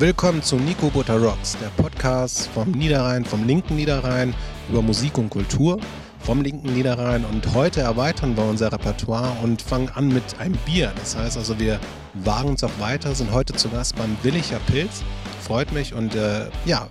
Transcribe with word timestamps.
Willkommen 0.00 0.44
zu 0.44 0.54
Nico 0.54 0.90
Butter 0.90 1.20
Rocks, 1.20 1.56
der 1.60 1.70
Podcast 1.70 2.48
vom 2.54 2.70
Niederrhein, 2.70 3.24
vom 3.24 3.44
linken 3.48 3.74
Niederrhein 3.74 4.32
über 4.68 4.80
Musik 4.80 5.18
und 5.18 5.28
Kultur 5.28 5.80
vom 6.20 6.40
linken 6.40 6.72
Niederrhein. 6.72 7.24
Und 7.24 7.52
heute 7.52 7.80
erweitern 7.80 8.36
wir 8.36 8.44
unser 8.44 8.70
Repertoire 8.70 9.32
und 9.42 9.60
fangen 9.60 9.88
an 9.88 10.06
mit 10.06 10.22
einem 10.38 10.56
Bier. 10.64 10.92
Das 11.00 11.16
heißt 11.16 11.36
also, 11.36 11.58
wir 11.58 11.80
wagen 12.14 12.50
uns 12.50 12.62
auch 12.62 12.70
weiter, 12.78 13.12
sind 13.12 13.32
heute 13.32 13.54
zu 13.54 13.68
Gast 13.70 13.96
beim 13.96 14.16
Willicher 14.22 14.60
Pilz. 14.70 15.02
Freut 15.40 15.72
mich 15.72 15.92
und 15.92 16.14
äh, 16.14 16.48
ja, 16.64 16.86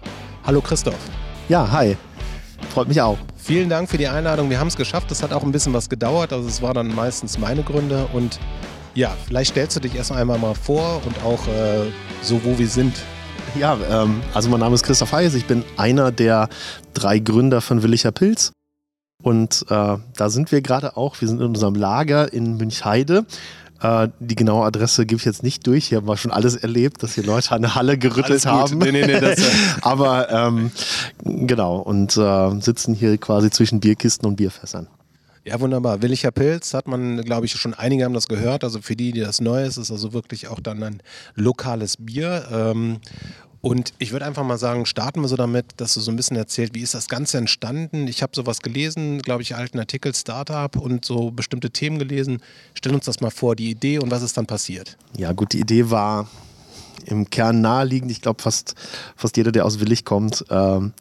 hallo 0.45 0.59
Christoph. 0.59 0.99
Ja, 1.48 1.71
hi. 1.71 1.95
Freut 2.73 2.89
mich 2.89 2.99
auch. 2.99 3.17
Vielen 3.37 3.70
Dank 3.70 3.89
für 3.89 3.98
die 3.98 4.09
Einladung. 4.09 4.49
Wir 4.49 4.59
haben 4.59 4.67
es 4.67 4.76
geschafft. 4.76 5.09
Es 5.12 5.23
hat 5.23 5.31
auch 5.31 5.43
ein 5.43 5.53
bisschen 5.53 5.71
was 5.71 5.87
gedauert. 5.87 6.34
Also 6.34 6.49
es 6.49 6.62
waren 6.62 6.76
dann 6.76 6.93
meistens 6.93 7.37
meine 7.37 7.63
Gründe 7.63 8.09
und 8.12 8.37
ja, 8.97 9.15
vielleicht 9.27 9.51
stellst 9.51 9.75
du 9.75 9.79
dich 9.79 9.93
erst 9.93 10.11
einmal 10.11 10.39
mal 10.39 10.55
vor 10.55 11.01
und 11.05 11.23
auch 11.23 11.47
äh, 11.47 11.91
so, 12.23 12.43
wo 12.43 12.57
wir 12.57 12.67
sind. 12.67 12.95
Ja, 13.55 13.77
ähm, 13.91 14.21
also 14.33 14.49
mein 14.49 14.59
Name 14.59 14.73
ist 14.73 14.83
Christoph 14.83 15.11
Hayes. 15.11 15.35
Ich 15.35 15.45
bin 15.45 15.63
einer 15.77 16.11
der 16.11 16.49
drei 16.95 17.20
Gründer 17.20 17.62
von 17.62 17.84
Willicher 17.84 18.12
Pilz. 18.12 18.54
Und 19.21 19.65
äh, 19.70 19.98
da 20.15 20.29
sind 20.29 20.51
wir 20.51 20.62
gerade 20.62 20.98
auch. 20.98 21.21
Wir 21.21 21.27
sind 21.27 21.39
in 21.41 21.45
unserem 21.45 21.76
Lager 21.76 22.34
in 22.34 22.57
Münchheide. 22.57 23.27
Äh, 23.81 24.09
die 24.20 24.35
genaue 24.35 24.65
Adresse 24.65 25.05
gebe 25.05 25.20
ich 25.20 25.26
jetzt 25.26 25.43
nicht 25.43 25.67
durch. 25.67 25.85
Hier 25.85 25.99
haben 25.99 26.07
wir 26.07 26.17
schon 26.17 26.32
alles 26.32 26.55
erlebt, 26.55 27.04
dass 27.04 27.13
hier 27.13 27.23
Leute 27.23 27.51
an 27.51 27.61
der 27.61 27.76
Halle 27.76 27.99
gerüttelt 27.99 28.48
haben. 28.48 28.79
Nee, 28.79 28.91
nee, 28.91 29.05
nee, 29.05 29.20
das, 29.20 29.39
Aber 29.84 30.32
ähm, 30.32 30.71
genau, 31.23 31.77
und 31.77 32.17
äh, 32.17 32.61
sitzen 32.61 32.95
hier 32.95 33.15
quasi 33.20 33.51
zwischen 33.51 33.79
Bierkisten 33.79 34.27
und 34.27 34.37
Bierfässern. 34.37 34.87
Ja, 35.48 35.62
wunderbar. 35.62 36.01
Willicher 36.01 36.31
Pilz 36.31 36.73
hat 36.73 36.90
man, 36.90 37.21
glaube 37.21 37.45
ich, 37.45 37.53
schon 37.53 37.73
einige 37.73 38.03
haben 38.03 38.13
das 38.13 38.27
gehört. 38.27 38.65
Also 38.65 38.81
für 38.81 38.98
die, 38.98 39.13
die 39.13 39.21
das 39.21 39.40
neu 39.40 39.63
ist, 39.63 39.77
ist 39.77 39.91
also 39.91 40.12
wirklich 40.12 40.49
auch 40.49 40.59
dann 40.59 40.84
ein 40.84 41.01
lokales 41.35 41.95
Bier. 41.95 42.49
Ähm, 42.51 42.98
und 43.62 43.93
ich 43.98 44.12
würde 44.12 44.26
einfach 44.26 44.43
mal 44.43 44.57
sagen, 44.57 44.85
starten 44.85 45.21
wir 45.21 45.29
so 45.29 45.37
damit, 45.37 45.67
dass 45.77 45.93
du 45.93 46.01
so 46.01 46.12
ein 46.12 46.17
bisschen 46.17 46.35
erzählt, 46.35 46.76
wie 46.76 46.81
ist 46.81 46.95
das 46.95 47.07
Ganze 47.07 47.37
entstanden? 47.37 48.09
Ich 48.09 48.21
habe 48.23 48.34
sowas 48.35 48.59
gelesen, 48.59 49.21
glaube 49.21 49.41
ich, 49.41 49.55
alten 49.55 49.79
Artikel 49.79 50.13
Startup 50.13 50.76
und 50.76 51.05
so 51.05 51.31
bestimmte 51.31 51.71
Themen 51.71 51.98
gelesen. 51.98 52.41
Stell 52.73 52.93
uns 52.93 53.05
das 53.05 53.21
mal 53.21 53.32
vor, 53.32 53.55
die 53.55 53.70
Idee 53.70 53.99
und 53.99 54.11
was 54.11 54.23
ist 54.23 54.35
dann 54.35 54.48
passiert? 54.48 54.98
Ja, 55.15 55.32
gut, 55.32 55.54
die 55.54 55.61
Idee 55.61 55.89
war 55.89 56.29
im 57.05 57.29
Kern 57.29 57.61
naheliegend. 57.61 58.11
Ich 58.11 58.20
glaube, 58.20 58.41
fast, 58.41 58.76
fast 59.15 59.37
jeder, 59.37 59.54
der 59.54 59.65
aus 59.65 59.79
Willig 59.79 60.04
kommt, 60.04 60.43
ähm, 60.49 60.91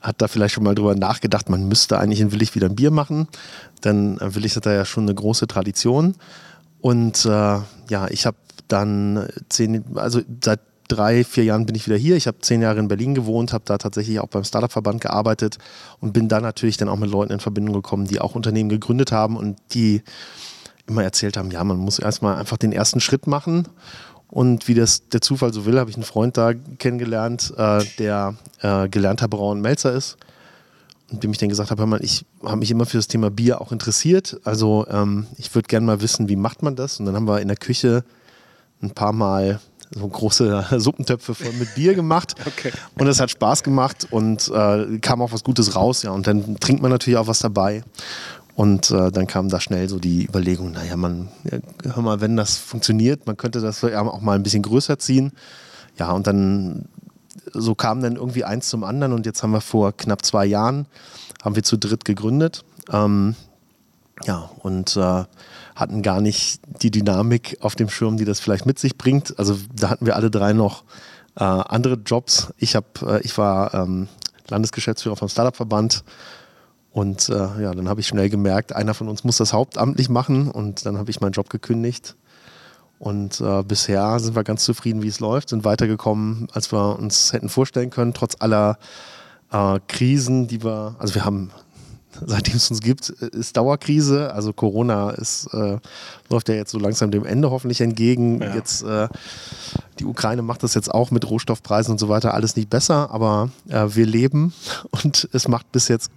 hat 0.00 0.22
da 0.22 0.28
vielleicht 0.28 0.54
schon 0.54 0.64
mal 0.64 0.74
drüber 0.74 0.94
nachgedacht, 0.94 1.48
man 1.48 1.68
müsste 1.68 1.98
eigentlich 1.98 2.20
in 2.20 2.32
Willig 2.32 2.54
wieder 2.54 2.68
ein 2.68 2.76
Bier 2.76 2.90
machen, 2.90 3.28
denn 3.84 4.18
äh, 4.18 4.34
Willig 4.34 4.56
hat 4.56 4.66
da 4.66 4.72
ja 4.72 4.84
schon 4.84 5.04
eine 5.04 5.14
große 5.14 5.46
Tradition. 5.46 6.14
Und 6.80 7.24
äh, 7.26 7.28
ja, 7.28 8.08
ich 8.08 8.26
habe 8.26 8.38
dann 8.68 9.28
zehn, 9.48 9.84
also 9.96 10.20
seit 10.42 10.60
drei, 10.88 11.24
vier 11.24 11.44
Jahren 11.44 11.66
bin 11.66 11.74
ich 11.74 11.86
wieder 11.86 11.96
hier. 11.96 12.16
Ich 12.16 12.26
habe 12.26 12.38
zehn 12.40 12.62
Jahre 12.62 12.78
in 12.78 12.88
Berlin 12.88 13.14
gewohnt, 13.14 13.52
habe 13.52 13.64
da 13.66 13.78
tatsächlich 13.78 14.20
auch 14.20 14.28
beim 14.28 14.44
Startup-Verband 14.44 15.00
gearbeitet 15.00 15.58
und 16.00 16.12
bin 16.12 16.28
da 16.28 16.40
natürlich 16.40 16.76
dann 16.76 16.88
auch 16.88 16.96
mit 16.96 17.10
Leuten 17.10 17.32
in 17.32 17.40
Verbindung 17.40 17.74
gekommen, 17.74 18.06
die 18.06 18.20
auch 18.20 18.34
Unternehmen 18.34 18.68
gegründet 18.68 19.12
haben 19.12 19.36
und 19.36 19.58
die 19.72 20.02
immer 20.86 21.04
erzählt 21.04 21.36
haben, 21.36 21.52
ja, 21.52 21.62
man 21.62 21.76
muss 21.76 22.00
erstmal 22.00 22.36
einfach 22.36 22.56
den 22.56 22.72
ersten 22.72 23.00
Schritt 23.00 23.28
machen 23.28 23.68
und 24.30 24.68
wie 24.68 24.74
das 24.74 25.08
der 25.08 25.20
Zufall 25.20 25.52
so 25.52 25.66
will, 25.66 25.78
habe 25.78 25.90
ich 25.90 25.96
einen 25.96 26.04
Freund 26.04 26.36
da 26.36 26.52
kennengelernt, 26.54 27.52
äh, 27.56 27.84
der 27.98 28.34
äh, 28.60 28.88
gelernter 28.88 29.28
Brauer 29.28 29.52
und 29.52 29.60
Melzer 29.60 29.92
ist. 29.92 30.16
Und 31.10 31.24
dem 31.24 31.32
ich 31.32 31.38
dann 31.38 31.48
gesagt 31.48 31.72
habe, 31.72 31.84
hör 31.84 32.00
ich 32.00 32.24
habe 32.44 32.58
mich 32.58 32.70
immer 32.70 32.86
für 32.86 32.96
das 32.96 33.08
Thema 33.08 33.30
Bier 33.30 33.60
auch 33.60 33.72
interessiert. 33.72 34.40
Also 34.44 34.86
ähm, 34.88 35.26
ich 35.38 35.52
würde 35.54 35.66
gerne 35.66 35.84
mal 35.84 36.00
wissen, 36.00 36.28
wie 36.28 36.36
macht 36.36 36.62
man 36.62 36.76
das? 36.76 37.00
Und 37.00 37.06
dann 37.06 37.16
haben 37.16 37.26
wir 37.26 37.40
in 37.40 37.48
der 37.48 37.56
Küche 37.56 38.04
ein 38.80 38.92
paar 38.92 39.12
Mal 39.12 39.60
so 39.92 40.06
große 40.06 40.66
Suppentöpfe 40.78 41.34
voll 41.34 41.52
mit 41.54 41.74
Bier 41.74 41.94
gemacht. 41.94 42.36
okay. 42.46 42.70
Und 42.96 43.08
es 43.08 43.18
hat 43.20 43.30
Spaß 43.30 43.64
gemacht 43.64 44.06
und 44.12 44.48
äh, 44.54 44.98
kam 45.00 45.20
auch 45.20 45.32
was 45.32 45.42
Gutes 45.42 45.74
raus. 45.74 46.04
Ja, 46.04 46.12
und 46.12 46.28
dann 46.28 46.56
trinkt 46.60 46.80
man 46.80 46.92
natürlich 46.92 47.18
auch 47.18 47.26
was 47.26 47.40
dabei. 47.40 47.82
Und 48.60 48.90
äh, 48.90 49.10
dann 49.10 49.26
kam 49.26 49.48
da 49.48 49.58
schnell 49.58 49.88
so 49.88 49.98
die 49.98 50.26
Überlegung, 50.26 50.72
naja, 50.72 50.94
man, 50.94 51.28
hör 51.82 52.02
mal, 52.02 52.20
wenn 52.20 52.36
das 52.36 52.58
funktioniert, 52.58 53.26
man 53.26 53.38
könnte 53.38 53.62
das 53.62 53.82
auch 53.82 54.20
mal 54.20 54.34
ein 54.34 54.42
bisschen 54.42 54.62
größer 54.62 54.98
ziehen. 54.98 55.32
Ja, 55.98 56.12
und 56.12 56.26
dann 56.26 56.84
so 57.54 57.74
kam 57.74 58.02
dann 58.02 58.16
irgendwie 58.16 58.44
eins 58.44 58.68
zum 58.68 58.84
anderen 58.84 59.14
und 59.14 59.24
jetzt 59.24 59.42
haben 59.42 59.52
wir 59.52 59.62
vor 59.62 59.96
knapp 59.96 60.26
zwei 60.26 60.44
Jahren, 60.44 60.84
haben 61.42 61.56
wir 61.56 61.62
zu 61.62 61.78
dritt 61.78 62.04
gegründet. 62.04 62.66
Ähm, 62.92 63.34
ja, 64.24 64.50
und 64.58 64.94
äh, 64.94 65.24
hatten 65.74 66.02
gar 66.02 66.20
nicht 66.20 66.60
die 66.82 66.90
Dynamik 66.90 67.56
auf 67.62 67.76
dem 67.76 67.88
Schirm, 67.88 68.18
die 68.18 68.26
das 68.26 68.40
vielleicht 68.40 68.66
mit 68.66 68.78
sich 68.78 68.98
bringt. 68.98 69.38
Also 69.38 69.56
da 69.74 69.88
hatten 69.88 70.04
wir 70.04 70.16
alle 70.16 70.30
drei 70.30 70.52
noch 70.52 70.84
äh, 71.36 71.44
andere 71.44 71.94
Jobs. 71.94 72.52
Ich, 72.58 72.76
hab, 72.76 73.00
äh, 73.00 73.20
ich 73.20 73.38
war 73.38 73.72
ähm, 73.72 74.08
Landesgeschäftsführer 74.48 75.16
vom 75.16 75.30
Startup-Verband 75.30 76.04
und 77.00 77.30
äh, 77.30 77.62
ja, 77.62 77.74
dann 77.74 77.88
habe 77.88 78.02
ich 78.02 78.08
schnell 78.08 78.28
gemerkt, 78.28 78.74
einer 78.74 78.92
von 78.92 79.08
uns 79.08 79.24
muss 79.24 79.38
das 79.38 79.54
hauptamtlich 79.54 80.10
machen 80.10 80.50
und 80.50 80.84
dann 80.84 80.98
habe 80.98 81.10
ich 81.10 81.22
meinen 81.22 81.32
Job 81.32 81.48
gekündigt. 81.48 82.14
Und 82.98 83.40
äh, 83.40 83.62
bisher 83.62 84.20
sind 84.20 84.36
wir 84.36 84.44
ganz 84.44 84.66
zufrieden, 84.66 85.02
wie 85.02 85.08
es 85.08 85.18
läuft, 85.18 85.48
sind 85.48 85.64
weitergekommen, 85.64 86.48
als 86.52 86.70
wir 86.72 86.98
uns 86.98 87.32
hätten 87.32 87.48
vorstellen 87.48 87.88
können, 87.88 88.12
trotz 88.12 88.36
aller 88.40 88.76
äh, 89.50 89.80
Krisen, 89.88 90.46
die 90.46 90.62
wir, 90.62 90.94
also 90.98 91.14
wir 91.14 91.24
haben, 91.24 91.52
seitdem 92.26 92.56
es 92.56 92.70
uns 92.70 92.82
gibt, 92.82 93.08
ist 93.08 93.56
Dauerkrise. 93.56 94.34
Also 94.34 94.52
Corona 94.52 95.08
ist, 95.12 95.46
äh, 95.54 95.78
läuft 96.28 96.50
ja 96.50 96.54
jetzt 96.54 96.70
so 96.70 96.78
langsam 96.78 97.10
dem 97.10 97.24
Ende 97.24 97.50
hoffentlich 97.50 97.80
entgegen. 97.80 98.42
Ja. 98.42 98.54
Jetzt 98.54 98.82
äh, 98.82 99.08
die 100.00 100.04
Ukraine 100.04 100.42
macht 100.42 100.64
das 100.64 100.74
jetzt 100.74 100.92
auch 100.92 101.10
mit 101.10 101.30
Rohstoffpreisen 101.30 101.92
und 101.92 101.98
so 101.98 102.10
weiter 102.10 102.34
alles 102.34 102.56
nicht 102.56 102.68
besser, 102.68 103.10
aber 103.10 103.48
äh, 103.70 103.86
wir 103.88 104.04
leben 104.04 104.52
und 105.02 105.30
es 105.32 105.48
macht 105.48 105.72
bis 105.72 105.88
jetzt 105.88 106.10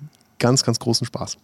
ganz, 0.43 0.63
ganz 0.63 0.77
großen 0.77 1.07
Spaß. 1.07 1.37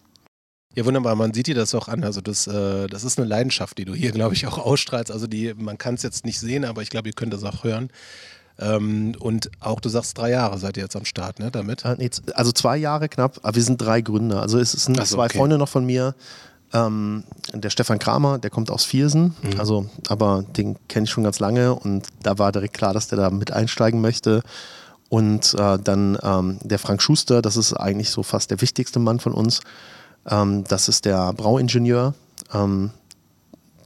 Ja, 0.76 0.86
wunderbar. 0.86 1.16
Man 1.16 1.34
sieht 1.34 1.48
dir 1.48 1.56
das 1.56 1.74
auch 1.74 1.88
an. 1.88 2.04
Also 2.04 2.20
das, 2.20 2.48
äh, 2.48 2.88
das 2.88 3.06
ist 3.06 3.18
eine 3.18 3.28
Leidenschaft, 3.28 3.78
die 3.78 3.86
du 3.86 3.96
hier, 3.96 4.12
glaube 4.12 4.36
ich, 4.36 4.46
auch 4.46 4.58
ausstrahlst. 4.58 5.10
Also 5.10 5.26
die, 5.26 5.54
man 5.56 5.78
kann 5.78 5.96
es 5.96 6.04
jetzt 6.04 6.26
nicht 6.26 6.38
sehen, 6.40 6.66
aber 6.66 6.82
ich 6.82 6.90
glaube, 6.90 7.08
ihr 7.08 7.14
könnt 7.14 7.34
das 7.34 7.46
auch 7.46 7.64
hören. 7.64 7.90
Ähm, 8.60 9.16
und 9.20 9.50
auch, 9.62 9.80
du 9.80 9.88
sagst, 9.88 10.18
drei 10.18 10.32
Jahre 10.32 10.58
seid 10.58 10.76
ihr 10.76 10.84
jetzt 10.84 10.98
am 10.98 11.06
Start, 11.06 11.40
ne, 11.40 11.50
damit? 11.50 11.86
Äh, 11.86 12.10
also 12.34 12.52
zwei 12.52 12.76
Jahre 12.76 13.08
knapp, 13.08 13.40
aber 13.42 13.56
wir 13.56 13.64
sind 13.64 13.82
drei 13.82 14.02
Gründer. 14.02 14.42
Also 14.42 14.60
es 14.60 14.74
sind 14.74 14.98
so, 14.98 15.04
zwei 15.16 15.26
okay. 15.26 15.38
Freunde 15.38 15.58
noch 15.58 15.70
von 15.70 15.86
mir. 15.86 16.14
Ähm, 16.74 17.24
der 17.54 17.70
Stefan 17.70 17.98
Kramer, 17.98 18.38
der 18.38 18.50
kommt 18.50 18.70
aus 18.70 18.84
Viersen, 18.84 19.34
mhm. 19.42 19.60
also, 19.60 19.90
aber 20.08 20.44
den 20.44 20.76
kenne 20.90 21.06
ich 21.06 21.10
schon 21.10 21.24
ganz 21.24 21.40
lange 21.40 21.74
und 21.74 22.06
da 22.22 22.38
war 22.38 22.52
direkt 22.52 22.76
klar, 22.76 22.94
dass 22.94 23.08
der 23.08 23.18
da 23.18 23.30
mit 23.32 23.52
einsteigen 23.52 24.02
möchte. 24.02 24.44
Und 25.10 25.56
äh, 25.56 25.80
dann 25.80 26.18
ähm, 26.22 26.60
der 26.62 26.80
Frank 26.80 27.02
Schuster, 27.02 27.42
das 27.42 27.58
ist 27.58 27.74
eigentlich 27.74 28.12
so 28.12 28.24
fast 28.24 28.52
der 28.52 28.62
wichtigste 28.62 29.00
Mann 29.00 29.20
von 29.20 29.34
uns. 29.34 29.62
Ähm, 30.30 30.64
das 30.66 30.88
ist 30.88 31.06
der 31.06 31.34
Brauingenieur. 31.34 32.14
Ähm, 32.54 32.92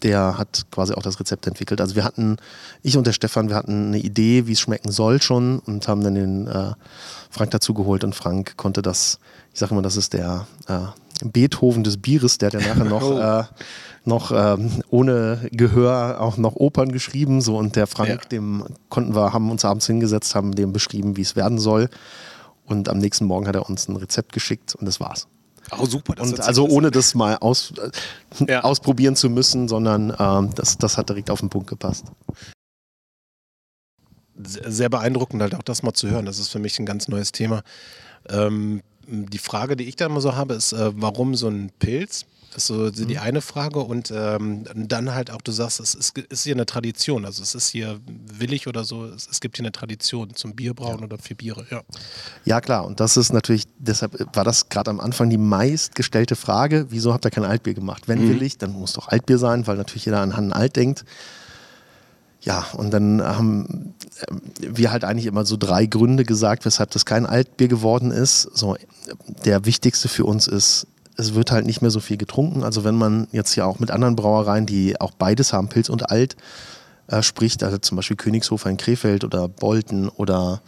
der 0.03 0.37
hat 0.37 0.65
quasi 0.69 0.93
auch 0.93 1.01
das 1.01 1.19
Rezept 1.19 1.47
entwickelt. 1.47 1.79
Also 1.79 1.95
wir 1.95 2.03
hatten, 2.03 2.37
ich 2.81 2.97
und 2.97 3.07
der 3.07 3.13
Stefan, 3.13 3.49
wir 3.49 3.55
hatten 3.55 3.87
eine 3.87 3.99
Idee, 3.99 4.47
wie 4.47 4.51
es 4.51 4.59
schmecken 4.59 4.91
soll 4.91 5.21
schon 5.21 5.59
und 5.59 5.87
haben 5.87 6.03
dann 6.03 6.15
den 6.15 6.47
äh, 6.47 6.73
Frank 7.29 7.51
dazu 7.51 7.73
geholt 7.73 8.03
und 8.03 8.13
Frank 8.13 8.57
konnte 8.57 8.81
das, 8.81 9.19
ich 9.53 9.59
sage 9.59 9.71
immer, 9.71 9.81
das 9.81 9.95
ist 9.95 10.13
der 10.13 10.45
äh, 10.67 10.79
Beethoven 11.23 11.85
des 11.85 11.97
Bieres, 11.97 12.37
der 12.37 12.51
hat 12.51 12.61
ja 12.61 12.67
nachher 12.67 12.83
noch, 12.83 13.01
oh. 13.11 13.17
äh, 13.17 13.43
noch 14.05 14.31
ähm, 14.31 14.83
ohne 14.89 15.47
Gehör 15.51 16.21
auch 16.21 16.37
noch 16.37 16.55
Opern 16.55 16.91
geschrieben. 16.91 17.41
So 17.41 17.57
und 17.57 17.75
der 17.75 17.87
Frank, 17.87 18.09
ja. 18.09 18.17
dem 18.17 18.65
konnten 18.89 19.15
wir, 19.15 19.33
haben 19.33 19.49
uns 19.49 19.65
abends 19.65 19.87
hingesetzt, 19.87 20.35
haben 20.35 20.53
dem 20.53 20.73
beschrieben, 20.73 21.17
wie 21.17 21.21
es 21.21 21.35
werden 21.35 21.59
soll. 21.59 21.89
Und 22.65 22.89
am 22.89 22.97
nächsten 22.97 23.25
Morgen 23.25 23.47
hat 23.47 23.55
er 23.55 23.69
uns 23.69 23.87
ein 23.87 23.95
Rezept 23.95 24.31
geschickt 24.31 24.75
und 24.75 24.85
das 24.85 24.99
war's. 24.99 25.27
Oh, 25.71 25.85
super. 25.85 26.21
und 26.21 26.39
also 26.41 26.67
ohne 26.67 26.91
das 26.91 27.15
mal 27.15 27.37
aus, 27.37 27.73
ja. 28.47 28.63
ausprobieren 28.63 29.15
zu 29.15 29.29
müssen, 29.29 29.67
sondern 29.67 30.13
ähm, 30.19 30.49
das, 30.55 30.77
das 30.77 30.97
hat 30.97 31.09
direkt 31.09 31.29
auf 31.29 31.39
den 31.39 31.49
Punkt 31.49 31.69
gepasst. 31.69 32.05
Sehr 34.35 34.89
beeindruckend 34.89 35.41
halt 35.41 35.55
auch 35.55 35.63
das 35.63 35.83
mal 35.83 35.93
zu 35.93 36.09
hören. 36.09 36.25
Das 36.25 36.39
ist 36.39 36.49
für 36.49 36.59
mich 36.59 36.79
ein 36.79 36.85
ganz 36.85 37.07
neues 37.07 37.31
Thema. 37.31 37.63
Ähm, 38.27 38.81
die 39.07 39.37
Frage, 39.37 39.75
die 39.75 39.85
ich 39.85 39.95
da 39.95 40.05
immer 40.05 40.21
so 40.21 40.35
habe, 40.35 40.53
ist, 40.53 40.73
äh, 40.73 40.91
warum 40.95 41.35
so 41.35 41.47
ein 41.47 41.71
Pilz? 41.79 42.25
Das 42.53 42.63
ist 42.63 42.67
so 42.67 42.91
die 42.91 43.15
mhm. 43.15 43.19
eine 43.19 43.41
Frage. 43.41 43.79
Und 43.79 44.11
ähm, 44.15 44.65
dann 44.75 45.13
halt 45.13 45.31
auch, 45.31 45.41
du 45.41 45.51
sagst, 45.51 45.79
es 45.79 45.95
ist, 45.95 46.17
ist, 46.17 46.43
hier 46.43 46.53
eine 46.53 46.65
Tradition. 46.65 47.25
Also 47.25 47.41
es 47.41 47.55
ist 47.55 47.69
hier 47.69 47.99
willig 48.05 48.67
oder 48.67 48.83
so, 48.83 49.05
es, 49.05 49.27
es 49.29 49.41
gibt 49.41 49.57
hier 49.57 49.63
eine 49.63 49.71
Tradition 49.71 50.35
zum 50.35 50.55
Bierbrauen 50.55 50.99
ja. 50.99 51.05
oder 51.05 51.17
für 51.17 51.35
Biere. 51.35 51.65
Ja. 51.71 51.81
ja, 52.45 52.61
klar. 52.61 52.85
Und 52.85 52.99
das 52.99 53.17
ist 53.17 53.33
natürlich, 53.33 53.63
deshalb 53.77 54.35
war 54.35 54.43
das 54.43 54.69
gerade 54.69 54.91
am 54.91 54.99
Anfang 54.99 55.29
die 55.29 55.37
meistgestellte 55.37 56.35
Frage, 56.35 56.87
wieso 56.89 57.13
habt 57.13 57.25
ihr 57.25 57.31
kein 57.31 57.45
Altbier 57.45 57.73
gemacht? 57.73 58.07
Wenn 58.07 58.23
mhm. 58.23 58.29
willig, 58.29 58.57
dann 58.57 58.71
muss 58.71 58.93
doch 58.93 59.07
Altbier 59.07 59.37
sein, 59.37 59.65
weil 59.65 59.77
natürlich 59.77 60.05
jeder 60.05 60.21
an 60.21 60.37
Hannen 60.37 60.53
Alt 60.53 60.75
denkt. 60.75 61.05
Ja, 62.43 62.65
und 62.73 62.91
dann 62.91 63.21
haben 63.21 63.95
äh, 64.19 64.25
wir 64.59 64.91
halt 64.91 65.05
eigentlich 65.05 65.27
immer 65.27 65.45
so 65.45 65.55
drei 65.57 65.85
Gründe 65.85 66.25
gesagt, 66.25 66.65
weshalb 66.65 66.91
das 66.91 67.05
kein 67.05 67.25
Altbier 67.25 67.69
geworden 67.69 68.11
ist. 68.11 68.41
So, 68.53 68.75
der 69.45 69.65
wichtigste 69.65 70.09
für 70.09 70.25
uns 70.25 70.47
ist, 70.47 70.87
es 71.17 71.33
wird 71.33 71.51
halt 71.51 71.65
nicht 71.65 71.81
mehr 71.81 71.91
so 71.91 71.99
viel 71.99 72.17
getrunken. 72.17 72.63
Also 72.63 72.83
wenn 72.83 72.95
man 72.95 73.27
jetzt 73.31 73.55
ja 73.55 73.65
auch 73.65 73.79
mit 73.79 73.91
anderen 73.91 74.15
Brauereien, 74.15 74.65
die 74.65 74.99
auch 74.99 75.11
beides 75.11 75.53
haben, 75.53 75.69
Pilz 75.69 75.89
und 75.89 76.09
Alt, 76.09 76.35
äh, 77.07 77.21
spricht, 77.21 77.63
also 77.63 77.77
zum 77.77 77.95
Beispiel 77.97 78.17
Königshofer 78.17 78.69
in 78.69 78.77
Krefeld 78.77 79.23
oder 79.23 79.47
Bolten 79.47 80.09
oder 80.09 80.61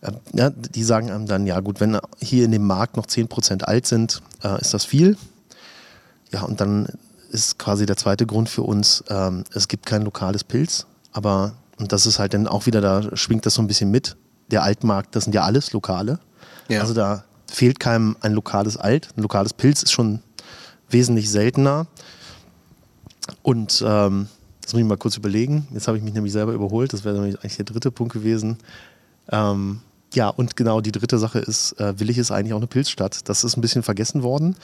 äh, 0.00 0.12
ja, 0.32 0.50
die 0.50 0.84
sagen 0.84 1.10
einem 1.10 1.26
dann, 1.26 1.46
ja 1.46 1.60
gut, 1.60 1.80
wenn 1.80 1.98
hier 2.20 2.44
in 2.44 2.52
dem 2.52 2.66
Markt 2.66 2.96
noch 2.96 3.06
10% 3.06 3.64
alt 3.64 3.86
sind, 3.86 4.22
äh, 4.42 4.60
ist 4.60 4.74
das 4.74 4.84
viel. 4.84 5.16
Ja, 6.32 6.42
und 6.42 6.60
dann 6.60 6.88
ist 7.30 7.58
quasi 7.58 7.86
der 7.86 7.96
zweite 7.96 8.26
Grund 8.26 8.48
für 8.48 8.62
uns, 8.62 9.04
ähm, 9.08 9.44
es 9.52 9.68
gibt 9.68 9.86
kein 9.86 10.02
lokales 10.02 10.44
Pilz, 10.44 10.86
aber, 11.12 11.54
und 11.78 11.92
das 11.92 12.06
ist 12.06 12.18
halt 12.18 12.34
dann 12.34 12.46
auch 12.46 12.66
wieder, 12.66 12.80
da 12.80 13.16
schwingt 13.16 13.46
das 13.46 13.54
so 13.54 13.62
ein 13.62 13.66
bisschen 13.66 13.90
mit, 13.90 14.16
der 14.50 14.62
Altmarkt, 14.62 15.14
das 15.14 15.24
sind 15.24 15.34
ja 15.34 15.42
alles 15.42 15.72
Lokale. 15.72 16.18
Ja. 16.68 16.80
Also 16.80 16.94
da 16.94 17.24
fehlt 17.48 17.80
keinem 17.80 18.16
ein 18.20 18.32
lokales 18.34 18.76
Alt. 18.76 19.08
Ein 19.16 19.22
lokales 19.22 19.52
Pilz 19.52 19.82
ist 19.82 19.92
schon 19.92 20.20
wesentlich 20.90 21.30
seltener. 21.30 21.86
Und 23.42 23.82
ähm, 23.86 24.28
das 24.62 24.72
muss 24.72 24.80
ich 24.80 24.86
mal 24.86 24.96
kurz 24.96 25.16
überlegen. 25.16 25.66
Jetzt 25.72 25.88
habe 25.88 25.96
ich 25.96 26.04
mich 26.04 26.14
nämlich 26.14 26.32
selber 26.32 26.52
überholt. 26.52 26.92
Das 26.92 27.04
wäre 27.04 27.18
eigentlich 27.18 27.56
der 27.56 27.64
dritte 27.64 27.90
Punkt 27.90 28.12
gewesen. 28.12 28.58
Ähm, 29.30 29.80
ja, 30.14 30.28
und 30.28 30.56
genau 30.56 30.80
die 30.80 30.92
dritte 30.92 31.18
Sache 31.18 31.38
ist, 31.38 31.72
äh, 31.80 31.98
Willig 31.98 32.18
ist 32.18 32.30
eigentlich 32.30 32.52
auch 32.52 32.58
eine 32.58 32.66
Pilzstadt. 32.66 33.28
Das 33.28 33.44
ist 33.44 33.56
ein 33.56 33.60
bisschen 33.60 33.82
vergessen 33.82 34.22
worden. 34.22 34.56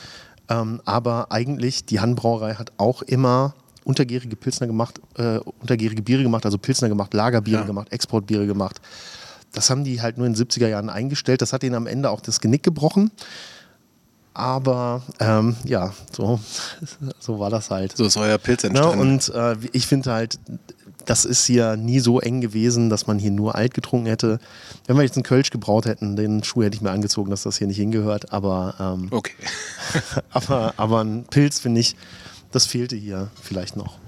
Ähm, 0.49 0.81
aber 0.85 1.33
eigentlich, 1.33 1.87
die 1.87 2.01
Hannbrauerei 2.01 2.55
hat 2.55 2.73
auch 2.77 3.03
immer 3.03 3.55
untergärige 3.85 4.37
Pilsner 4.37 4.67
gemacht, 4.67 5.01
äh, 5.17 5.39
untergärige 5.61 6.03
Biere 6.03 6.23
gemacht, 6.23 6.45
also 6.45 6.59
Pilsner 6.59 6.89
gemacht, 6.89 7.13
Lagerbiere 7.15 7.61
ja. 7.61 7.67
gemacht, 7.67 7.93
Exportbiere 7.93 8.47
gemacht. 8.47 8.81
Das 9.55 9.71
haben 9.71 9.85
die 9.85 10.03
halt 10.03 10.19
nur 10.19 10.27
in 10.27 10.35
den 10.35 10.47
70er 10.47 10.69
Jahren 10.69 10.91
eingestellt. 10.91 11.43
Das 11.43 11.53
hat 11.53 11.63
ihnen 11.63 11.75
am 11.75 11.87
Ende 11.87 12.11
auch 12.11 12.21
das 12.21 12.41
Genick 12.41 12.63
gebrochen. 12.63 13.11
Aber 14.35 15.03
ähm, 15.21 15.57
ja, 15.65 15.95
so, 16.15 16.41
so 17.21 17.39
war 17.39 17.51
das 17.51 17.71
halt. 17.71 17.97
So 17.97 18.05
ist 18.05 18.17
euer 18.17 18.37
Pilz 18.39 18.65
entstanden. 18.65 18.99
Ja, 18.99 19.01
und 19.01 19.29
äh, 19.33 19.57
ich 19.73 19.87
finde 19.87 20.13
halt, 20.13 20.41
das 21.05 21.25
ist 21.25 21.45
hier 21.45 21.77
nie 21.77 22.01
so 22.01 22.21
eng 22.21 22.41
gewesen, 22.41 22.91
dass 22.91 23.07
man 23.07 23.19
hier 23.19 23.31
nur 23.31 23.55
alt 23.55 23.75
getrunken 23.75 24.07
hätte. 24.07 24.41
Wenn 24.87 24.97
wir 24.97 25.05
jetzt 25.05 25.17
einen 25.17 25.23
Kölsch 25.23 25.51
gebraut 25.51 25.87
hätten, 25.87 26.17
den 26.17 26.43
Schuh 26.43 26.65
hätte 26.65 26.75
ich 26.75 26.83
mir 26.83 26.91
angezogen, 26.91 27.31
dass 27.31 27.43
das 27.43 27.59
hier 27.59 27.69
nicht 27.69 27.77
hingehört. 27.77 28.33
Aber, 28.33 28.75
ähm, 28.81 29.09
okay. 29.13 29.35
aber, 30.31 30.75
aber 30.77 31.05
ein 31.05 31.25
Pilz, 31.25 31.61
finde 31.61 31.81
ich, 31.81 31.95
das 32.51 32.67
fehlte 32.67 32.97
hier 32.97 33.31
vielleicht 33.41 33.77
noch. 33.77 33.99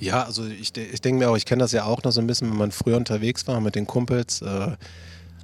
Ja, 0.00 0.24
also 0.24 0.46
ich, 0.46 0.76
ich 0.76 1.00
denke 1.00 1.18
mir 1.18 1.30
auch, 1.30 1.36
ich 1.36 1.44
kenne 1.44 1.60
das 1.60 1.72
ja 1.72 1.84
auch 1.84 2.02
noch 2.02 2.10
so 2.10 2.20
ein 2.20 2.26
bisschen, 2.26 2.50
wenn 2.50 2.56
man 2.56 2.72
früher 2.72 2.96
unterwegs 2.96 3.46
war 3.46 3.60
mit 3.60 3.74
den 3.74 3.86
Kumpels. 3.86 4.42
Äh, 4.42 4.76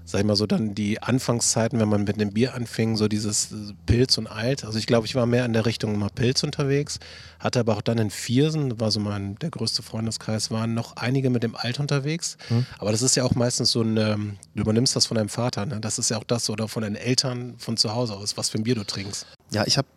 sag 0.06 0.20
ich 0.20 0.24
mal 0.24 0.36
so, 0.36 0.46
dann 0.46 0.74
die 0.74 1.02
Anfangszeiten, 1.02 1.80
wenn 1.80 1.88
man 1.88 2.04
mit 2.04 2.20
dem 2.20 2.32
Bier 2.32 2.54
anfing, 2.54 2.96
so 2.96 3.08
dieses 3.08 3.52
äh, 3.52 3.74
Pilz 3.86 4.16
und 4.18 4.28
Alt. 4.28 4.64
Also 4.64 4.78
ich 4.78 4.86
glaube, 4.86 5.06
ich 5.06 5.14
war 5.16 5.26
mehr 5.26 5.44
in 5.44 5.52
der 5.52 5.66
Richtung 5.66 5.98
mal 5.98 6.10
Pilz 6.10 6.44
unterwegs, 6.44 7.00
hatte 7.40 7.60
aber 7.60 7.76
auch 7.76 7.82
dann 7.82 7.98
in 7.98 8.10
Viersen, 8.10 8.80
war 8.80 8.90
so 8.92 9.00
mein, 9.00 9.34
der 9.40 9.50
größte 9.50 9.82
Freundeskreis, 9.82 10.50
waren 10.50 10.74
noch 10.74 10.96
einige 10.96 11.28
mit 11.28 11.42
dem 11.42 11.56
Alt 11.56 11.80
unterwegs. 11.80 12.38
Mhm. 12.48 12.66
Aber 12.78 12.92
das 12.92 13.02
ist 13.02 13.16
ja 13.16 13.24
auch 13.24 13.34
meistens 13.34 13.72
so 13.72 13.82
ein, 13.82 13.96
ähm, 13.96 14.36
du 14.54 14.62
übernimmst 14.62 14.94
das 14.94 15.06
von 15.06 15.16
deinem 15.16 15.28
Vater, 15.28 15.66
ne? 15.66 15.80
Das 15.80 15.98
ist 15.98 16.08
ja 16.08 16.18
auch 16.18 16.24
das 16.24 16.48
oder 16.48 16.68
von 16.68 16.82
deinen 16.82 16.96
Eltern 16.96 17.54
von 17.58 17.76
zu 17.76 17.92
Hause 17.92 18.14
aus, 18.14 18.36
was 18.36 18.48
für 18.48 18.58
ein 18.58 18.64
Bier 18.64 18.76
du 18.76 18.84
trinkst. 18.84 19.26
Ja, 19.50 19.64
ich 19.66 19.76
habe 19.76 19.88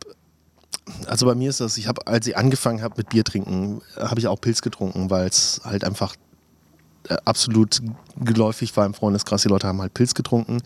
also 1.07 1.25
bei 1.25 1.35
mir 1.35 1.49
ist 1.49 1.59
das, 1.59 1.77
ich 1.77 1.87
habe, 1.87 2.05
als 2.07 2.27
ich 2.27 2.37
angefangen 2.37 2.81
habe 2.81 2.95
mit 2.97 3.09
Bier 3.09 3.23
trinken, 3.23 3.81
habe 3.97 4.19
ich 4.19 4.27
auch 4.27 4.39
Pilz 4.39 4.61
getrunken, 4.61 5.09
weil 5.09 5.27
es 5.27 5.61
halt 5.63 5.83
einfach 5.83 6.15
äh, 7.07 7.17
absolut 7.25 7.81
geläufig 8.17 8.75
war 8.77 8.85
im 8.85 8.93
Freundeskreis. 8.93 9.43
Die 9.43 9.47
Leute 9.47 9.67
haben 9.67 9.81
halt 9.81 9.93
Pilz 9.93 10.13
getrunken. 10.13 10.61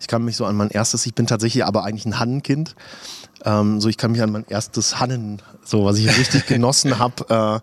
Ich 0.00 0.08
kann 0.08 0.24
mich 0.24 0.36
so 0.36 0.44
an 0.44 0.56
mein 0.56 0.70
erstes, 0.70 1.06
ich 1.06 1.14
bin 1.14 1.26
tatsächlich 1.26 1.64
aber 1.64 1.84
eigentlich 1.84 2.06
ein 2.06 2.18
Hannenkind. 2.18 2.74
Ähm, 3.44 3.80
so, 3.80 3.88
ich 3.88 3.96
kann 3.96 4.12
mich 4.12 4.22
an 4.22 4.32
mein 4.32 4.46
erstes 4.48 5.00
Hannen, 5.00 5.40
so 5.64 5.84
was 5.84 5.98
ich 5.98 6.06
richtig 6.18 6.46
genossen 6.46 6.98
habe, 6.98 7.62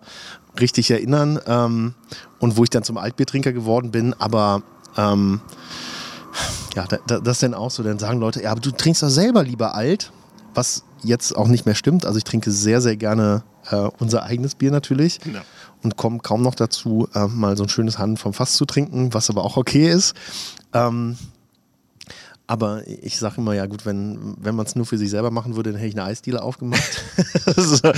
äh, 0.56 0.58
richtig 0.60 0.90
erinnern. 0.90 1.38
Ähm, 1.46 1.94
und 2.38 2.56
wo 2.56 2.64
ich 2.64 2.70
dann 2.70 2.82
zum 2.82 2.98
Altbiertrinker 2.98 3.52
geworden 3.52 3.90
bin, 3.90 4.14
aber 4.14 4.62
ähm, 4.96 5.40
ja, 6.74 6.86
da, 6.86 6.98
da, 7.06 7.20
das 7.20 7.40
denn 7.40 7.54
auch 7.54 7.70
so, 7.70 7.82
dann 7.82 7.98
sagen 7.98 8.20
Leute, 8.20 8.42
ja, 8.42 8.52
aber 8.52 8.60
du 8.60 8.70
trinkst 8.70 9.02
doch 9.02 9.08
selber 9.08 9.42
lieber 9.42 9.74
alt 9.74 10.12
was 10.54 10.84
jetzt 11.02 11.36
auch 11.36 11.48
nicht 11.48 11.66
mehr 11.66 11.74
stimmt. 11.74 12.06
Also 12.06 12.18
ich 12.18 12.24
trinke 12.24 12.50
sehr, 12.50 12.80
sehr 12.80 12.96
gerne 12.96 13.42
äh, 13.70 13.88
unser 13.98 14.24
eigenes 14.24 14.54
Bier 14.54 14.70
natürlich 14.70 15.20
ja. 15.32 15.42
und 15.82 15.96
komme 15.96 16.18
kaum 16.18 16.42
noch 16.42 16.54
dazu, 16.54 17.08
äh, 17.14 17.26
mal 17.26 17.56
so 17.56 17.64
ein 17.64 17.68
schönes 17.68 17.98
Hand 17.98 18.18
vom 18.18 18.32
Fass 18.32 18.54
zu 18.54 18.64
trinken, 18.64 19.14
was 19.14 19.30
aber 19.30 19.44
auch 19.44 19.56
okay 19.56 19.90
ist. 19.90 20.14
Ähm, 20.72 21.16
aber 22.50 22.82
ich 22.88 23.16
sage 23.16 23.36
immer, 23.38 23.54
ja 23.54 23.66
gut, 23.66 23.86
wenn, 23.86 24.34
wenn 24.40 24.56
man 24.56 24.66
es 24.66 24.74
nur 24.74 24.84
für 24.84 24.98
sich 24.98 25.08
selber 25.08 25.30
machen 25.30 25.54
würde, 25.54 25.70
dann 25.70 25.78
hätte 25.78 25.90
ich 25.90 25.96
eine 25.96 26.10
Eisdiele 26.10 26.42
aufgemacht. 26.42 26.82
so, 27.56 27.76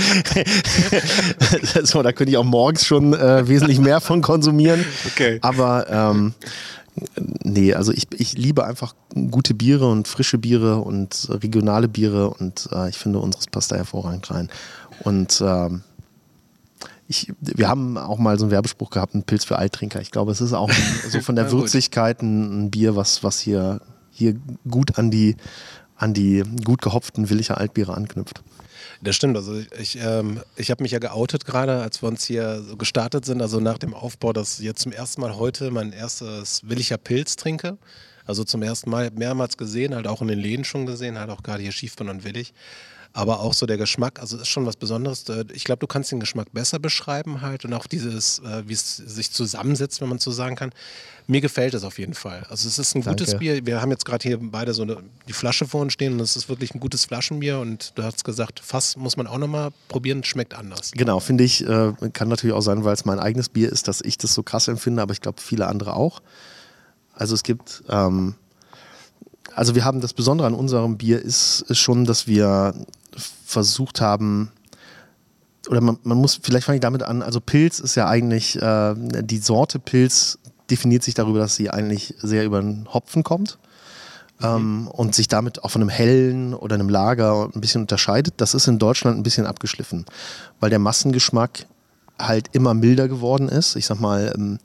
so, 1.83 2.03
da 2.03 2.11
könnte 2.11 2.29
ich 2.29 2.37
auch 2.37 2.43
morgens 2.43 2.85
schon 2.85 3.15
äh, 3.15 3.47
wesentlich 3.47 3.79
mehr 3.79 3.99
von 3.99 4.21
konsumieren. 4.21 4.85
Okay. 5.07 5.39
Aber 5.41 5.87
ähm, 5.89 6.35
Nee, 7.43 7.73
also 7.73 7.91
ich, 7.91 8.07
ich 8.13 8.37
liebe 8.37 8.65
einfach 8.65 8.95
gute 9.31 9.53
Biere 9.53 9.89
und 9.89 10.07
frische 10.07 10.37
Biere 10.37 10.77
und 10.77 11.27
regionale 11.29 11.87
Biere 11.87 12.29
und 12.29 12.69
äh, 12.71 12.89
ich 12.89 12.97
finde, 12.97 13.19
unseres 13.19 13.47
passt 13.47 13.71
da 13.71 13.77
hervorragend 13.77 14.29
rein. 14.29 14.49
Und 15.03 15.41
ähm, 15.45 15.81
ich, 17.07 17.33
wir 17.39 17.67
haben 17.67 17.97
auch 17.97 18.17
mal 18.17 18.37
so 18.37 18.45
einen 18.45 18.51
Werbespruch 18.51 18.89
gehabt, 18.89 19.15
ein 19.15 19.23
Pilz 19.23 19.43
für 19.43 19.57
Alttrinker. 19.57 20.01
Ich 20.01 20.11
glaube, 20.11 20.31
es 20.31 20.41
ist 20.41 20.53
auch 20.53 20.71
so 21.09 21.19
von 21.21 21.35
der 21.35 21.51
Würzigkeit 21.51 22.21
ein, 22.21 22.65
ein, 22.65 22.71
Bier, 22.71 22.95
was, 22.95 23.23
was 23.23 23.39
hier, 23.39 23.81
hier 24.11 24.35
gut 24.69 24.97
an 24.97 25.09
die, 25.11 25.35
an 25.95 26.13
die 26.13 26.43
gut 26.63 26.81
gehopften 26.81 27.29
Willicher 27.29 27.57
Altbiere 27.57 27.95
anknüpft. 27.95 28.43
Das 29.03 29.17
stimmt. 29.17 29.35
Also 29.35 29.61
ich, 29.77 29.97
ähm, 30.01 30.39
ich 30.55 30.71
habe 30.71 30.81
mich 30.81 30.93
ja 30.93 30.99
geoutet 30.99 31.43
gerade, 31.45 31.81
als 31.81 32.01
wir 32.01 32.07
uns 32.07 32.23
hier 32.23 32.61
so 32.61 32.77
gestartet 32.77 33.25
sind, 33.25 33.41
also 33.41 33.59
nach 33.59 33.77
dem 33.77 33.93
Aufbau, 33.93 34.31
dass 34.31 34.59
ich 34.59 34.65
jetzt 34.65 34.81
zum 34.81 34.93
ersten 34.93 35.19
Mal 35.19 35.35
heute 35.35 35.71
mein 35.71 35.91
erstes 35.91 36.61
Willicher 36.63 36.97
Pilz 36.97 37.35
trinke. 37.35 37.77
Also 38.25 38.45
zum 38.45 38.63
ersten 38.63 38.89
Mal 38.89 39.11
mehrmals 39.11 39.57
gesehen, 39.57 39.93
halt 39.93 40.07
auch 40.07 40.21
in 40.21 40.29
den 40.29 40.39
Läden 40.39 40.63
schon 40.63 40.85
gesehen, 40.85 41.19
halt 41.19 41.29
auch 41.29 41.43
gerade 41.43 41.61
hier 41.61 41.73
Schiefbahn 41.73 42.07
und 42.07 42.23
Willig 42.23 42.53
aber 43.15 43.41
auch 43.41 43.53
so 43.53 43.67
der 43.67 43.77
Geschmack, 43.77 44.19
also 44.19 44.37
ist 44.37 44.47
schon 44.47 44.65
was 44.65 44.75
Besonderes. 44.75 45.29
Äh, 45.29 45.45
ich 45.53 45.63
glaube, 45.63 45.79
du 45.79 45.87
kannst 45.87 46.11
den 46.11 46.19
Geschmack 46.19 46.51
besser 46.51 46.79
beschreiben 46.79 47.41
halt 47.41 47.63
und 47.63 47.73
auch 47.73 47.85
dieses, 47.85 48.39
äh, 48.39 48.63
wie 48.65 48.73
es 48.73 48.97
sich 48.97 49.31
zusammensetzt, 49.31 50.01
wenn 50.01 50.09
man 50.09 50.17
so 50.17 50.31
sagen 50.31 50.55
kann. 50.55 50.71
Mir 51.27 51.39
gefällt 51.39 51.75
es 51.75 51.83
auf 51.83 51.99
jeden 51.99 52.15
Fall. 52.15 52.45
Also 52.49 52.67
es 52.67 52.79
ist 52.79 52.95
ein 52.95 53.03
Danke. 53.03 53.23
gutes 53.23 53.37
Bier. 53.37 53.65
Wir 53.65 53.81
haben 53.81 53.91
jetzt 53.91 54.03
gerade 54.03 54.27
hier 54.27 54.39
beide 54.41 54.73
so 54.73 54.81
eine, 54.81 54.97
die 55.27 55.33
Flasche 55.33 55.67
vor 55.67 55.81
uns 55.81 55.93
stehen 55.93 56.13
und 56.13 56.21
es 56.21 56.35
ist 56.35 56.49
wirklich 56.49 56.73
ein 56.73 56.79
gutes 56.79 57.05
Flaschenbier 57.05 57.59
und 57.59 57.93
du 57.95 58.03
hast 58.03 58.25
gesagt, 58.25 58.59
Fass 58.59 58.97
muss 58.97 59.15
man 59.15 59.27
auch 59.27 59.37
nochmal 59.37 59.69
probieren, 59.89 60.23
schmeckt 60.23 60.55
anders. 60.55 60.91
Genau, 60.91 61.19
finde 61.19 61.43
ich, 61.43 61.65
äh, 61.65 61.93
kann 62.13 62.27
natürlich 62.27 62.55
auch 62.55 62.61
sein, 62.61 62.83
weil 62.83 62.93
es 62.93 63.05
mein 63.05 63.19
eigenes 63.19 63.47
Bier 63.47 63.71
ist, 63.71 63.87
dass 63.87 64.01
ich 64.01 64.17
das 64.17 64.33
so 64.33 64.41
krass 64.41 64.67
empfinde, 64.67 65.01
aber 65.01 65.13
ich 65.13 65.21
glaube 65.21 65.39
viele 65.39 65.67
andere 65.67 65.95
auch. 65.95 66.21
Also 67.13 67.35
es 67.35 67.43
gibt 67.43 67.83
ähm, 67.89 68.35
also 69.55 69.75
wir 69.75 69.85
haben 69.85 70.01
das 70.01 70.13
Besondere 70.13 70.47
an 70.47 70.55
unserem 70.55 70.97
Bier 70.97 71.21
ist, 71.21 71.61
ist 71.67 71.77
schon, 71.77 72.05
dass 72.05 72.27
wir 72.27 72.73
versucht 73.17 74.01
haben, 74.01 74.51
oder 75.69 75.81
man, 75.81 75.97
man 76.03 76.17
muss, 76.17 76.39
vielleicht 76.41 76.65
fange 76.65 76.77
ich 76.77 76.81
damit 76.81 77.03
an, 77.03 77.21
also 77.21 77.39
Pilz 77.39 77.79
ist 77.79 77.95
ja 77.95 78.07
eigentlich, 78.07 78.61
äh, 78.61 78.95
die 78.97 79.37
Sorte 79.37 79.79
Pilz 79.79 80.39
definiert 80.69 81.03
sich 81.03 81.13
darüber, 81.13 81.39
dass 81.39 81.55
sie 81.55 81.69
eigentlich 81.69 82.15
sehr 82.21 82.45
über 82.45 82.61
den 82.61 82.87
Hopfen 82.93 83.23
kommt. 83.23 83.57
Mhm. 84.39 84.45
Ähm, 84.45 84.87
und 84.87 85.15
sich 85.15 85.27
damit 85.27 85.63
auch 85.63 85.69
von 85.69 85.81
einem 85.81 85.89
hellen 85.89 86.53
oder 86.53 86.75
einem 86.75 86.89
Lager 86.89 87.49
ein 87.53 87.61
bisschen 87.61 87.81
unterscheidet. 87.81 88.33
Das 88.37 88.53
ist 88.53 88.67
in 88.67 88.79
Deutschland 88.79 89.17
ein 89.17 89.23
bisschen 89.23 89.45
abgeschliffen, 89.45 90.05
weil 90.59 90.69
der 90.69 90.79
Massengeschmack 90.79 91.67
halt 92.19 92.49
immer 92.53 92.73
milder 92.73 93.07
geworden 93.07 93.47
ist. 93.47 93.75
Ich 93.75 93.85
sag 93.85 93.99
mal, 93.99 94.33
ähm, 94.35 94.59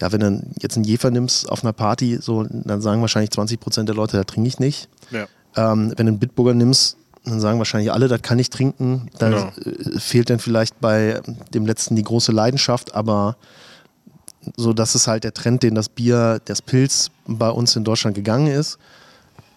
ja, 0.00 0.12
wenn 0.12 0.20
du 0.20 0.42
jetzt 0.60 0.76
einen 0.76 0.84
Jefer 0.84 1.10
nimmst 1.10 1.48
auf 1.48 1.62
einer 1.62 1.72
Party, 1.72 2.18
so, 2.20 2.44
dann 2.44 2.80
sagen 2.80 3.00
wahrscheinlich 3.00 3.30
20 3.30 3.60
Prozent 3.60 3.88
der 3.88 3.96
Leute, 3.96 4.16
da 4.16 4.24
trinke 4.24 4.48
ich 4.48 4.58
nicht. 4.58 4.88
Ja. 5.10 5.26
Ähm, 5.56 5.92
wenn 5.96 6.06
du 6.06 6.12
einen 6.12 6.18
Bitburger 6.18 6.54
nimmst, 6.54 6.96
dann 7.30 7.40
sagen 7.40 7.58
wahrscheinlich 7.58 7.92
alle, 7.92 8.08
das 8.08 8.22
kann 8.22 8.38
ich 8.38 8.50
trinken. 8.50 9.10
Da 9.18 9.28
genau. 9.28 9.52
Äh, 9.64 9.98
fehlt 9.98 10.30
dann 10.30 10.38
vielleicht 10.38 10.80
bei 10.80 11.20
dem 11.54 11.66
letzten 11.66 11.96
die 11.96 12.02
große 12.02 12.32
Leidenschaft, 12.32 12.94
aber 12.94 13.36
so, 14.56 14.72
das 14.72 14.94
ist 14.94 15.06
halt 15.06 15.24
der 15.24 15.34
Trend, 15.34 15.62
den 15.62 15.74
das 15.74 15.88
Bier, 15.88 16.40
das 16.44 16.62
Pilz 16.62 17.10
bei 17.26 17.50
uns 17.50 17.76
in 17.76 17.84
Deutschland 17.84 18.14
gegangen 18.14 18.46
ist. 18.46 18.78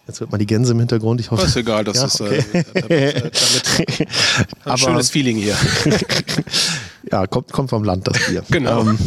Jetzt 0.06 0.20
hört 0.20 0.32
man 0.32 0.40
die 0.40 0.46
Gänse 0.46 0.72
im 0.72 0.80
Hintergrund. 0.80 1.20
Ich 1.20 1.30
hoffe, 1.30 1.42
das 1.42 1.52
ist 1.52 1.56
egal, 1.56 1.84
das 1.84 1.96
ja, 1.96 2.04
ist 2.06 2.20
okay. 2.20 2.44
äh, 2.52 2.64
damit, 2.74 2.90
äh, 2.90 3.12
damit 3.20 4.08
ein 4.64 4.78
schönes 4.78 5.10
Feeling 5.10 5.36
hier. 5.36 5.56
ja, 7.12 7.26
kommt, 7.28 7.52
kommt 7.52 7.70
vom 7.70 7.84
Land 7.84 8.08
das 8.08 8.18
Bier. 8.26 8.42
genau. 8.50 8.80
Ähm, 8.80 8.98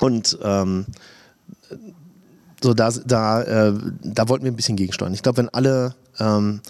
und 0.00 0.38
ähm, 0.42 0.86
so 2.62 2.74
da, 2.74 2.90
da, 2.90 3.42
äh, 3.42 3.72
da 4.02 4.28
wollten 4.28 4.44
wir 4.44 4.52
ein 4.52 4.56
bisschen 4.56 4.76
gegensteuern. 4.76 5.14
Ich 5.14 5.22
glaube, 5.22 5.38
wenn 5.38 5.48
alle 5.48 5.94
ähm, 6.18 6.60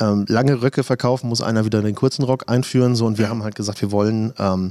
ähm, 0.00 0.24
lange 0.28 0.62
Röcke 0.62 0.82
verkaufen, 0.82 1.28
muss 1.28 1.40
einer 1.40 1.64
wieder 1.64 1.82
den 1.82 1.94
kurzen 1.94 2.24
Rock 2.24 2.44
einführen. 2.48 2.94
So, 2.96 3.06
und 3.06 3.18
wir 3.18 3.28
haben 3.28 3.42
halt 3.42 3.54
gesagt, 3.54 3.80
wir 3.80 3.92
wollen 3.92 4.32
ähm, 4.38 4.70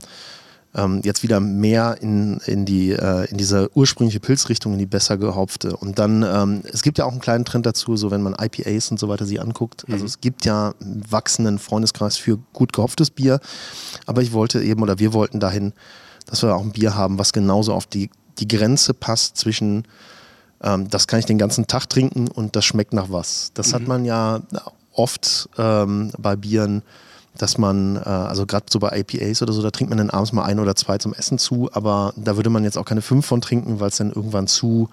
ähm, 0.75 1.01
jetzt 1.03 1.23
wieder 1.23 1.39
mehr 1.39 1.97
in, 2.01 2.37
in, 2.45 2.65
die, 2.65 2.91
äh, 2.91 3.29
in 3.29 3.37
diese 3.37 3.75
ursprüngliche 3.75 4.19
Pilzrichtung, 4.19 4.73
in 4.73 4.79
die 4.79 4.85
besser 4.85 5.17
gehopfte. 5.17 5.75
Und 5.75 5.97
dann, 5.97 6.23
ähm, 6.23 6.61
es 6.71 6.83
gibt 6.83 6.97
ja 6.97 7.05
auch 7.05 7.11
einen 7.11 7.21
kleinen 7.21 7.45
Trend 7.45 7.65
dazu, 7.65 7.95
so 7.97 8.11
wenn 8.11 8.21
man 8.21 8.35
IPAs 8.39 8.91
und 8.91 8.99
so 8.99 9.09
weiter 9.09 9.25
sich 9.25 9.41
anguckt. 9.41 9.83
Also 9.83 9.87
mhm. 9.87 9.93
Also 9.93 10.05
es 10.05 10.21
gibt 10.21 10.45
ja 10.45 10.73
einen 10.79 11.03
wachsenden 11.09 11.59
Freundeskreis 11.59 12.17
für 12.17 12.37
gut 12.53 12.73
gehopftes 12.73 13.09
Bier. 13.09 13.39
Aber 14.05 14.21
ich 14.21 14.31
wollte 14.31 14.61
eben, 14.61 14.81
oder 14.81 14.99
wir 14.99 15.13
wollten 15.13 15.39
dahin, 15.39 15.73
dass 16.27 16.43
wir 16.43 16.55
auch 16.55 16.61
ein 16.61 16.71
Bier 16.71 16.95
haben, 16.95 17.17
was 17.17 17.33
genauso 17.33 17.73
auf 17.73 17.87
die, 17.87 18.11
die 18.37 18.47
Grenze 18.47 18.93
passt 18.93 19.37
zwischen, 19.37 19.85
ähm, 20.61 20.87
das 20.89 21.07
kann 21.07 21.19
ich 21.19 21.25
den 21.25 21.39
ganzen 21.39 21.65
Tag 21.65 21.87
trinken 21.87 22.27
und 22.27 22.55
das 22.55 22.63
schmeckt 22.65 22.93
nach 22.93 23.09
was. 23.09 23.51
Das 23.55 23.69
mhm. 23.69 23.73
hat 23.73 23.87
man 23.87 24.05
ja 24.05 24.41
oft 24.93 25.49
ähm, 25.57 26.11
bei 26.17 26.35
Bieren, 26.35 26.83
dass 27.37 27.57
man, 27.57 27.95
äh, 27.95 27.99
also 27.99 28.45
gerade 28.45 28.65
so 28.69 28.79
bei 28.79 28.99
IPAs 28.99 29.41
oder 29.41 29.53
so, 29.53 29.61
da 29.61 29.71
trinkt 29.71 29.89
man 29.89 29.97
dann 29.97 30.09
abends 30.09 30.33
mal 30.33 30.43
ein 30.43 30.59
oder 30.59 30.75
zwei 30.75 30.97
zum 30.97 31.13
Essen 31.13 31.37
zu, 31.37 31.69
aber 31.73 32.13
da 32.15 32.35
würde 32.35 32.49
man 32.49 32.63
jetzt 32.63 32.77
auch 32.77 32.85
keine 32.85 33.01
fünf 33.01 33.25
von 33.25 33.41
trinken, 33.41 33.79
weil 33.79 33.89
es 33.89 33.97
dann 33.97 34.11
irgendwann 34.11 34.47
zu 34.47 34.89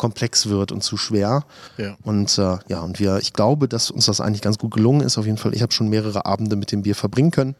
komplex 0.00 0.48
wird 0.48 0.72
und 0.72 0.82
zu 0.82 0.96
schwer. 0.96 1.44
Ja. 1.76 1.94
Und 2.02 2.38
äh, 2.38 2.58
ja, 2.68 2.80
und 2.80 2.98
wir, 2.98 3.18
ich 3.18 3.34
glaube, 3.34 3.68
dass 3.68 3.90
uns 3.90 4.06
das 4.06 4.22
eigentlich 4.22 4.40
ganz 4.40 4.56
gut 4.56 4.72
gelungen 4.72 5.02
ist. 5.02 5.18
Auf 5.18 5.26
jeden 5.26 5.36
Fall, 5.36 5.54
ich 5.54 5.60
habe 5.60 5.72
schon 5.72 5.88
mehrere 5.88 6.24
Abende 6.24 6.56
mit 6.56 6.72
dem 6.72 6.82
Bier 6.82 6.94
verbringen 6.94 7.30
können 7.30 7.54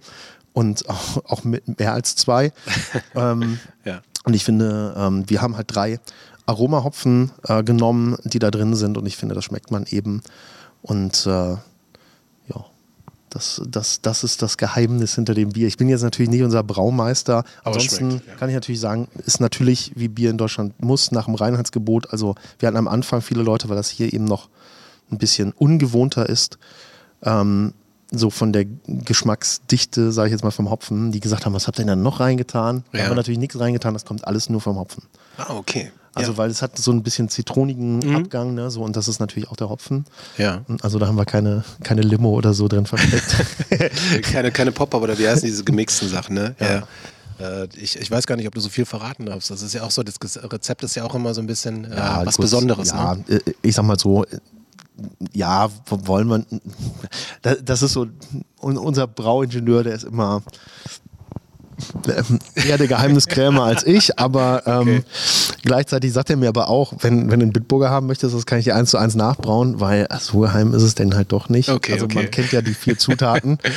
und 0.55 0.89
auch, 0.89 1.25
auch 1.27 1.45
mit 1.45 1.79
mehr 1.79 1.93
als 1.93 2.17
zwei. 2.17 2.53
ähm, 3.15 3.61
ja. 3.85 4.01
Und 4.25 4.35
ich 4.35 4.45
finde, 4.45 4.95
ähm, 4.97 5.25
wir 5.29 5.43
haben 5.43 5.57
halt 5.57 5.75
drei 5.75 6.01
Aromahopfen 6.47 7.31
äh, 7.45 7.63
genommen, 7.63 8.17
die 8.25 8.39
da 8.39 8.51
drin 8.51 8.75
sind 8.75 8.97
und 8.97 9.07
ich 9.07 9.17
finde, 9.19 9.35
das 9.35 9.45
schmeckt 9.45 9.71
man 9.71 9.85
eben. 9.91 10.23
Und 10.83 11.27
äh, 11.27 11.57
das, 13.31 13.63
das, 13.67 14.03
das 14.03 14.25
ist 14.25 14.43
das 14.43 14.59
Geheimnis 14.59 15.15
hinter 15.15 15.35
dem 15.35 15.51
Bier. 15.51 15.69
Ich 15.69 15.77
bin 15.77 15.89
jetzt 15.89 16.03
natürlich 16.03 16.31
nicht 16.31 16.43
unser 16.43 16.63
Braumeister. 16.63 17.45
Aber 17.63 17.77
Ansonsten 17.77 18.11
schmeckt, 18.11 18.27
ja. 18.27 18.35
kann 18.35 18.49
ich 18.49 18.55
natürlich 18.55 18.81
sagen, 18.81 19.09
ist 19.25 19.41
natürlich, 19.41 19.93
wie 19.95 20.09
Bier 20.09 20.31
in 20.31 20.39
Deutschland 20.39 20.83
muss, 20.83 21.13
nach 21.13 21.27
dem 21.27 21.37
Reinheitsgebot. 21.37 22.13
Also 22.13 22.35
wir 22.59 22.67
hatten 22.67 22.77
am 22.77 22.89
Anfang 22.89 23.23
viele 23.23 23.43
Leute, 23.43 23.69
weil 23.69 23.77
das 23.77 23.89
hier 23.89 24.13
eben 24.13 24.25
noch 24.25 24.49
ein 25.11 25.19
bisschen 25.19 25.53
ungewohnter 25.53 26.29
ist, 26.29 26.59
ähm, 27.23 27.75
so 28.13 28.31
von 28.31 28.53
der 28.53 28.67
Geschmacksdichte, 28.87 30.11
sage 30.11 30.29
ich 30.29 30.33
jetzt 30.33 30.43
mal 30.43 30.51
vom 30.51 30.71
Hopfen, 30.71 31.13
die 31.13 31.21
gesagt 31.21 31.47
haben, 31.47 31.55
was 31.55 31.69
habt 31.69 31.79
ihr 31.79 31.85
denn 31.85 32.03
noch 32.03 32.19
reingetan? 32.21 32.85
Ja. 32.93 32.99
Da 32.99 33.05
haben 33.05 33.11
wir 33.13 33.17
natürlich 33.17 33.39
nichts 33.39 33.59
reingetan, 33.59 33.95
das 33.95 34.05
kommt 34.05 34.27
alles 34.27 34.51
nur 34.51 34.61
vom 34.61 34.77
Hopfen. 34.77 35.05
Ah, 35.37 35.55
okay. 35.55 35.93
Also, 36.14 36.33
ja. 36.33 36.38
weil 36.38 36.50
es 36.50 36.61
hat 36.61 36.76
so 36.76 36.90
ein 36.90 37.02
bisschen 37.02 37.29
zitronigen 37.29 37.99
mhm. 38.00 38.17
Abgang, 38.17 38.55
ne? 38.55 38.71
So, 38.71 38.83
und 38.83 38.97
das 38.97 39.07
ist 39.07 39.21
natürlich 39.21 39.49
auch 39.49 39.57
der 39.57 39.69
Hopfen. 39.69 40.05
Ja. 40.38 40.62
Also, 40.83 40.99
da 40.99 41.07
haben 41.07 41.17
wir 41.17 41.25
keine, 41.25 41.64
keine 41.83 42.02
Limo 42.02 42.31
oder 42.31 42.52
so 42.52 42.67
drin 42.67 42.87
versteckt. 42.87 43.37
keine 44.23 44.50
keine 44.50 44.73
Pop-Up 44.73 45.02
oder 45.02 45.19
wie 45.19 45.29
heißen 45.29 45.47
diese 45.47 45.62
gemixten 45.62 46.09
Sachen, 46.09 46.35
ne? 46.35 46.55
Ja. 46.59 46.71
ja. 46.71 46.83
Äh, 47.40 47.69
ich, 47.76 47.97
ich 47.97 48.11
weiß 48.11 48.26
gar 48.26 48.37
nicht, 48.37 48.47
ob 48.47 48.55
du 48.55 48.61
so 48.61 48.69
viel 48.69 48.85
verraten 48.85 49.26
darfst. 49.26 49.50
Das 49.50 49.62
ist 49.62 49.73
ja 49.73 49.83
auch 49.83 49.90
so, 49.90 50.02
das 50.02 50.17
Rezept 50.52 50.83
ist 50.83 50.95
ja 50.97 51.05
auch 51.05 51.14
immer 51.14 51.33
so 51.33 51.40
ein 51.40 51.47
bisschen 51.47 51.85
äh, 51.85 51.97
ja, 51.97 52.23
was 52.25 52.37
gut, 52.37 52.45
Besonderes. 52.45 52.90
Ja, 52.90 53.14
ne? 53.14 53.25
Äh, 53.29 53.40
ich 53.62 53.75
sag 53.75 53.85
mal 53.85 53.99
so, 53.99 54.25
ja, 55.33 55.69
wollen 55.87 56.29
wir. 56.29 56.45
Das 57.64 57.83
ist 57.83 57.93
so, 57.93 58.07
unser 58.59 59.07
Brauingenieur, 59.07 59.85
der 59.85 59.95
ist 59.95 60.05
immer 60.05 60.43
eher 62.55 62.79
der 62.79 62.87
Geheimniskrämer 62.87 63.65
als 63.65 63.87
ich, 63.87 64.19
aber 64.19 64.63
ähm, 64.67 64.81
okay. 64.81 65.03
gleichzeitig 65.63 66.13
sagt 66.13 66.31
er 66.31 66.37
mir 66.37 66.49
aber 66.49 66.69
auch, 66.69 66.93
wenn, 67.01 67.31
wenn 67.31 67.41
du 67.41 67.45
einen 67.45 67.53
Bitburger 67.53 67.91
haben 67.91 68.07
möchtest, 68.07 68.35
das 68.35 68.47
kann 68.47 68.59
ich 68.59 68.65
dir 68.65 68.77
eins 68.77 68.91
zu 68.91 68.99
eins 68.99 69.15
nachbrauen, 69.15 69.81
weil 69.81 70.09
so 70.19 70.41
geheim 70.41 70.75
ist 70.75 70.83
es 70.83 70.95
denn 70.95 71.15
halt 71.15 71.33
doch 71.33 71.49
nicht. 71.49 71.69
Okay, 71.69 71.93
also 71.93 72.07
okay. 72.07 72.15
man 72.15 72.31
kennt 72.31 72.53
ja 72.53 72.63
die 72.63 72.75
vier 72.75 72.99
Zutaten. 72.99 73.59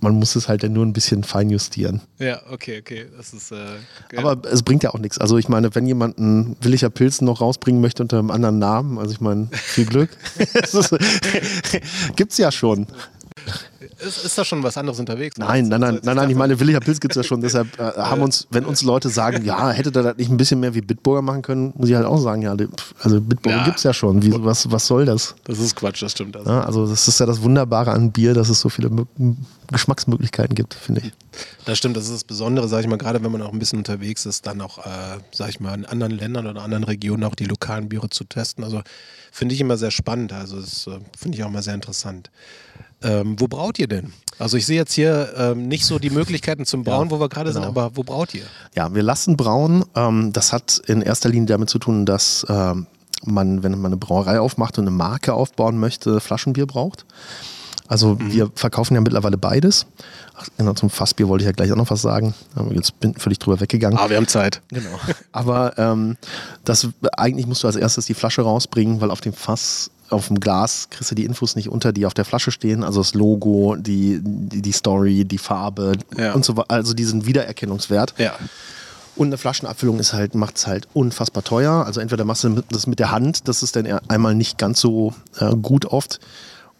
man 0.00 0.14
muss 0.14 0.34
es 0.36 0.48
halt 0.48 0.62
dann 0.62 0.72
nur 0.72 0.84
ein 0.84 0.92
bisschen 0.92 1.24
fein 1.24 1.50
justieren. 1.50 2.00
Ja, 2.18 2.40
okay, 2.50 2.78
okay. 2.80 3.06
Das 3.16 3.32
ist, 3.32 3.52
äh, 3.52 4.16
Aber 4.16 4.40
es 4.50 4.62
bringt 4.62 4.82
ja 4.82 4.90
auch 4.90 4.98
nichts. 4.98 5.18
Also 5.18 5.36
ich 5.36 5.48
meine, 5.48 5.74
wenn 5.74 5.86
jemand 5.86 6.18
einen 6.18 6.56
Williger 6.60 6.90
Pilzen 6.90 7.26
noch 7.26 7.40
rausbringen 7.40 7.80
möchte 7.80 8.02
unter 8.02 8.18
einem 8.18 8.30
anderen 8.30 8.58
Namen, 8.58 8.98
also 8.98 9.12
ich 9.12 9.20
meine, 9.20 9.48
viel 9.52 9.86
Glück. 9.86 10.10
Gibt 12.16 12.32
es 12.32 12.38
ja 12.38 12.50
schon. 12.50 12.86
Ist, 14.00 14.24
ist 14.24 14.36
da 14.36 14.44
schon 14.44 14.62
was 14.62 14.76
anderes 14.76 14.98
unterwegs? 14.98 15.36
Nein, 15.38 15.68
nein, 15.68 15.80
nein, 15.80 16.00
nein, 16.02 16.16
nein, 16.16 16.30
ich 16.30 16.36
meine, 16.36 16.58
Williger 16.58 16.80
Pilz 16.80 17.00
gibt 17.00 17.12
es 17.12 17.16
ja 17.16 17.22
schon. 17.22 17.40
Deshalb 17.42 17.78
äh, 17.78 17.92
haben 17.96 18.22
uns, 18.22 18.46
wenn 18.50 18.64
uns 18.64 18.82
Leute 18.82 19.08
sagen, 19.08 19.44
ja, 19.44 19.70
hätte 19.70 19.92
da 19.92 20.14
nicht 20.14 20.30
ein 20.30 20.36
bisschen 20.36 20.60
mehr 20.60 20.74
wie 20.74 20.80
Bitburger 20.80 21.22
machen 21.22 21.42
können, 21.42 21.72
muss 21.76 21.88
ich 21.88 21.94
halt 21.94 22.06
auch 22.06 22.18
sagen, 22.18 22.42
ja, 22.42 22.56
also 23.00 23.20
Bitburger 23.20 23.58
ja. 23.58 23.64
gibt 23.64 23.78
es 23.78 23.82
ja 23.82 23.92
schon. 23.92 24.22
Wie, 24.22 24.32
was, 24.36 24.70
was 24.70 24.86
soll 24.86 25.04
das? 25.04 25.34
Das 25.44 25.58
ist 25.58 25.76
Quatsch, 25.76 26.02
das 26.02 26.12
stimmt. 26.12 26.36
Also. 26.36 26.50
Also 26.50 26.86
das 26.86 27.06
ist 27.06 27.20
ja 27.20 27.26
das 27.26 27.42
Wunderbare 27.42 27.92
an 27.92 28.10
Bier, 28.10 28.34
dass 28.34 28.48
es 28.48 28.60
so 28.60 28.68
viele 28.68 28.90
Geschmacksmöglichkeiten 29.68 30.54
gibt, 30.54 30.74
finde 30.74 31.02
ich. 31.02 31.12
Das 31.64 31.78
stimmt, 31.78 31.96
das 31.96 32.04
ist 32.04 32.14
das 32.14 32.24
Besondere, 32.24 32.68
sage 32.68 32.82
ich 32.82 32.88
mal, 32.88 32.98
gerade 32.98 33.22
wenn 33.22 33.32
man 33.32 33.42
auch 33.42 33.52
ein 33.52 33.58
bisschen 33.58 33.78
unterwegs 33.78 34.26
ist, 34.26 34.46
dann 34.46 34.60
auch, 34.60 34.78
äh, 34.78 35.18
sage 35.32 35.50
ich 35.50 35.60
mal, 35.60 35.74
in 35.74 35.84
anderen 35.84 36.12
Ländern 36.12 36.46
oder 36.46 36.62
anderen 36.62 36.84
Regionen 36.84 37.24
auch 37.24 37.34
die 37.34 37.46
lokalen 37.46 37.88
Biere 37.88 38.08
zu 38.10 38.24
testen. 38.24 38.64
Also 38.64 38.82
finde 39.32 39.54
ich 39.54 39.60
immer 39.60 39.76
sehr 39.76 39.90
spannend. 39.90 40.32
Also 40.32 40.60
das 40.60 40.86
äh, 40.86 40.98
finde 41.16 41.38
ich 41.38 41.44
auch 41.44 41.50
mal 41.50 41.62
sehr 41.62 41.74
interessant. 41.74 42.30
Ähm, 43.04 43.36
wo 43.38 43.46
braut 43.46 43.78
ihr 43.78 43.86
denn? 43.86 44.12
Also 44.38 44.56
ich 44.56 44.66
sehe 44.66 44.76
jetzt 44.76 44.92
hier 44.92 45.32
ähm, 45.36 45.68
nicht 45.68 45.84
so 45.84 45.98
die 45.98 46.10
Möglichkeiten 46.10 46.64
zum 46.64 46.82
Brauen, 46.82 47.08
ja, 47.08 47.10
wo 47.12 47.20
wir 47.20 47.28
gerade 47.28 47.50
genau. 47.50 47.60
sind, 47.60 47.68
aber 47.68 47.96
wo 47.96 48.02
braut 48.02 48.34
ihr? 48.34 48.44
Ja, 48.74 48.92
wir 48.94 49.02
lassen 49.02 49.36
brauen. 49.36 49.84
Ähm, 49.94 50.32
das 50.32 50.52
hat 50.52 50.80
in 50.86 51.02
erster 51.02 51.28
Linie 51.28 51.46
damit 51.46 51.70
zu 51.70 51.78
tun, 51.78 52.06
dass 52.06 52.44
ähm, 52.48 52.86
man, 53.24 53.62
wenn 53.62 53.72
man 53.72 53.86
eine 53.86 53.96
Brauerei 53.96 54.40
aufmacht 54.40 54.78
und 54.78 54.84
eine 54.84 54.96
Marke 54.96 55.34
aufbauen 55.34 55.78
möchte, 55.78 56.20
Flaschenbier 56.20 56.66
braucht. 56.66 57.04
Also 57.86 58.14
mhm. 58.14 58.32
wir 58.32 58.50
verkaufen 58.54 58.94
ja 58.94 59.00
mittlerweile 59.00 59.36
beides. 59.36 59.86
Ach, 60.36 60.48
genau, 60.56 60.72
zum 60.72 60.90
Fassbier 60.90 61.28
wollte 61.28 61.44
ich 61.44 61.46
ja 61.46 61.52
gleich 61.52 61.70
auch 61.70 61.76
noch 61.76 61.90
was 61.90 62.02
sagen. 62.02 62.34
Jetzt 62.70 62.98
bin 62.98 63.12
ich 63.12 63.22
völlig 63.22 63.38
drüber 63.38 63.60
weggegangen. 63.60 63.98
Ah, 63.98 64.08
wir 64.08 64.16
haben 64.16 64.26
Zeit. 64.26 64.62
Genau. 64.68 64.98
Aber 65.32 65.78
ähm, 65.78 66.16
das, 66.64 66.88
eigentlich 67.16 67.46
musst 67.46 67.62
du 67.62 67.68
als 67.68 67.76
erstes 67.76 68.06
die 68.06 68.14
Flasche 68.14 68.42
rausbringen, 68.42 69.00
weil 69.00 69.10
auf 69.10 69.20
dem 69.20 69.32
Fass 69.32 69.90
auf 70.10 70.28
dem 70.28 70.40
Glas 70.40 70.88
kriegst 70.90 71.10
du 71.10 71.14
die 71.14 71.24
Infos 71.24 71.56
nicht 71.56 71.68
unter, 71.68 71.92
die 71.92 72.06
auf 72.06 72.14
der 72.14 72.24
Flasche 72.24 72.50
stehen. 72.50 72.84
Also 72.84 73.00
das 73.00 73.14
Logo, 73.14 73.76
die, 73.76 74.20
die, 74.22 74.62
die 74.62 74.72
Story, 74.72 75.24
die 75.24 75.38
Farbe 75.38 75.92
ja. 76.16 76.32
und 76.32 76.44
so 76.44 76.56
weiter. 76.56 76.70
Also 76.70 76.94
diesen 76.94 77.26
Wiedererkennungswert. 77.26 78.14
Ja. 78.18 78.34
Und 79.16 79.28
eine 79.28 79.38
Flaschenabfüllung 79.38 80.00
ist 80.00 80.12
halt, 80.12 80.34
macht 80.34 80.56
es 80.56 80.66
halt 80.66 80.88
unfassbar 80.92 81.44
teuer. 81.44 81.84
Also 81.86 82.00
entweder 82.00 82.24
machst 82.24 82.44
du 82.44 82.62
das 82.70 82.86
mit 82.86 82.98
der 82.98 83.10
Hand, 83.10 83.48
das 83.48 83.62
ist 83.62 83.76
dann 83.76 83.86
einmal 83.86 84.34
nicht 84.34 84.58
ganz 84.58 84.80
so 84.80 85.14
äh, 85.38 85.54
gut 85.54 85.86
oft 85.86 86.18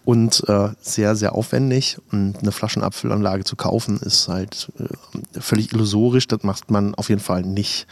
und 0.05 0.47
äh, 0.49 0.71
sehr, 0.81 1.17
sehr 1.17 1.35
aufwendig. 1.35 1.99
Und 2.11 2.39
eine 2.39 2.53
Flaschenabfüllanlage 2.53 3.45
zu 3.45 3.57
kaufen 3.57 3.99
ist 3.99 4.29
halt 4.29 4.73
äh, 4.79 5.41
völlig 5.41 5.73
illusorisch. 5.73 6.27
Das 6.27 6.43
macht 6.43 6.71
man 6.71 6.95
auf 6.97 7.09
jeden 7.09 7.21
Fall 7.21 7.43
nicht, 7.43 7.87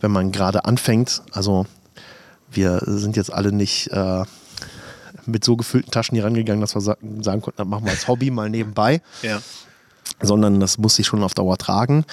wenn 0.00 0.10
man 0.10 0.32
gerade 0.32 0.64
anfängt. 0.64 1.22
Also 1.32 1.66
wir 2.50 2.82
sind 2.84 3.16
jetzt 3.16 3.32
alle 3.32 3.52
nicht 3.52 3.88
äh, 3.88 4.24
mit 5.28 5.44
so 5.44 5.56
gefüllten 5.56 5.90
Taschen 5.90 6.14
hier 6.14 6.24
rangegangen, 6.24 6.60
dass 6.60 6.74
wir 6.74 6.80
sagen 6.80 7.40
konnten, 7.42 7.56
das 7.56 7.66
machen 7.66 7.84
wir 7.84 7.92
als 7.92 8.08
Hobby 8.08 8.30
mal 8.30 8.50
nebenbei. 8.50 9.02
Ja. 9.22 9.40
Sondern 10.20 10.58
das 10.58 10.78
muss 10.78 10.96
sich 10.96 11.06
schon 11.06 11.22
auf 11.22 11.34
Dauer 11.34 11.58
tragen. 11.58 12.04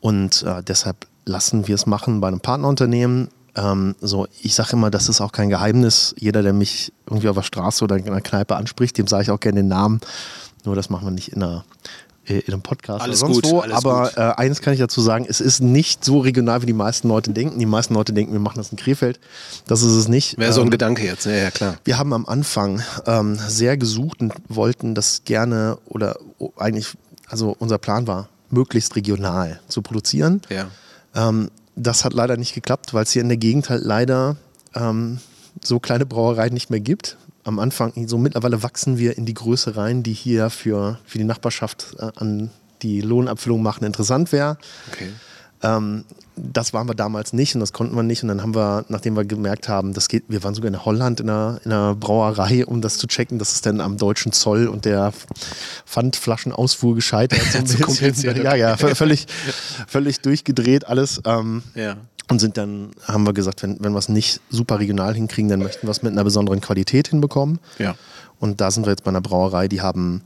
Und 0.00 0.42
äh, 0.44 0.62
deshalb 0.62 1.06
lassen 1.24 1.66
wir 1.66 1.74
es 1.74 1.86
machen 1.86 2.20
bei 2.20 2.28
einem 2.28 2.40
Partnerunternehmen. 2.40 3.28
Ähm, 3.56 3.96
so, 4.00 4.28
ich 4.42 4.54
sage 4.54 4.74
immer, 4.74 4.90
das 4.90 5.08
ist 5.08 5.20
auch 5.20 5.32
kein 5.32 5.48
Geheimnis. 5.48 6.14
Jeder, 6.18 6.42
der 6.42 6.52
mich 6.52 6.92
irgendwie 7.06 7.28
auf 7.28 7.36
der 7.36 7.42
Straße 7.42 7.82
oder 7.82 7.96
in 7.96 8.06
einer 8.06 8.20
Kneipe 8.20 8.56
anspricht, 8.56 8.98
dem 8.98 9.06
sage 9.06 9.24
ich 9.24 9.30
auch 9.30 9.40
gerne 9.40 9.60
den 9.60 9.68
Namen. 9.68 10.00
Nur 10.64 10.76
das 10.76 10.90
machen 10.90 11.06
wir 11.06 11.10
nicht 11.10 11.32
in 11.32 11.42
einer 11.42 11.64
in 12.28 12.52
einem 12.52 12.62
Podcast 12.62 13.02
alles 13.02 13.22
oder 13.22 13.34
sonst 13.34 13.42
gut, 13.42 13.52
wo. 13.52 13.72
Aber 13.72 14.16
äh, 14.16 14.40
eines 14.40 14.60
kann 14.60 14.72
ich 14.72 14.80
dazu 14.80 15.00
sagen, 15.00 15.26
es 15.28 15.40
ist 15.40 15.60
nicht 15.60 16.04
so 16.04 16.18
regional, 16.20 16.62
wie 16.62 16.66
die 16.66 16.72
meisten 16.72 17.08
Leute 17.08 17.32
denken. 17.32 17.58
Die 17.58 17.66
meisten 17.66 17.94
Leute 17.94 18.12
denken, 18.12 18.32
wir 18.32 18.40
machen 18.40 18.58
das 18.58 18.70
in 18.70 18.76
Krefeld. 18.76 19.18
Das 19.66 19.82
ist 19.82 19.92
es 19.92 20.08
nicht. 20.08 20.38
Wäre 20.38 20.48
ähm, 20.48 20.54
so 20.54 20.60
ein 20.60 20.66
ähm, 20.66 20.70
Gedanke 20.70 21.04
jetzt, 21.04 21.26
ja, 21.26 21.32
ja, 21.32 21.50
klar. 21.50 21.78
Wir 21.84 21.98
haben 21.98 22.12
am 22.12 22.26
Anfang 22.26 22.82
ähm, 23.06 23.36
sehr 23.36 23.76
gesucht 23.76 24.20
und 24.20 24.34
wollten 24.48 24.94
das 24.94 25.22
gerne 25.24 25.78
oder 25.86 26.16
eigentlich, 26.56 26.88
also 27.28 27.54
unser 27.58 27.78
Plan 27.78 28.06
war, 28.06 28.28
möglichst 28.50 28.96
regional 28.96 29.60
zu 29.68 29.82
produzieren. 29.82 30.42
Ja. 30.48 30.68
Ähm, 31.14 31.50
das 31.76 32.04
hat 32.04 32.12
leider 32.12 32.36
nicht 32.36 32.54
geklappt, 32.54 32.94
weil 32.94 33.04
es 33.04 33.12
hier 33.12 33.22
in 33.22 33.28
der 33.28 33.38
Gegend 33.38 33.70
halt 33.70 33.84
leider 33.84 34.36
ähm, 34.74 35.18
so 35.62 35.78
kleine 35.78 36.06
Brauereien 36.06 36.52
nicht 36.52 36.70
mehr 36.70 36.80
gibt 36.80 37.16
am 37.48 37.58
Anfang, 37.58 37.92
so 38.06 38.18
mittlerweile 38.18 38.62
wachsen 38.62 38.98
wir 38.98 39.16
in 39.16 39.26
die 39.26 39.34
Größe 39.34 39.76
rein, 39.76 40.02
die 40.02 40.12
hier 40.12 40.50
für, 40.50 40.98
für 41.06 41.18
die 41.18 41.24
Nachbarschaft 41.24 41.96
äh, 41.98 42.10
an 42.16 42.50
die 42.82 43.00
Lohnabfüllung 43.00 43.62
machen 43.62 43.84
interessant 43.84 44.30
wäre. 44.32 44.58
Okay. 44.92 45.08
Ähm, 45.62 46.04
das 46.36 46.72
waren 46.72 46.86
wir 46.86 46.94
damals 46.94 47.32
nicht 47.32 47.54
und 47.54 47.60
das 47.60 47.72
konnten 47.72 47.96
wir 47.96 48.04
nicht. 48.04 48.22
Und 48.22 48.28
dann 48.28 48.42
haben 48.42 48.54
wir, 48.54 48.84
nachdem 48.88 49.16
wir 49.16 49.24
gemerkt 49.24 49.68
haben, 49.68 49.92
das 49.92 50.08
geht, 50.08 50.24
wir 50.28 50.44
waren 50.44 50.54
sogar 50.54 50.68
in 50.68 50.84
Holland 50.84 51.20
in 51.20 51.28
einer, 51.28 51.60
in 51.64 51.72
einer 51.72 51.96
Brauerei, 51.96 52.64
um 52.64 52.80
das 52.80 52.98
zu 52.98 53.08
checken. 53.08 53.38
Das 53.38 53.54
ist 53.54 53.66
dann 53.66 53.80
am 53.80 53.96
deutschen 53.96 54.32
Zoll 54.32 54.68
und 54.68 54.84
der 54.84 55.12
Pfandflaschenausfuhr 55.86 56.94
gescheitert. 56.94 57.40
So 57.66 57.78
kompliziert. 57.78 58.38
Ja, 58.44 58.54
ja, 58.54 58.76
völlig, 58.76 59.26
völlig 59.88 60.20
durchgedreht 60.20 60.86
alles. 60.86 61.20
Ähm, 61.24 61.62
ja. 61.74 61.96
Und 62.30 62.40
sind 62.40 62.58
dann, 62.58 62.90
haben 63.06 63.24
wir 63.24 63.32
gesagt, 63.32 63.62
wenn, 63.62 63.82
wenn 63.82 63.92
wir 63.92 63.98
es 63.98 64.08
nicht 64.08 64.40
super 64.50 64.78
regional 64.78 65.14
hinkriegen, 65.14 65.48
dann 65.48 65.60
möchten 65.60 65.86
wir 65.86 65.90
es 65.90 66.02
mit 66.02 66.12
einer 66.12 66.24
besonderen 66.24 66.60
Qualität 66.60 67.08
hinbekommen. 67.08 67.58
Ja. 67.78 67.94
Und 68.38 68.60
da 68.60 68.70
sind 68.70 68.84
wir 68.84 68.90
jetzt 68.90 69.04
bei 69.04 69.08
einer 69.08 69.22
Brauerei, 69.22 69.66
die 69.66 69.80
haben 69.80 70.22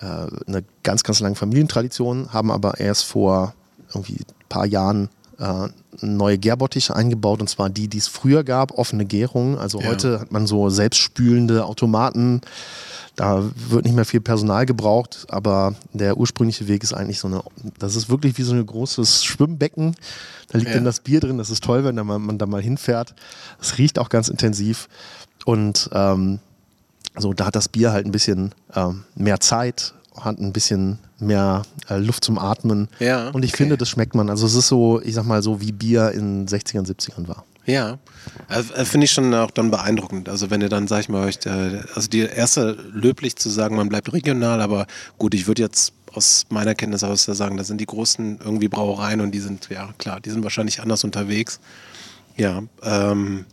äh, 0.00 0.04
eine 0.46 0.64
ganz, 0.82 1.04
ganz 1.04 1.20
lange 1.20 1.36
Familientradition, 1.36 2.32
haben 2.32 2.50
aber 2.50 2.80
erst 2.80 3.04
vor 3.04 3.54
irgendwie 3.94 4.14
ein 4.14 4.48
paar 4.48 4.66
Jahren 4.66 5.10
äh, 5.38 5.68
neue 6.00 6.38
Gärbottiche 6.38 6.94
eingebaut 6.96 7.40
und 7.40 7.48
zwar 7.48 7.70
die, 7.70 7.88
die 7.88 7.98
es 7.98 8.08
früher 8.08 8.44
gab, 8.44 8.72
offene 8.78 9.04
Gärung. 9.04 9.58
Also 9.58 9.80
Ja. 9.80 9.86
heute 9.88 10.20
hat 10.20 10.32
man 10.32 10.46
so 10.46 10.68
selbstspülende 10.70 11.64
Automaten. 11.64 12.40
Da 13.14 13.44
wird 13.68 13.84
nicht 13.84 13.94
mehr 13.94 14.06
viel 14.06 14.22
Personal 14.22 14.64
gebraucht, 14.64 15.26
aber 15.28 15.74
der 15.92 16.16
ursprüngliche 16.16 16.66
Weg 16.66 16.82
ist 16.82 16.94
eigentlich 16.94 17.18
so 17.20 17.28
eine, 17.28 17.42
das 17.78 17.94
ist 17.94 18.08
wirklich 18.08 18.38
wie 18.38 18.42
so 18.42 18.54
ein 18.54 18.64
großes 18.64 19.22
Schwimmbecken. 19.24 19.94
Da 20.48 20.56
liegt 20.58 20.70
Ja. 20.70 20.76
dann 20.76 20.84
das 20.86 21.00
Bier 21.00 21.20
drin. 21.20 21.36
Das 21.36 21.50
ist 21.50 21.62
toll, 21.62 21.84
wenn 21.84 21.94
da 21.96 22.04
mal, 22.04 22.18
man 22.18 22.38
da 22.38 22.46
mal 22.46 22.62
hinfährt. 22.62 23.14
Es 23.60 23.76
riecht 23.76 23.98
auch 23.98 24.08
ganz 24.08 24.28
intensiv. 24.28 24.88
Und 25.44 25.90
ähm, 25.92 26.38
so, 27.18 27.34
da 27.34 27.44
hat 27.46 27.54
das 27.56 27.68
Bier 27.68 27.92
halt 27.92 28.06
ein 28.06 28.12
bisschen 28.12 28.54
ähm, 28.74 29.04
mehr 29.14 29.40
Zeit, 29.40 29.92
hat 30.20 30.38
ein 30.38 30.52
bisschen 30.52 30.98
mehr 31.18 31.62
äh, 31.88 31.98
Luft 31.98 32.24
zum 32.24 32.38
Atmen. 32.38 32.88
Ja, 32.98 33.30
Und 33.30 33.44
ich 33.44 33.50
okay. 33.50 33.58
finde, 33.58 33.76
das 33.76 33.88
schmeckt 33.88 34.14
man. 34.14 34.30
Also 34.30 34.46
es 34.46 34.54
ist 34.54 34.68
so, 34.68 35.00
ich 35.00 35.14
sag 35.14 35.24
mal 35.24 35.42
so, 35.42 35.60
wie 35.60 35.72
Bier 35.72 36.12
in 36.12 36.46
60ern, 36.46 36.86
70ern 36.86 37.28
war. 37.28 37.44
Ja, 37.64 37.98
also, 38.48 38.74
äh, 38.74 38.84
finde 38.84 39.04
ich 39.04 39.12
schon 39.12 39.32
auch 39.34 39.50
dann 39.52 39.70
beeindruckend. 39.70 40.28
Also 40.28 40.50
wenn 40.50 40.60
ihr 40.60 40.68
dann, 40.68 40.88
sag 40.88 41.00
ich 41.00 41.08
mal, 41.08 41.26
euch, 41.26 41.38
äh, 41.46 41.80
also 41.94 42.08
die 42.08 42.20
erste 42.20 42.72
löblich 42.92 43.36
zu 43.36 43.48
sagen, 43.48 43.76
man 43.76 43.88
bleibt 43.88 44.12
regional, 44.12 44.60
aber 44.60 44.86
gut, 45.18 45.34
ich 45.34 45.46
würde 45.46 45.62
jetzt 45.62 45.92
aus 46.12 46.44
meiner 46.50 46.74
Kenntnis 46.74 47.04
aus 47.04 47.24
sagen, 47.24 47.56
das 47.56 47.68
sind 47.68 47.80
die 47.80 47.86
großen 47.86 48.40
irgendwie 48.44 48.68
Brauereien 48.68 49.20
und 49.20 49.30
die 49.30 49.40
sind, 49.40 49.68
ja 49.70 49.90
klar, 49.98 50.20
die 50.20 50.30
sind 50.30 50.42
wahrscheinlich 50.42 50.82
anders 50.82 51.04
unterwegs. 51.04 51.60
Ja, 52.36 52.62
ähm, 52.82 53.46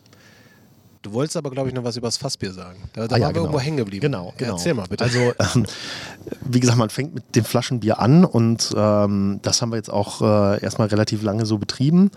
du 1.10 1.14
wolltest 1.14 1.38
aber, 1.38 1.50
glaube 1.50 1.70
ich, 1.70 1.76
noch 1.76 1.84
was 1.84 1.98
über 1.98 2.08
das 2.08 2.18
Fassbier 2.18 2.54
sagen. 2.54 2.80
Da, 2.94 3.08
da 3.08 3.16
Ah 3.16 3.18
ja, 3.18 3.26
waren 3.26 3.30
wir 3.30 3.34
genau. 3.34 3.46
irgendwo 3.46 3.60
hängen 3.60 3.78
geblieben. 3.78 4.02
Genau, 4.02 4.34
genau. 4.38 4.54
Erzähl 4.54 4.74
mal 4.74 4.88
bitte. 4.88 5.04
Also, 5.04 5.20
ähm, 5.20 5.66
wie 6.42 6.60
gesagt, 6.60 6.78
man 6.78 6.90
fängt 6.90 7.14
mit 7.14 7.36
dem 7.36 7.44
Flaschenbier 7.44 8.00
an 8.00 8.26
und 8.26 8.74
ähm, 8.76 9.40
das 9.42 9.62
haben 9.62 9.72
wir 9.72 9.78
jetzt 9.78 9.92
auch 9.92 10.22
äh, 10.22 10.62
erstmal 10.62 10.88
relativ 10.88 11.24
lange 11.24 11.46
so 11.46 11.58
betrieben. 11.58 12.12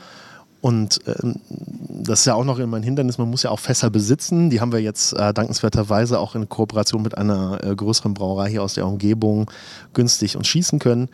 Und 0.60 1.00
ähm, 1.06 1.40
das 1.88 2.20
ist 2.20 2.26
ja 2.26 2.34
auch 2.34 2.44
noch 2.44 2.60
immer 2.60 2.76
ein 2.76 2.84
Hindernis, 2.84 3.18
man 3.18 3.28
muss 3.28 3.42
ja 3.42 3.50
auch 3.50 3.58
Fässer 3.58 3.90
besitzen. 3.90 4.48
Die 4.48 4.60
haben 4.60 4.70
wir 4.70 4.78
jetzt 4.78 5.12
äh, 5.12 5.34
dankenswerterweise 5.34 6.20
auch 6.20 6.36
in 6.36 6.48
Kooperation 6.48 7.02
mit 7.02 7.18
einer 7.18 7.62
äh, 7.64 7.74
größeren 7.74 8.14
Brauerei 8.14 8.48
hier 8.48 8.62
aus 8.62 8.74
der 8.74 8.86
Umgebung 8.86 9.50
günstig 9.92 10.36
uns 10.36 10.46
schießen 10.46 10.78
können. 10.78 11.08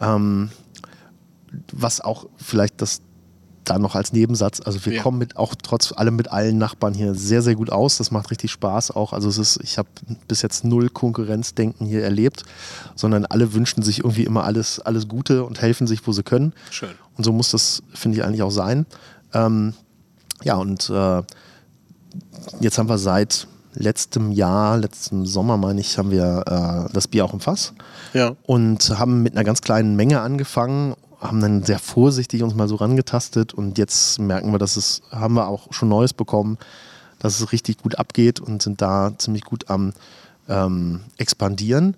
Ähm, 0.00 0.50
was 1.72 2.00
auch 2.00 2.26
vielleicht 2.36 2.80
das 2.82 3.00
da 3.64 3.78
noch 3.78 3.94
als 3.94 4.12
Nebensatz, 4.12 4.60
also 4.64 4.84
wir 4.84 4.92
Ja. 4.94 5.02
kommen 5.02 5.18
mit 5.18 5.36
auch 5.36 5.54
trotz 5.60 5.92
allem 5.92 6.16
mit 6.16 6.30
allen 6.30 6.58
Nachbarn 6.58 6.94
hier 6.94 7.14
sehr, 7.14 7.42
sehr 7.42 7.54
gut 7.54 7.70
aus. 7.70 7.96
Das 7.98 8.10
macht 8.10 8.30
richtig 8.30 8.50
Spaß 8.52 8.90
auch. 8.92 9.12
Also 9.12 9.28
es 9.28 9.38
ist, 9.38 9.60
ich 9.62 9.78
habe 9.78 9.88
bis 10.28 10.42
jetzt 10.42 10.64
null 10.64 10.88
Konkurrenzdenken 10.90 11.86
hier 11.86 12.04
erlebt, 12.04 12.44
sondern 12.94 13.24
alle 13.26 13.52
wünschen 13.54 13.82
sich 13.82 13.98
irgendwie 14.00 14.24
immer 14.24 14.44
alles, 14.44 14.80
alles 14.80 15.08
Gute 15.08 15.44
und 15.44 15.60
helfen 15.62 15.86
sich, 15.86 16.06
wo 16.06 16.12
sie 16.12 16.22
können. 16.22 16.52
Schön. 16.70 16.90
Und 17.16 17.24
so 17.24 17.32
muss 17.32 17.50
das, 17.50 17.82
finde 17.94 18.18
ich, 18.18 18.24
eigentlich 18.24 18.42
auch 18.42 18.50
sein. 18.50 18.86
Ähm, 19.32 19.74
ja, 20.42 20.56
und 20.56 20.90
äh, 20.90 21.22
jetzt 22.60 22.78
haben 22.78 22.88
wir 22.88 22.98
seit 22.98 23.46
letztem 23.76 24.30
Jahr, 24.30 24.78
letztem 24.78 25.26
Sommer, 25.26 25.56
meine 25.56 25.80
ich, 25.80 25.98
haben 25.98 26.10
wir 26.12 26.86
äh, 26.88 26.92
das 26.92 27.08
Bier 27.08 27.24
auch 27.24 27.32
im 27.32 27.40
Fass 27.40 27.72
Ja. 28.12 28.36
und 28.44 28.98
haben 28.98 29.22
mit 29.22 29.34
einer 29.34 29.42
ganz 29.44 29.62
kleinen 29.62 29.96
Menge 29.96 30.20
angefangen, 30.20 30.94
haben 31.24 31.40
dann 31.40 31.62
sehr 31.62 31.78
vorsichtig 31.78 32.42
uns 32.42 32.54
mal 32.54 32.68
so 32.68 32.76
rangetastet 32.76 33.54
und 33.54 33.78
jetzt 33.78 34.18
merken 34.18 34.52
wir, 34.52 34.58
dass 34.58 34.76
es, 34.76 35.02
haben 35.10 35.34
wir 35.34 35.48
auch 35.48 35.72
schon 35.72 35.88
Neues 35.88 36.12
bekommen, 36.12 36.58
dass 37.18 37.40
es 37.40 37.50
richtig 37.52 37.78
gut 37.78 37.98
abgeht 37.98 38.40
und 38.40 38.62
sind 38.62 38.82
da 38.82 39.12
ziemlich 39.16 39.44
gut 39.44 39.70
am 39.70 39.94
ähm, 40.48 41.00
expandieren. 41.16 41.96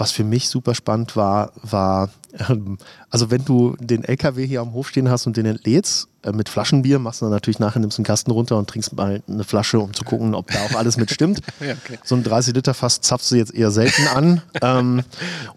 Was 0.00 0.12
für 0.12 0.24
mich 0.24 0.48
super 0.48 0.74
spannend 0.74 1.14
war, 1.14 1.52
war, 1.62 2.08
ähm, 2.48 2.78
also 3.10 3.30
wenn 3.30 3.44
du 3.44 3.76
den 3.78 4.02
LKW 4.02 4.46
hier 4.46 4.62
am 4.62 4.72
Hof 4.72 4.88
stehen 4.88 5.10
hast 5.10 5.26
und 5.26 5.36
den 5.36 5.44
entlädst 5.44 6.08
äh, 6.22 6.32
mit 6.32 6.48
Flaschenbier, 6.48 6.98
machst 6.98 7.20
du 7.20 7.26
dann 7.26 7.32
natürlich 7.34 7.58
nachher, 7.58 7.80
nimmst 7.80 7.98
einen 7.98 8.06
Kasten 8.06 8.30
runter 8.30 8.56
und 8.56 8.70
trinkst 8.70 8.94
mal 8.94 9.22
eine 9.28 9.44
Flasche, 9.44 9.78
um 9.78 9.92
zu 9.92 10.04
gucken, 10.04 10.34
ob 10.34 10.50
da 10.50 10.58
auch 10.64 10.74
alles 10.74 10.96
mit 10.96 11.10
stimmt. 11.10 11.40
Ja, 11.60 11.74
okay. 11.74 11.98
So 12.02 12.14
ein 12.14 12.22
30 12.22 12.54
Liter 12.54 12.72
Fass 12.72 13.02
zapfst 13.02 13.30
du 13.30 13.36
jetzt 13.36 13.54
eher 13.54 13.70
selten 13.70 14.08
an. 14.08 14.42
ähm, 14.62 15.02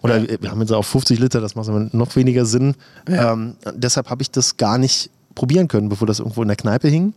oder 0.01 0.21
wir 0.21 0.51
haben 0.51 0.59
jetzt 0.59 0.73
auch 0.73 0.83
50 0.83 1.19
Liter, 1.19 1.39
das 1.39 1.55
macht 1.55 1.93
noch 1.93 2.15
weniger 2.17 2.45
Sinn. 2.45 2.75
Ähm, 3.07 3.55
deshalb 3.73 4.09
habe 4.09 4.21
ich 4.21 4.29
das 4.29 4.57
gar 4.57 4.77
nicht 4.77 5.09
probieren 5.35 5.69
können, 5.69 5.87
bevor 5.87 6.05
das 6.05 6.19
irgendwo 6.19 6.41
in 6.41 6.49
der 6.49 6.57
Kneipe 6.57 6.89
hing. 6.89 7.13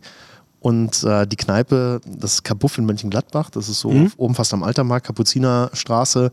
Und 0.59 1.03
äh, 1.03 1.27
die 1.27 1.35
Kneipe, 1.35 2.01
das 2.05 2.43
Kabuff 2.43 2.77
in 2.77 2.85
Mönchengladbach, 2.85 3.49
das 3.49 3.69
ist 3.69 3.79
so 3.79 3.89
oben 4.17 4.35
fast 4.35 4.53
am 4.53 4.63
Altermarkt, 4.63 5.05
Kapuzinerstraße. 5.05 6.31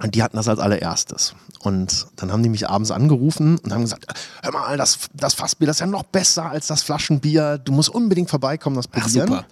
Und 0.00 0.14
die 0.14 0.22
hatten 0.22 0.36
das 0.36 0.46
als 0.48 0.60
allererstes. 0.60 1.34
Und 1.60 2.06
dann 2.16 2.30
haben 2.30 2.42
die 2.44 2.48
mich 2.48 2.68
abends 2.68 2.90
angerufen 2.92 3.58
und 3.58 3.72
haben 3.72 3.80
gesagt, 3.82 4.06
hör 4.42 4.52
mal, 4.52 4.76
das, 4.76 4.98
das 5.12 5.34
Fassbier, 5.34 5.68
ist 5.68 5.80
ja 5.80 5.86
noch 5.86 6.04
besser 6.04 6.46
als 6.50 6.68
das 6.68 6.82
Flaschenbier. 6.82 7.58
Du 7.58 7.72
musst 7.72 7.88
unbedingt 7.88 8.30
vorbeikommen, 8.30 8.76
das 8.76 8.86
Ach, 8.92 9.00
probieren. 9.02 9.26
super. 9.28 9.44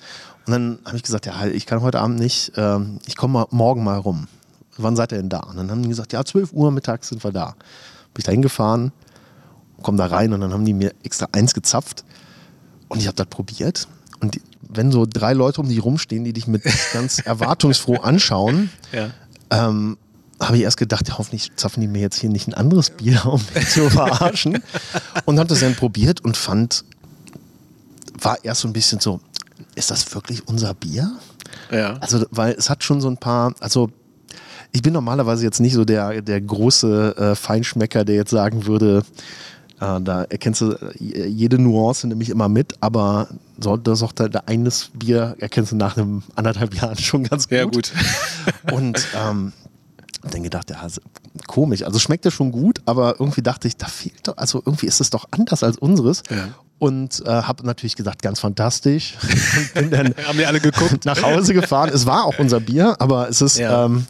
Und 0.47 0.53
dann 0.53 0.79
habe 0.85 0.97
ich 0.97 1.03
gesagt, 1.03 1.27
ja, 1.27 1.47
ich 1.47 1.67
kann 1.67 1.81
heute 1.83 1.99
Abend 2.01 2.21
nicht, 2.21 2.53
ähm, 2.57 3.01
ich 3.07 3.17
komme 3.17 3.47
morgen 3.51 3.83
mal 3.83 3.99
rum. 3.99 4.29
Wann 4.79 4.95
seid 4.95 5.11
ihr 5.13 5.19
denn 5.19 5.29
da? 5.29 5.41
Und 5.41 5.57
dann 5.57 5.69
haben 5.71 5.83
die 5.83 5.89
gesagt, 5.89 6.13
ja, 6.13 6.25
12 6.25 6.53
Uhr 6.53 6.71
mittags 6.71 7.09
sind 7.09 7.25
wir 7.25 7.33
da. 7.33 7.47
Bin 8.15 8.19
ich 8.19 8.25
da 8.25 8.31
hingefahren, 8.31 8.93
komme 9.83 9.99
da 9.99 10.07
rein 10.07 10.33
und 10.33 10.41
dann 10.43 10.53
haben 10.53 10.65
die 10.65 10.75
mir 10.75 10.93
extra 11.03 11.27
eins 11.33 11.55
gezapft 11.55 12.05
und 12.89 13.01
ich 13.01 13.09
habe 13.09 13.17
das 13.17 13.27
probiert. 13.27 13.89
Und 14.21 14.37
die, 14.37 14.43
wenn 14.61 14.93
so 14.93 15.07
drei 15.09 15.33
Leute 15.33 15.61
um 15.61 15.69
dich 15.69 15.83
rumstehen, 15.85 16.23
die 16.23 16.33
dich 16.33 16.47
mit 16.47 16.63
ganz 16.93 17.19
erwartungsfroh 17.19 17.97
anschauen, 17.97 18.71
Ja. 18.93 19.11
ähm, 19.51 19.97
habe 20.41 20.57
ich 20.57 20.63
erst 20.63 20.77
gedacht, 20.77 21.19
hoffentlich 21.19 21.53
zapfen 21.57 21.81
die 21.81 21.89
mir 21.89 22.01
jetzt 22.01 22.21
hier 22.21 22.31
nicht 22.31 22.47
ein 22.49 22.55
anderes 22.55 22.91
Bier, 22.91 23.25
um 23.27 23.41
mich 23.55 23.69
zu 23.69 23.89
verarschen. 23.91 24.63
Und 25.25 25.39
habe 25.39 25.49
das 25.49 25.61
dann 25.61 25.75
probiert 25.75 26.25
und 26.25 26.37
fand, 26.37 26.85
war 28.21 28.45
erst 28.45 28.63
so 28.63 28.69
ein 28.69 28.73
bisschen 28.73 29.01
so, 29.01 29.21
ist 29.75 29.91
das 29.91 30.15
wirklich 30.15 30.47
unser 30.47 30.75
Bier? 30.75 31.13
Ja. 31.71 31.95
Also, 32.01 32.27
weil 32.31 32.53
es 32.53 32.69
hat 32.69 32.85
schon 32.85 33.01
so 33.01 33.09
ein 33.09 33.17
paar, 33.17 33.55
also 33.61 33.91
ich 34.73 34.83
bin 34.83 34.93
normalerweise 34.93 35.45
jetzt 35.45 35.61
nicht 35.61 35.75
so 35.75 35.85
der, 35.85 36.21
der 36.21 36.41
große 36.41 37.17
äh, 37.17 37.35
Feinschmecker, 37.35 38.05
der 38.05 38.17
jetzt 38.17 38.31
sagen 38.31 38.67
würde, 38.67 39.03
äh, 39.81 40.01
da 40.01 40.25
erkennst 40.25 40.61
du 40.61 40.73
äh, 40.73 41.27
jede 41.27 41.59
Nuance 41.59 42.07
nämlich 42.07 42.29
immer 42.31 42.49
mit, 42.49 42.75
aber 42.81 43.29
so, 43.59 43.77
das 43.77 44.01
ist 44.01 44.03
auch 44.03 44.13
der, 44.13 44.29
der 44.29 44.49
eines 44.49 44.91
Bier 44.93 45.37
erkennst 45.39 45.73
du 45.73 45.77
nach 45.77 45.97
einem 45.97 46.23
anderthalb 46.35 46.75
Jahren 46.75 46.99
schon 46.99 47.25
ganz 47.25 47.49
gut. 47.49 47.57
Ja, 47.57 47.65
gut. 47.65 47.93
Und 48.73 49.07
ähm, 49.17 49.53
dann 50.31 50.43
gedacht, 50.43 50.71
ja, 50.71 50.87
komisch. 51.47 51.83
Also 51.83 51.99
schmeckt 51.99 52.25
ja 52.25 52.31
schon 52.31 52.53
gut, 52.53 52.81
aber 52.87 53.21
irgendwie 53.21 53.43
dachte 53.43 53.69
ich, 53.69 53.77
da 53.77 53.87
fehlt 53.87 54.29
doch, 54.29 54.37
also 54.37 54.63
irgendwie 54.65 54.87
ist 54.87 55.01
es 55.01 55.11
doch 55.11 55.27
anders 55.31 55.63
als 55.63 55.79
unseres. 55.79 56.23
Ja. 56.31 56.49
Und 56.79 57.23
äh, 57.25 57.31
habe 57.31 57.65
natürlich 57.65 57.97
gesagt, 57.97 58.23
ganz 58.23 58.41
fantastisch. 58.41 59.17
Und 59.75 59.75
bin 59.75 59.91
dann 59.91 60.15
Haben 60.27 60.39
die 60.39 60.47
alle 60.47 60.61
geguckt? 60.61 61.05
nach 61.05 61.23
Hause 61.23 61.55
gefahren. 61.55 61.91
Es 61.93 62.07
war 62.07 62.25
auch 62.25 62.39
unser 62.39 62.61
Bier, 62.61 62.97
aber 62.99 63.29
es 63.29 63.41
ist. 63.41 63.59
Ja. 63.59 63.87
Ähm, 63.87 64.07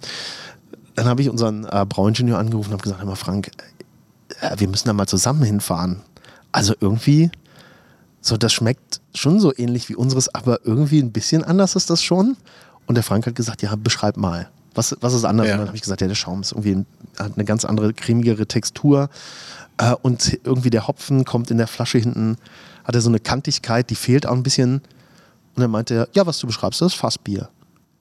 dann 0.95 1.07
habe 1.07 1.21
ich 1.23 1.29
unseren 1.29 1.65
äh, 1.65 1.85
Brauingenieur 1.89 2.39
angerufen 2.39 2.71
und 2.71 2.73
habe 2.75 2.83
gesagt: 2.83 3.01
Hör 3.01 3.07
mal, 3.07 3.17
Frank, 3.17 3.51
äh, 4.41 4.59
wir 4.59 4.67
müssen 4.69 4.89
da 4.89 4.95
mal 4.95 5.07
zusammen 5.07 5.43
hinfahren. 5.43 6.03
Also 6.51 6.75
irgendwie, 6.81 7.31
so 8.21 8.37
das 8.37 8.53
schmeckt 8.53 9.01
schon 9.15 9.39
so 9.39 9.53
ähnlich 9.57 9.89
wie 9.89 9.95
unseres, 9.95 10.35
aber 10.35 10.65
irgendwie 10.65 11.01
ein 11.01 11.13
bisschen 11.13 11.45
anders 11.45 11.77
ist 11.77 11.91
das 11.91 12.03
schon. 12.03 12.37
Und 12.87 12.97
der 12.97 13.05
Frank 13.05 13.27
hat 13.27 13.37
gesagt: 13.37 13.63
Ja, 13.63 13.77
beschreib 13.77 14.17
mal. 14.17 14.49
Was, 14.77 14.97
was 15.01 15.15
ist 15.15 15.25
anders? 15.25 15.47
Ja. 15.49 15.55
Und 15.55 15.59
dann 15.61 15.67
habe 15.69 15.77
ich 15.77 15.83
gesagt, 15.83 16.01
ja, 16.01 16.07
der 16.07 16.15
Schaum 16.15 16.43
ist 16.43 16.53
irgendwie 16.53 16.85
hat 17.19 17.33
eine 17.35 17.45
ganz 17.45 17.65
andere, 17.65 17.93
cremigere 17.93 18.47
Textur. 18.47 19.09
Äh, 19.79 19.95
und 20.03 20.39
irgendwie 20.45 20.71
der 20.71 20.87
Hopfen 20.87 21.25
kommt 21.25 21.51
in 21.51 21.59
der 21.59 21.67
Flasche 21.67 21.99
hinten, 21.99 22.37
hat 22.85 22.95
er 22.95 23.01
so 23.01 23.09
eine 23.09 23.19
Kantigkeit, 23.19 23.91
die 23.91 23.95
fehlt 23.97 24.27
auch 24.27 24.33
ein 24.35 24.43
bisschen. 24.45 24.77
Und 25.55 25.63
dann 25.63 25.71
meinte 25.71 25.95
er, 25.95 26.09
ja, 26.13 26.27
was 26.27 26.39
du 26.39 26.47
beschreibst, 26.47 26.81
das 26.81 26.93
ist 26.93 26.99
Fassbier. 26.99 27.49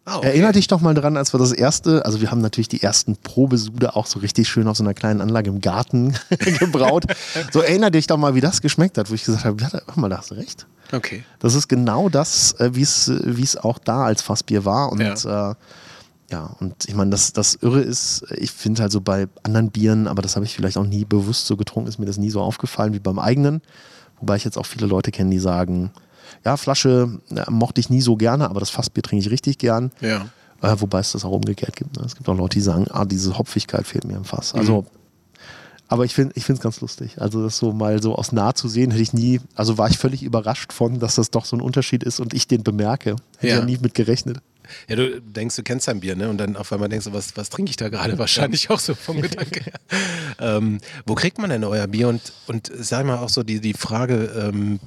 Ah, 0.08 0.18
okay. 0.18 0.28
Erinner 0.28 0.52
dich 0.52 0.68
doch 0.68 0.82
mal 0.82 0.94
dran, 0.94 1.18
als 1.18 1.34
wir 1.34 1.40
das 1.40 1.52
erste, 1.52 2.06
also 2.06 2.22
wir 2.22 2.30
haben 2.30 2.42
natürlich 2.42 2.68
die 2.68 2.84
ersten 2.84 3.16
Probesude 3.16 3.96
auch 3.96 4.06
so 4.06 4.20
richtig 4.20 4.48
schön 4.48 4.68
auf 4.68 4.78
so 4.78 4.84
einer 4.84 4.94
kleinen 4.94 5.20
Anlage 5.20 5.50
im 5.50 5.62
Garten 5.62 6.14
gebraut. 6.60 7.06
So 7.52 7.62
erinner 7.62 7.90
dich 7.90 8.06
doch 8.06 8.18
mal, 8.18 8.36
wie 8.36 8.42
das 8.42 8.62
geschmeckt 8.62 9.00
hat, 9.00 9.10
wo 9.10 9.16
ich 9.16 9.24
gesagt 9.24 9.46
habe, 9.46 9.60
ja, 9.60 9.70
hör 9.72 9.82
mal, 9.96 10.10
da 10.10 10.20
hast 10.20 10.30
du 10.30 10.36
recht. 10.36 10.68
Okay. 10.92 11.24
Das 11.40 11.56
ist 11.56 11.68
genau 11.68 12.10
das, 12.10 12.54
äh, 12.60 12.76
wie 12.76 12.84
es 12.84 13.10
wie 13.24 13.42
es 13.42 13.58
auch 13.58 13.80
da 13.80 14.04
als 14.04 14.22
Fassbier 14.22 14.64
war. 14.64 14.92
Und 14.92 15.02
Ja. 15.02 15.52
äh, 15.52 15.56
ja, 16.32 16.56
und 16.60 16.86
ich 16.88 16.96
meine, 16.96 17.12
das, 17.12 17.34
das 17.34 17.56
Irre 17.56 17.82
ist, 17.82 18.26
ich 18.36 18.52
finde 18.52 18.82
halt 18.82 18.92
so 18.92 19.00
bei 19.02 19.28
anderen 19.44 19.70
Bieren, 19.70 20.08
aber 20.08 20.22
das 20.22 20.36
habe 20.36 20.46
ich 20.46 20.56
vielleicht 20.56 20.78
auch 20.78 20.86
nie 20.86 21.06
bewusst 21.06 21.46
so 21.46 21.56
getrunken, 21.56 21.88
ist 21.88 22.00
mir 22.00 22.06
das 22.08 22.18
nie 22.18 22.32
so 22.32 22.42
aufgefallen 22.42 22.94
wie 22.94 23.00
beim 23.00 23.20
eigenen. 23.20 23.62
Wobei 24.20 24.36
ich 24.38 24.44
jetzt 24.44 24.58
auch 24.58 24.66
viele 24.66 24.88
Leute 24.88 25.12
kenne, 25.12 25.30
die 25.30 25.40
sagen, 25.40 25.92
ja, 26.44 26.58
Flasche 26.58 27.20
ja, 27.30 27.46
mochte 27.50 27.80
ich 27.80 27.90
nie 27.90 28.02
so 28.02 28.16
gerne, 28.16 28.50
aber 28.50 28.60
das 28.60 28.70
Fassbier 28.72 29.04
trinke 29.04 29.24
ich 29.26 29.32
richtig 29.32 29.58
gern. 29.60 29.92
Ja. 30.02 30.26
Äh, 30.62 30.76
wobei 30.80 31.00
es 31.00 31.12
das 31.12 31.26
auch 31.26 31.32
umgekehrt 31.32 31.76
gibt. 31.76 31.98
Ne? 31.98 32.04
Es 32.06 32.16
gibt 32.16 32.28
auch 32.30 32.36
Leute, 32.38 32.56
die 32.56 32.62
sagen, 32.62 32.86
ah, 32.90 33.06
diese 33.06 33.38
Hopfigkeit 33.38 33.86
fehlt 33.86 34.06
mir 34.06 34.16
im 34.16 34.24
Fass. 34.26 34.56
Also, 34.56 34.86
aber 35.88 36.06
ich 36.06 36.16
finde 36.16 36.34
es 36.36 36.60
ganz 36.60 36.82
lustig. 36.82 37.22
Also 37.22 37.44
das 37.44 37.58
so 37.58 37.72
mal 37.72 38.02
so 38.02 38.16
aus 38.16 38.32
nah 38.32 38.56
zu 38.56 38.68
sehen, 38.68 38.90
hätte 38.90 39.04
ich 39.04 39.14
nie, 39.14 39.42
also 39.54 39.78
war 39.78 39.90
ich 39.90 39.98
völlig 40.00 40.24
überrascht 40.24 40.74
von, 40.74 41.00
dass 41.00 41.16
das 41.16 41.30
doch 41.30 41.46
so 41.46 41.56
ein 41.56 41.62
Unterschied 41.62 42.04
ist 42.04 42.20
und 42.20 42.34
ich 42.34 42.48
den 42.48 42.64
bemerke. 42.64 43.18
Hätte 43.38 43.48
Ja. 43.48 43.54
ich 43.56 43.60
ja 43.60 43.66
nie 43.66 43.78
mit 43.78 43.94
gerechnet. 43.94 44.40
Ja, 44.88 44.96
du 44.96 45.22
denkst, 45.22 45.56
du 45.56 45.64
kennst 45.64 45.88
dein 45.88 46.00
Bier, 46.00 46.16
ne? 46.16 46.30
Und 46.30 46.38
dann 46.38 46.56
auf 46.56 46.72
einmal 46.72 46.90
denkst 46.90 47.06
du, 47.06 47.14
was, 47.14 47.36
was 47.38 47.50
trinke 47.50 47.70
ich 47.70 47.78
da 47.78 47.90
gerade? 47.90 48.18
Wahrscheinlich 48.18 48.70
auch 48.70 48.80
so 48.80 48.96
vom 48.96 49.22
Gedanke 49.22 49.62
her. 49.64 49.80
ähm, 50.40 50.80
wo 51.06 51.16
kriegt 51.16 51.38
man 51.38 51.50
denn 51.50 51.64
euer 51.64 51.88
Bier? 51.88 52.08
Und, 52.08 52.34
und 52.48 52.72
sag 52.74 53.06
mal 53.06 53.18
auch 53.18 53.30
so 53.30 53.44
die, 53.44 53.60
die 53.60 53.74
Frage, 53.74 54.26
ähm, 54.38 54.80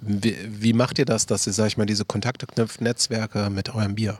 wie, 0.00 0.36
wie, 0.48 0.72
macht 0.72 0.98
ihr 0.98 1.06
das, 1.06 1.26
dass 1.26 1.46
ihr, 1.46 1.52
sag 1.52 1.68
ich 1.68 1.76
mal, 1.76 1.86
diese 1.86 2.04
Kontakte 2.04 2.46
knüpft, 2.46 2.80
Netzwerke 2.80 3.50
mit 3.50 3.74
eurem 3.74 3.94
Bier? 3.94 4.18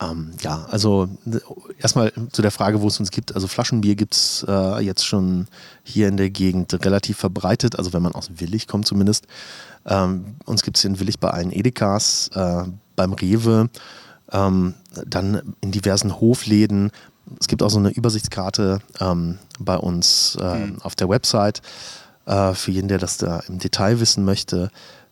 Ähm, 0.00 0.32
ja, 0.42 0.66
also 0.70 1.08
erstmal 1.80 2.12
zu 2.30 2.42
der 2.42 2.50
Frage, 2.50 2.82
wo 2.82 2.88
es 2.88 3.00
uns 3.00 3.10
gibt. 3.10 3.34
Also 3.34 3.48
Flaschenbier 3.48 3.94
gibt 3.94 4.14
es 4.14 4.44
äh, 4.46 4.80
jetzt 4.80 5.06
schon 5.06 5.46
hier 5.84 6.08
in 6.08 6.18
der 6.18 6.28
Gegend 6.28 6.74
relativ 6.84 7.16
verbreitet, 7.16 7.78
also 7.78 7.92
wenn 7.92 8.02
man 8.02 8.12
aus 8.12 8.30
Willig 8.36 8.68
kommt 8.68 8.86
zumindest. 8.86 9.26
Ähm, 9.86 10.36
uns 10.44 10.62
gibt 10.62 10.76
es 10.76 10.84
in 10.84 11.00
Willig 11.00 11.18
bei 11.18 11.30
allen 11.30 11.50
Edekas, 11.50 12.28
äh, 12.34 12.64
beim 12.94 13.12
Rewe, 13.14 13.70
ähm, 14.32 14.74
dann 15.06 15.54
in 15.60 15.72
diversen 15.72 16.20
Hofläden. 16.20 16.90
Es 17.40 17.48
gibt 17.48 17.62
auch 17.62 17.70
so 17.70 17.78
eine 17.78 17.90
Übersichtskarte 17.90 18.80
ähm, 19.00 19.38
bei 19.58 19.76
uns 19.76 20.36
äh, 20.40 20.58
mhm. 20.58 20.82
auf 20.82 20.94
der 20.94 21.08
Website 21.08 21.62
äh, 22.26 22.52
für 22.54 22.70
jeden, 22.70 22.88
der 22.88 22.98
das 22.98 23.18
da 23.18 23.40
im 23.48 23.58
Detail 23.58 24.00
wissen 24.00 24.24
möchte. 24.24 24.70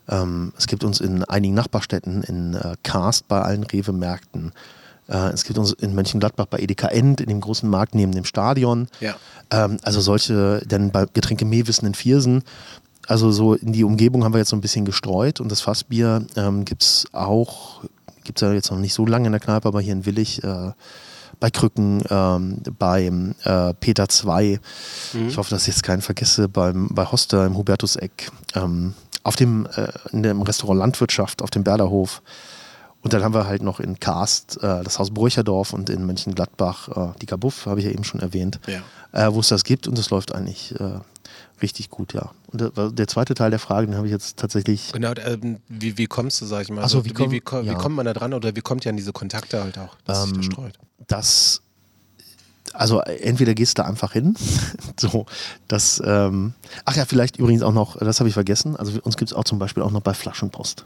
Ähm, 0.09 0.53
es 0.59 0.67
gibt 0.67 0.85
uns 0.85 1.01
in 1.01 1.25
einigen 1.25 1.55
Nachbarstädten, 1.55 2.23
in 2.23 2.55
äh, 2.55 2.77
Karst 2.83 3.27
bei 3.29 3.41
allen 3.41 3.65
Rewe-Märkten. 3.65 4.53
Äh, 5.09 5.33
es 5.33 5.45
gibt 5.45 5.59
uns 5.59 5.73
in 5.73 5.95
Mönchengladbach 5.95 6.47
bei 6.47 6.59
Edeka 6.59 6.89
End, 6.89 7.21
in 7.21 7.29
dem 7.29 7.41
großen 7.41 7.69
Markt 7.69 7.95
neben 7.95 8.13
dem 8.13 8.25
Stadion. 8.25 8.89
Ja. 9.01 9.17
Ähm, 9.51 9.79
also 9.83 10.01
solche, 10.01 10.63
dann 10.67 10.91
bei 10.91 11.07
Getränke 11.13 11.45
Mehlwissen 11.45 11.87
in 11.87 11.95
Viersen. 11.95 12.43
Also 13.07 13.31
so 13.33 13.55
in 13.55 13.73
die 13.73 13.85
Umgebung 13.85 14.25
haben 14.25 14.33
wir 14.33 14.39
jetzt 14.39 14.51
so 14.51 14.57
ein 14.57 14.63
bisschen 14.63 14.85
gestreut 14.85 15.41
und 15.41 15.53
das 15.53 15.61
Fassbier 15.61 16.25
ähm, 16.37 16.65
gibt 16.65 16.83
es 16.83 17.07
auch, 17.13 17.85
gibt 18.25 18.41
es 18.41 18.47
ja 18.47 18.53
jetzt 18.53 18.71
noch 18.71 18.79
nicht 18.79 18.95
so 18.95 19.07
lange 19.07 19.27
in 19.27 19.33
der 19.33 19.41
Kneipe, 19.41 19.69
aber 19.69 19.81
hier 19.81 19.93
in 19.93 20.07
Willig 20.07 20.43
äh, 20.43 20.73
bei 21.41 21.51
Krücken, 21.51 22.03
ähm, 22.11 22.63
beim 22.79 23.35
äh, 23.45 23.75
Peter 23.75 24.09
2. 24.09 24.61
Mhm. 25.13 25.29
Ich 25.29 25.37
hoffe, 25.37 25.51
dass 25.51 25.63
ich 25.63 25.75
jetzt 25.75 25.83
keinen 25.83 26.03
vergesse, 26.03 26.49
beim, 26.49 26.89
bei 26.89 27.05
Hoster 27.05 27.47
im 27.47 27.57
Hubertuseck. 27.57 28.31
Ähm, 28.55 28.95
auf 29.23 29.37
dem, 29.37 29.67
äh, 29.75 29.89
in 30.13 30.23
dem 30.23 30.43
Restaurant 30.43 30.79
Landwirtschaft 30.79 31.43
auf 31.43 31.51
dem 31.51 31.65
Berderhof. 31.65 32.23
Und 33.03 33.13
dann 33.13 33.23
haben 33.23 33.35
wir 33.35 33.47
halt 33.47 33.63
noch 33.63 33.81
in 33.81 34.01
Karst 34.01 34.63
äh, 34.63 34.83
das 34.83 34.99
Haus 34.99 35.11
Bräucherdorf 35.11 35.73
und 35.73 35.91
in 35.91 36.07
Mönchengladbach 36.07 36.89
äh, 36.89 37.19
die 37.21 37.27
Kabuff, 37.27 37.67
habe 37.67 37.81
ich 37.81 37.87
ja 37.87 37.93
eben 37.93 38.05
schon 38.05 38.21
erwähnt, 38.21 38.61
ja. 38.67 38.81
äh, 39.13 39.33
wo 39.35 39.41
es 39.41 39.49
das 39.49 39.65
gibt 39.65 39.87
und 39.87 39.99
es 39.99 40.11
läuft 40.11 40.35
eigentlich 40.35 40.79
äh, 40.81 41.01
richtig 41.65 41.91
gut, 41.91 42.13
ja. 42.13 42.31
Und 42.53 42.99
der, 42.99 43.09
zweite 43.09 43.35
Teil 43.35 43.51
der 43.51 43.59
Frage, 43.59 43.87
den 43.89 43.97
habe 43.97 44.07
ich 44.07 44.13
jetzt 44.13 44.37
tatsächlich. 44.37 44.93
Genau, 44.93 45.13
ähm, 45.27 45.59
wie, 45.69 45.99
wie 45.99 46.07
kommst 46.07 46.41
du, 46.41 46.47
sag 46.47 46.63
ich 46.63 46.71
mal? 46.71 46.83
Also, 46.83 46.99
so, 46.99 47.05
wie, 47.05 47.11
komm, 47.11 47.33
wie, 47.33 47.43
wie, 47.43 47.67
ja. 47.67 47.75
kommt 47.75 47.97
man 47.97 48.07
da 48.07 48.13
dran 48.13 48.33
oder 48.35 48.55
wie 48.55 48.61
kommt 48.61 48.85
ihr 48.85 48.91
an 48.91 48.97
diese 48.97 49.13
Kontakte 49.13 49.63
halt 49.63 49.79
auch, 49.79 49.97
dass 50.05 50.23
ähm, 50.23 50.29
sich 50.29 50.37
das 50.37 50.47
streut? 50.47 50.79
Das 51.09 51.63
also 52.73 53.01
entweder 53.01 53.55
gehst 53.55 53.79
du 53.79 53.85
einfach 53.85 54.13
hin, 54.13 54.35
so, 55.01 55.27
das, 55.69 56.03
ähm, 56.05 56.55
ach 56.85 56.97
ja, 56.97 57.05
vielleicht 57.05 57.37
übrigens 57.37 57.63
auch 57.63 57.73
noch, 57.73 57.97
das 57.99 58.21
habe 58.21 58.29
ich 58.29 58.35
vergessen, 58.35 58.77
also 58.77 58.99
uns 59.03 59.17
gibt 59.17 59.31
es 59.31 59.37
auch 59.37 59.45
zum 59.45 59.59
Beispiel 59.59 59.83
auch 59.83 59.93
noch 59.93 60.01
bei 60.01 60.15
Flaschenpost. 60.15 60.85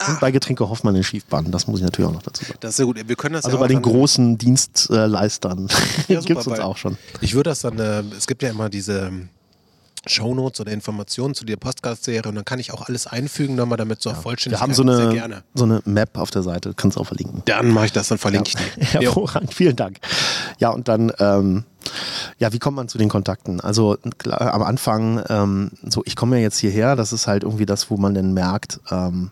Und 0.00 0.14
ah. 0.14 0.18
bei 0.20 0.32
Getränke 0.32 0.68
Hoffmann 0.68 0.96
in 0.96 1.04
Schiefbahn, 1.04 1.52
das 1.52 1.68
muss 1.68 1.78
ich 1.78 1.84
natürlich 1.84 2.08
auch 2.08 2.14
noch 2.14 2.22
dazu 2.22 2.44
sagen. 2.44 2.58
Das 2.60 2.70
ist 2.70 2.76
sehr 2.78 2.86
gut. 2.86 2.96
Wir 3.06 3.14
können 3.14 3.34
das 3.34 3.44
also 3.44 3.56
ja 3.56 3.60
bei 3.60 3.68
den 3.68 3.82
großen 3.82 4.36
Dienstleistern 4.36 5.68
ja, 6.08 6.20
gibt 6.24 6.40
es 6.40 6.46
uns 6.46 6.58
auch 6.58 6.76
schon. 6.76 6.96
Ich 7.20 7.34
würde 7.34 7.50
das 7.50 7.60
dann, 7.60 7.78
äh, 7.78 8.02
es 8.16 8.26
gibt 8.26 8.42
ja 8.42 8.50
immer 8.50 8.68
diese 8.68 9.12
Shownotes 10.06 10.60
oder 10.60 10.72
Informationen 10.72 11.34
zu 11.34 11.44
der 11.44 11.56
Podcast-Serie 11.56 12.28
und 12.28 12.34
dann 12.34 12.44
kann 12.44 12.58
ich 12.58 12.72
auch 12.72 12.88
alles 12.88 13.06
einfügen, 13.06 13.54
nochmal 13.54 13.78
damit 13.78 14.02
so 14.02 14.10
ja. 14.10 14.16
vollständig. 14.16 14.58
Wir 14.58 14.62
haben 14.62 14.74
so 14.74 14.82
eine, 14.82 15.42
so 15.54 15.64
eine 15.64 15.80
Map 15.84 16.18
auf 16.18 16.30
der 16.30 16.42
Seite, 16.42 16.74
kannst 16.74 16.96
du 16.96 17.00
auch 17.00 17.06
verlinken. 17.06 17.42
Dann 17.44 17.70
mache 17.70 17.86
ich 17.86 17.92
das, 17.92 18.08
dann 18.08 18.18
verlinke 18.18 18.50
ja. 18.50 18.60
ich 18.60 18.74
die. 18.74 18.84
Hervorragend, 18.98 19.54
vielen 19.54 19.76
Dank. 19.76 19.98
Ja, 20.58 20.70
und 20.70 20.88
dann, 20.88 21.12
ähm, 21.18 21.64
ja, 22.38 22.52
wie 22.52 22.58
kommt 22.58 22.76
man 22.76 22.88
zu 22.88 22.98
den 22.98 23.08
Kontakten? 23.08 23.60
Also 23.60 23.96
klar, 24.18 24.52
am 24.54 24.62
Anfang, 24.62 25.22
ähm, 25.28 25.70
so 25.88 26.02
ich 26.04 26.16
komme 26.16 26.36
ja 26.36 26.42
jetzt 26.42 26.58
hierher, 26.58 26.96
das 26.96 27.12
ist 27.12 27.26
halt 27.26 27.44
irgendwie 27.44 27.66
das, 27.66 27.90
wo 27.90 27.96
man 27.96 28.14
dann 28.14 28.34
merkt, 28.34 28.80
ähm, 28.90 29.30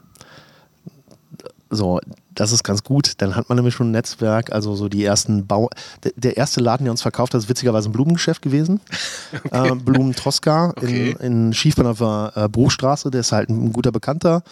so, 1.70 2.00
das 2.34 2.52
ist 2.52 2.62
ganz 2.62 2.84
gut. 2.84 3.14
Dann 3.18 3.36
hat 3.36 3.48
man 3.48 3.56
nämlich 3.56 3.74
schon 3.74 3.88
ein 3.88 3.92
Netzwerk. 3.92 4.52
Also 4.52 4.74
so 4.74 4.88
die 4.88 5.04
ersten 5.04 5.46
Bau. 5.46 5.70
Der, 6.16 6.36
erste 6.36 6.60
Laden, 6.60 6.84
der 6.84 6.92
uns 6.92 7.02
verkauft 7.02 7.34
hat, 7.34 7.40
ist 7.40 7.48
witzigerweise 7.48 7.88
ein 7.88 7.92
Blumengeschäft 7.92 8.42
gewesen. 8.42 8.80
Okay. 9.32 9.68
Äh, 9.70 9.74
Blumen 9.76 10.14
Troska 10.14 10.70
okay. 10.70 11.16
in, 11.20 11.46
in 11.46 11.52
Schiefbahnhofer 11.52 12.32
äh, 12.34 12.48
Bruchstraße. 12.48 13.10
Der 13.10 13.20
ist 13.20 13.32
halt 13.32 13.48
ein 13.48 13.72
guter 13.72 13.92
Bekannter. 13.92 14.42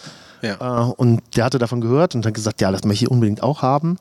Ja. 0.41 0.87
Äh, 0.89 0.93
und 0.93 1.21
der 1.35 1.45
hatte 1.45 1.59
davon 1.59 1.81
gehört 1.81 2.15
und 2.15 2.25
hat 2.25 2.33
gesagt, 2.33 2.61
ja, 2.61 2.71
das 2.71 2.83
möchte 2.85 3.05
ich 3.05 3.11
unbedingt 3.11 3.43
auch 3.43 3.61
haben. 3.61 3.97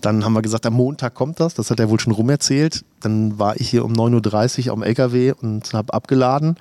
Dann 0.00 0.24
haben 0.24 0.34
wir 0.34 0.42
gesagt, 0.42 0.66
am 0.66 0.74
Montag 0.74 1.14
kommt 1.14 1.40
das. 1.40 1.54
Das 1.54 1.70
hat 1.70 1.80
er 1.80 1.88
wohl 1.88 1.98
schon 1.98 2.12
rumerzählt. 2.12 2.84
Dann 3.00 3.38
war 3.38 3.58
ich 3.58 3.70
hier 3.70 3.84
um 3.84 3.92
9.30 3.92 4.66
Uhr 4.66 4.72
am 4.74 4.82
LKW 4.82 5.32
und 5.40 5.72
habe 5.72 5.94
abgeladen. 5.94 6.56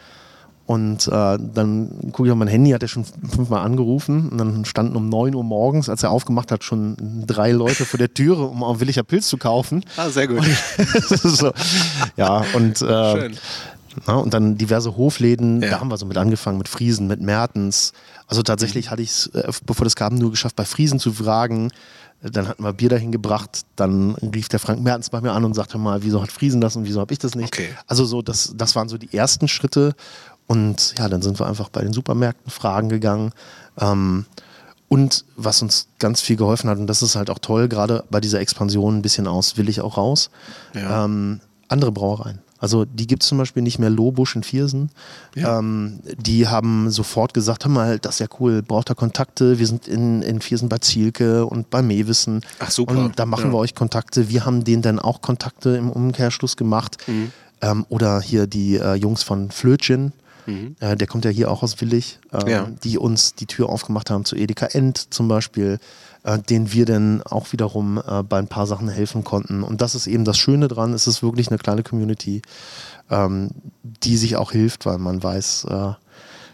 Und 0.71 1.05
äh, 1.10 1.38
dann 1.38 1.89
gucke 2.13 2.29
ich 2.29 2.31
auf 2.31 2.38
mein 2.38 2.47
Handy, 2.47 2.71
hat 2.71 2.81
er 2.81 2.88
schon 2.88 3.03
fünfmal 3.03 3.65
angerufen. 3.65 4.29
Und 4.29 4.38
dann 4.38 4.63
standen 4.63 4.95
um 4.95 5.10
9 5.10 5.36
Uhr 5.36 5.43
morgens, 5.43 5.89
als 5.89 6.01
er 6.01 6.12
aufgemacht 6.12 6.49
hat, 6.49 6.63
schon 6.63 7.25
drei 7.27 7.51
Leute 7.51 7.84
vor 7.84 7.97
der 7.97 8.13
Türe, 8.13 8.45
um 8.45 8.63
auch 8.63 8.79
Williger 8.79 9.03
Pilz 9.03 9.27
zu 9.27 9.36
kaufen. 9.36 9.84
Ah, 9.97 10.10
sehr 10.10 10.29
gut. 10.29 10.45
so, 11.10 11.51
ja, 12.15 12.45
und, 12.53 12.81
äh, 12.81 13.12
Schön. 13.12 13.38
Na, 14.07 14.13
und 14.13 14.34
dann 14.34 14.57
diverse 14.57 14.95
Hofläden, 14.95 15.62
ja. 15.62 15.71
da 15.71 15.79
haben 15.81 15.89
wir 15.89 15.97
so 15.97 16.05
mit 16.05 16.17
angefangen, 16.17 16.57
mit 16.57 16.69
Friesen, 16.69 17.07
mit 17.07 17.19
Mertens. 17.19 17.91
Also 18.25 18.41
tatsächlich 18.41 18.89
hatte 18.89 19.01
ich 19.01 19.10
es, 19.10 19.27
äh, 19.27 19.51
bevor 19.65 19.84
das 19.84 19.97
kam, 19.97 20.15
nur 20.15 20.31
geschafft, 20.31 20.55
bei 20.55 20.63
Friesen 20.63 20.99
zu 20.99 21.12
fragen. 21.12 21.69
Dann 22.21 22.47
hatten 22.47 22.63
wir 22.63 22.71
Bier 22.71 22.88
dahin 22.88 23.12
gebracht. 23.12 23.63
Dann 23.75 24.15
rief 24.15 24.47
der 24.47 24.60
Frank 24.60 24.81
Mertens 24.81 25.10
bei 25.10 25.19
mir 25.19 25.31
an 25.34 25.43
und 25.43 25.53
sagte 25.55 25.77
mal, 25.77 26.03
wieso 26.03 26.21
hat 26.21 26.31
Friesen 26.31 26.62
das 26.62 26.77
und 26.77 26.86
wieso 26.86 27.01
habe 27.01 27.12
ich 27.12 27.19
das 27.19 27.36
nicht? 27.36 27.53
Okay. 27.53 27.69
Also 27.88 28.05
so, 28.05 28.21
das, 28.21 28.53
das 28.55 28.75
waren 28.75 28.88
so 28.88 28.97
die 28.97 29.13
ersten 29.13 29.49
Schritte. 29.49 29.95
Und 30.52 30.96
ja, 30.98 31.08
dann 31.08 31.22
sind 31.22 31.40
wir 31.40 31.48
einfach 31.48 31.70
bei 31.70 31.82
den 31.82 31.94
Supermärkten 31.94 32.52
fragen 32.52 32.90
gegangen. 32.90 33.32
Ähm, 33.80 34.26
und 34.90 35.24
was 35.38 35.62
uns 35.62 35.88
ganz 35.98 36.20
viel 36.20 36.36
geholfen 36.36 36.70
hat, 36.70 36.78
und 36.78 36.88
das 36.88 37.02
ist 37.02 37.16
halt 37.16 37.30
auch 37.30 37.40
toll, 37.40 37.70
gerade 37.70 38.04
bei 38.10 38.20
dieser 38.20 38.42
Expansion 38.42 38.98
ein 38.98 39.02
bisschen 39.02 39.28
aus, 39.28 39.56
will 39.56 39.70
ich 39.70 39.80
auch 39.80 39.96
raus, 39.96 40.30
ja. 40.74 41.06
ähm, 41.06 41.40
andere 41.70 41.94
Brauereien. 41.94 42.40
Also 42.60 42.84
die 42.84 43.08
gibt 43.08 43.24
es 43.24 43.30
zum 43.30 43.38
Beispiel 43.38 43.64
nicht 43.64 43.80
mehr 43.80 43.90
Lobusch 43.90 44.36
in 44.36 44.44
Viersen. 44.44 44.92
Ja. 45.36 45.60
Ähm, 45.60 46.02
die 46.18 46.50
haben 46.50 46.92
sofort 46.92 47.34
gesagt, 47.34 47.64
hör 47.64 47.72
mal, 47.72 47.98
das 47.98 48.16
ist 48.16 48.20
ja 48.20 48.28
cool, 48.42 48.62
braucht 48.62 48.90
da 48.90 48.94
Kontakte. 48.94 49.58
Wir 49.58 49.68
sind 49.68 49.88
in, 49.88 50.22
in 50.22 50.42
Viersen 50.42 50.68
bei 50.68 50.80
Zielke 50.80 51.46
und 51.46 51.70
bei 51.70 51.82
Mewissen. 51.82 52.42
Ach 52.60 52.70
super. 52.70 52.98
Und 52.98 53.18
da 53.18 53.26
machen 53.26 53.46
ja. 53.46 53.54
wir 53.54 53.58
euch 53.58 53.74
Kontakte. 53.74 54.28
Wir 54.28 54.46
haben 54.46 54.66
denen 54.66 54.82
dann 54.82 55.00
auch 55.00 55.22
Kontakte 55.22 55.78
im 55.78 55.90
Umkehrschluss 55.90 56.58
gemacht. 56.58 56.98
Mhm. 57.08 57.32
Ähm, 57.62 57.86
oder 57.88 58.20
hier 58.20 58.48
die 58.48 58.76
äh, 58.76 58.96
Jungs 58.96 59.24
von 59.24 59.50
Flötchen, 59.50 60.12
Mhm. 60.45 60.75
Äh, 60.80 60.95
der 60.95 61.08
kommt 61.08 61.25
ja 61.25 61.32
hier 61.32 61.51
auch 61.51 61.63
aus 61.63 61.80
Willig, 61.82 62.19
äh, 62.32 62.51
ja. 62.51 62.67
die 62.84 62.97
uns 62.97 63.36
die 63.36 63.45
Tür 63.45 63.69
aufgemacht 63.69 64.10
haben 64.10 64.25
zu 64.25 64.36
Edeka 64.36 64.67
End 64.67 65.13
zum 65.13 65.27
Beispiel, 65.27 65.80
äh, 66.23 66.39
denen 66.39 66.71
wir 66.71 66.86
dann 66.86 67.21
auch 67.23 67.51
wiederum 67.51 68.01
äh, 68.06 68.23
bei 68.23 68.39
ein 68.39 68.47
paar 68.47 68.67
Sachen 68.67 68.89
helfen 68.89 69.23
konnten. 69.23 69.63
Und 69.63 69.82
das 69.82 69.95
ist 69.95 70.08
eben 70.08 70.25
das 70.25 70.38
Schöne 70.38 70.67
dran, 70.67 70.93
es 70.93 71.08
ist 71.08 71.23
wirklich 71.23 71.49
eine 71.49 71.58
kleine 71.58 71.84
Community, 71.84 72.41
ähm, 73.10 73.49
die 73.84 74.17
sich 74.17 74.36
auch 74.36 74.51
hilft, 74.51 74.86
weil 74.86 74.97
man 74.97 75.21
weiß, 75.21 75.65
äh, 75.69 75.93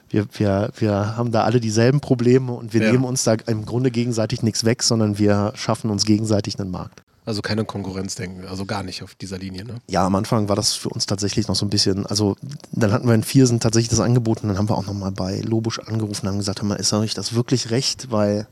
wir, 0.10 0.28
wir, 0.34 0.70
wir 0.78 1.18
haben 1.18 1.32
da 1.32 1.44
alle 1.44 1.60
dieselben 1.60 2.00
Probleme 2.00 2.54
und 2.54 2.74
wir 2.74 2.82
ja. 2.82 2.92
nehmen 2.92 3.04
uns 3.04 3.24
da 3.24 3.34
im 3.48 3.66
Grunde 3.66 3.92
gegenseitig 3.92 4.42
nichts 4.42 4.64
weg, 4.64 4.84
sondern 4.84 5.18
wir 5.18 5.52
schaffen 5.56 5.90
uns 5.90 6.06
gegenseitig 6.06 6.60
einen 6.60 6.72
Markt. 6.72 7.04
Also 7.28 7.42
keine 7.42 7.66
Konkurrenzdenken, 7.66 8.48
also 8.48 8.64
gar 8.64 8.84
nicht 8.84 9.04
auf 9.04 9.14
dieser 9.14 9.38
Linie, 9.38 9.66
ne? 9.66 9.82
Ja, 9.90 10.06
am 10.06 10.16
Anfang 10.16 10.48
war 10.48 10.56
das 10.56 10.76
für 10.76 10.88
uns 10.88 11.08
tatsächlich 11.08 11.50
noch 11.50 11.58
so 11.58 11.66
ein 11.66 11.70
bisschen, 11.70 12.06
also 12.06 12.38
dann 12.72 12.94
hatten 12.94 13.06
wir 13.06 13.16
in 13.16 13.24
Viersen 13.24 13.60
tatsächlich 13.60 13.90
das 13.90 14.00
Angebot 14.00 14.44
und 14.44 14.48
dann 14.48 14.58
haben 14.58 14.70
wir 14.70 14.78
auch 14.78 14.86
nochmal 14.86 15.12
bei 15.12 15.42
Lobusch 15.42 15.80
angerufen 15.80 16.22
und 16.22 16.30
haben 16.30 16.38
gesagt, 16.38 16.62
hör 16.62 16.70
mal, 16.70 16.76
ist 16.76 16.94
euch 16.94 17.16
das 17.16 17.34
wirklich 17.34 17.70
recht, 17.70 18.12
weil 18.12 18.48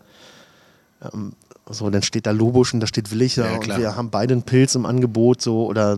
ähm, 1.02 1.32
so, 1.70 1.90
dann 1.90 2.04
steht 2.04 2.26
da 2.26 2.32
Lobusch 2.32 2.74
und 2.74 2.82
da 2.82 2.88
steht 2.88 3.12
Willicher 3.12 3.50
ja, 3.50 3.58
und 3.58 3.78
wir 3.78 3.96
haben 3.96 4.10
beide 4.10 4.34
einen 4.34 4.44
Pilz 4.44 4.76
im 4.76 4.86
Angebot, 4.86 5.42
so 5.42 5.68
oder 5.68 5.98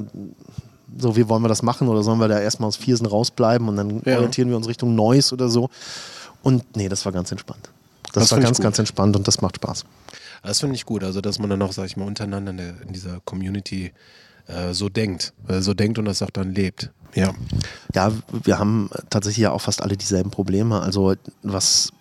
so, 0.99 1.15
wie 1.15 1.27
wollen 1.27 1.41
wir 1.41 1.49
das 1.49 1.63
machen 1.63 1.87
oder 1.87 2.03
sollen 2.03 2.19
wir 2.19 2.27
da 2.27 2.39
erstmal 2.39 2.67
aus 2.67 2.77
Viersen 2.77 3.07
rausbleiben 3.07 3.67
und 3.69 3.75
dann 3.77 4.03
ja. 4.05 4.17
orientieren 4.17 4.49
wir 4.49 4.55
uns 4.55 4.67
Richtung 4.67 4.93
Neuss 4.93 5.33
oder 5.33 5.49
so. 5.49 5.71
Und 6.43 6.77
nee, 6.77 6.89
das 6.89 7.03
war 7.05 7.11
ganz 7.11 7.31
entspannt. 7.31 7.71
Das, 8.13 8.25
das 8.25 8.31
war 8.33 8.39
ganz, 8.39 8.59
ganz 8.59 8.77
entspannt 8.77 9.15
und 9.15 9.27
das 9.27 9.41
macht 9.41 9.55
Spaß. 9.55 9.83
Das 10.47 10.61
finde 10.61 10.75
ich 10.75 10.85
gut, 10.85 11.03
also 11.03 11.19
dass 11.19 11.39
man 11.39 11.49
dann 11.49 11.61
auch, 11.61 11.73
sag 11.73 11.87
ich 11.87 11.97
mal, 11.97 12.05
untereinander 12.05 12.51
in, 12.51 12.57
der, 12.57 12.81
in 12.81 12.93
dieser 12.93 13.19
Community 13.25 13.91
äh, 14.47 14.73
so 14.73 14.87
denkt, 14.87 15.33
äh, 15.49 15.59
so 15.59 15.73
denkt 15.73 15.99
und 15.99 16.05
das 16.05 16.21
auch 16.21 16.29
dann 16.29 16.53
lebt. 16.53 16.89
Ja. 17.15 17.33
Ja, 17.93 18.13
wir 18.31 18.57
haben 18.57 18.89
tatsächlich 19.09 19.43
ja 19.43 19.51
auch 19.51 19.59
fast 19.59 19.81
alle 19.81 19.97
dieselben 19.97 20.31
Probleme. 20.31 20.79
Also 20.79 21.15
was 21.43 21.91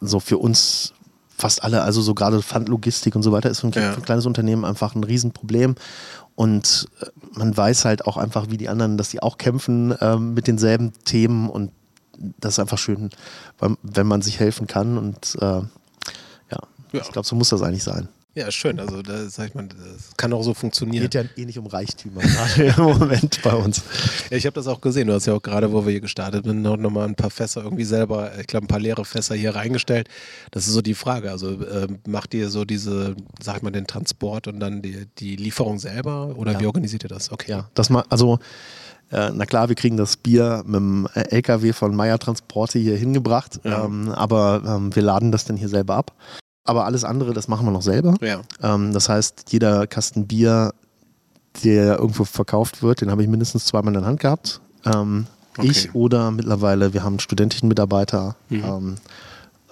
so 0.00 0.18
für 0.18 0.38
uns 0.38 0.92
fast 1.36 1.62
alle, 1.62 1.82
also 1.82 2.02
so 2.02 2.14
gerade 2.14 2.42
Pfandlogistik 2.42 3.14
und 3.14 3.22
so 3.22 3.30
weiter, 3.30 3.48
ist 3.48 3.60
für 3.60 3.68
ein, 3.68 3.72
ja. 3.72 3.92
für 3.92 4.00
ein 4.00 4.04
kleines 4.04 4.26
Unternehmen 4.26 4.64
einfach 4.64 4.96
ein 4.96 5.04
Riesenproblem. 5.04 5.76
Und 6.34 6.88
äh, 7.00 7.06
man 7.38 7.56
weiß 7.56 7.84
halt 7.84 8.06
auch 8.06 8.16
einfach, 8.16 8.50
wie 8.50 8.56
die 8.56 8.68
anderen, 8.68 8.98
dass 8.98 9.10
die 9.10 9.22
auch 9.22 9.38
kämpfen 9.38 9.92
äh, 9.92 10.16
mit 10.16 10.48
denselben 10.48 10.92
Themen 11.04 11.48
und 11.48 11.70
das 12.40 12.54
ist 12.54 12.58
einfach 12.60 12.78
schön, 12.78 13.10
wenn 13.82 14.06
man 14.06 14.22
sich 14.22 14.38
helfen 14.38 14.68
kann 14.68 14.98
und 14.98 15.36
äh, 15.40 15.62
ja, 16.94 17.02
ich 17.02 17.12
glaube, 17.12 17.26
so 17.26 17.36
muss 17.36 17.48
das 17.50 17.62
eigentlich 17.62 17.82
sein. 17.84 18.08
Ja, 18.36 18.50
schön. 18.50 18.80
Also, 18.80 19.00
da 19.00 19.28
sag 19.30 19.50
ich 19.50 19.54
mal, 19.54 19.68
das 19.68 20.16
kann 20.16 20.32
auch 20.32 20.42
so 20.42 20.54
funktionieren. 20.54 21.04
Geht 21.04 21.14
ja 21.14 21.22
eh 21.36 21.44
nicht 21.44 21.56
um 21.56 21.66
Reichtümer 21.66 22.20
gerade 22.56 22.64
im 22.64 22.82
Moment 22.82 23.40
bei 23.44 23.54
uns. 23.54 23.80
Ja, 24.28 24.36
ich 24.36 24.44
habe 24.44 24.54
das 24.54 24.66
auch 24.66 24.80
gesehen. 24.80 25.06
Du 25.06 25.12
hast 25.14 25.26
ja 25.26 25.34
auch 25.34 25.42
gerade, 25.42 25.72
wo 25.72 25.84
wir 25.86 25.92
hier 25.92 26.00
gestartet 26.00 26.44
sind, 26.44 26.60
noch, 26.60 26.76
noch 26.76 26.90
mal 26.90 27.04
ein 27.06 27.14
paar 27.14 27.30
Fässer 27.30 27.62
irgendwie 27.62 27.84
selber, 27.84 28.32
ich 28.40 28.48
glaube, 28.48 28.64
ein 28.64 28.68
paar 28.68 28.80
leere 28.80 29.04
Fässer 29.04 29.36
hier 29.36 29.54
reingestellt. 29.54 30.08
Das 30.50 30.66
ist 30.66 30.72
so 30.72 30.82
die 30.82 30.94
Frage. 30.94 31.30
Also, 31.30 31.60
äh, 31.62 31.86
macht 32.08 32.34
ihr 32.34 32.50
so 32.50 32.64
diese, 32.64 33.14
sag 33.40 33.58
ich 33.58 33.62
mal, 33.62 33.70
den 33.70 33.86
Transport 33.86 34.48
und 34.48 34.58
dann 34.58 34.82
die, 34.82 35.06
die 35.18 35.36
Lieferung 35.36 35.78
selber 35.78 36.34
oder 36.36 36.52
Ja. 36.54 36.60
wie 36.60 36.66
organisiert 36.66 37.04
ihr 37.04 37.10
das? 37.10 37.30
Okay. 37.30 37.52
Ja, 37.52 37.70
das 37.74 37.88
mal, 37.88 38.02
also, 38.08 38.40
äh, 39.12 39.30
na 39.32 39.46
klar, 39.46 39.68
wir 39.68 39.76
kriegen 39.76 39.96
das 39.96 40.16
Bier 40.16 40.64
mit 40.66 40.74
dem 40.74 41.06
äh, 41.14 41.20
LKW 41.30 41.72
von 41.72 41.94
Meier 41.94 42.18
Transporte 42.18 42.80
hier 42.80 42.96
hingebracht, 42.96 43.60
Ja. 43.62 43.84
ähm, 43.84 44.08
aber 44.08 44.60
ähm, 44.66 44.92
wir 44.96 45.02
laden 45.04 45.30
das 45.30 45.44
dann 45.44 45.56
hier 45.56 45.68
selber 45.68 45.94
ab. 45.94 46.12
Aber 46.64 46.86
alles 46.86 47.04
andere, 47.04 47.32
das 47.34 47.46
machen 47.48 47.66
wir 47.66 47.72
noch 47.72 47.82
selber. 47.82 48.14
Ja. 48.20 48.40
Ähm, 48.62 48.92
das 48.92 49.08
heißt, 49.08 49.44
jeder 49.52 49.86
Kasten 49.86 50.26
Bier, 50.26 50.72
der 51.62 51.98
irgendwo 51.98 52.24
verkauft 52.24 52.82
wird, 52.82 53.00
den 53.00 53.10
habe 53.10 53.22
ich 53.22 53.28
mindestens 53.28 53.66
zweimal 53.66 53.94
in 53.94 54.00
der 54.00 54.08
Hand 54.08 54.20
gehabt. 54.20 54.60
Ähm, 54.84 55.26
Okay. 55.56 55.68
Ich 55.70 55.94
oder 55.94 56.32
mittlerweile, 56.32 56.94
wir 56.94 57.04
haben 57.04 57.12
einen 57.12 57.20
studentischen 57.20 57.68
Mitarbeiter, 57.68 58.34
Mhm. 58.48 58.64
ähm, 58.64 58.94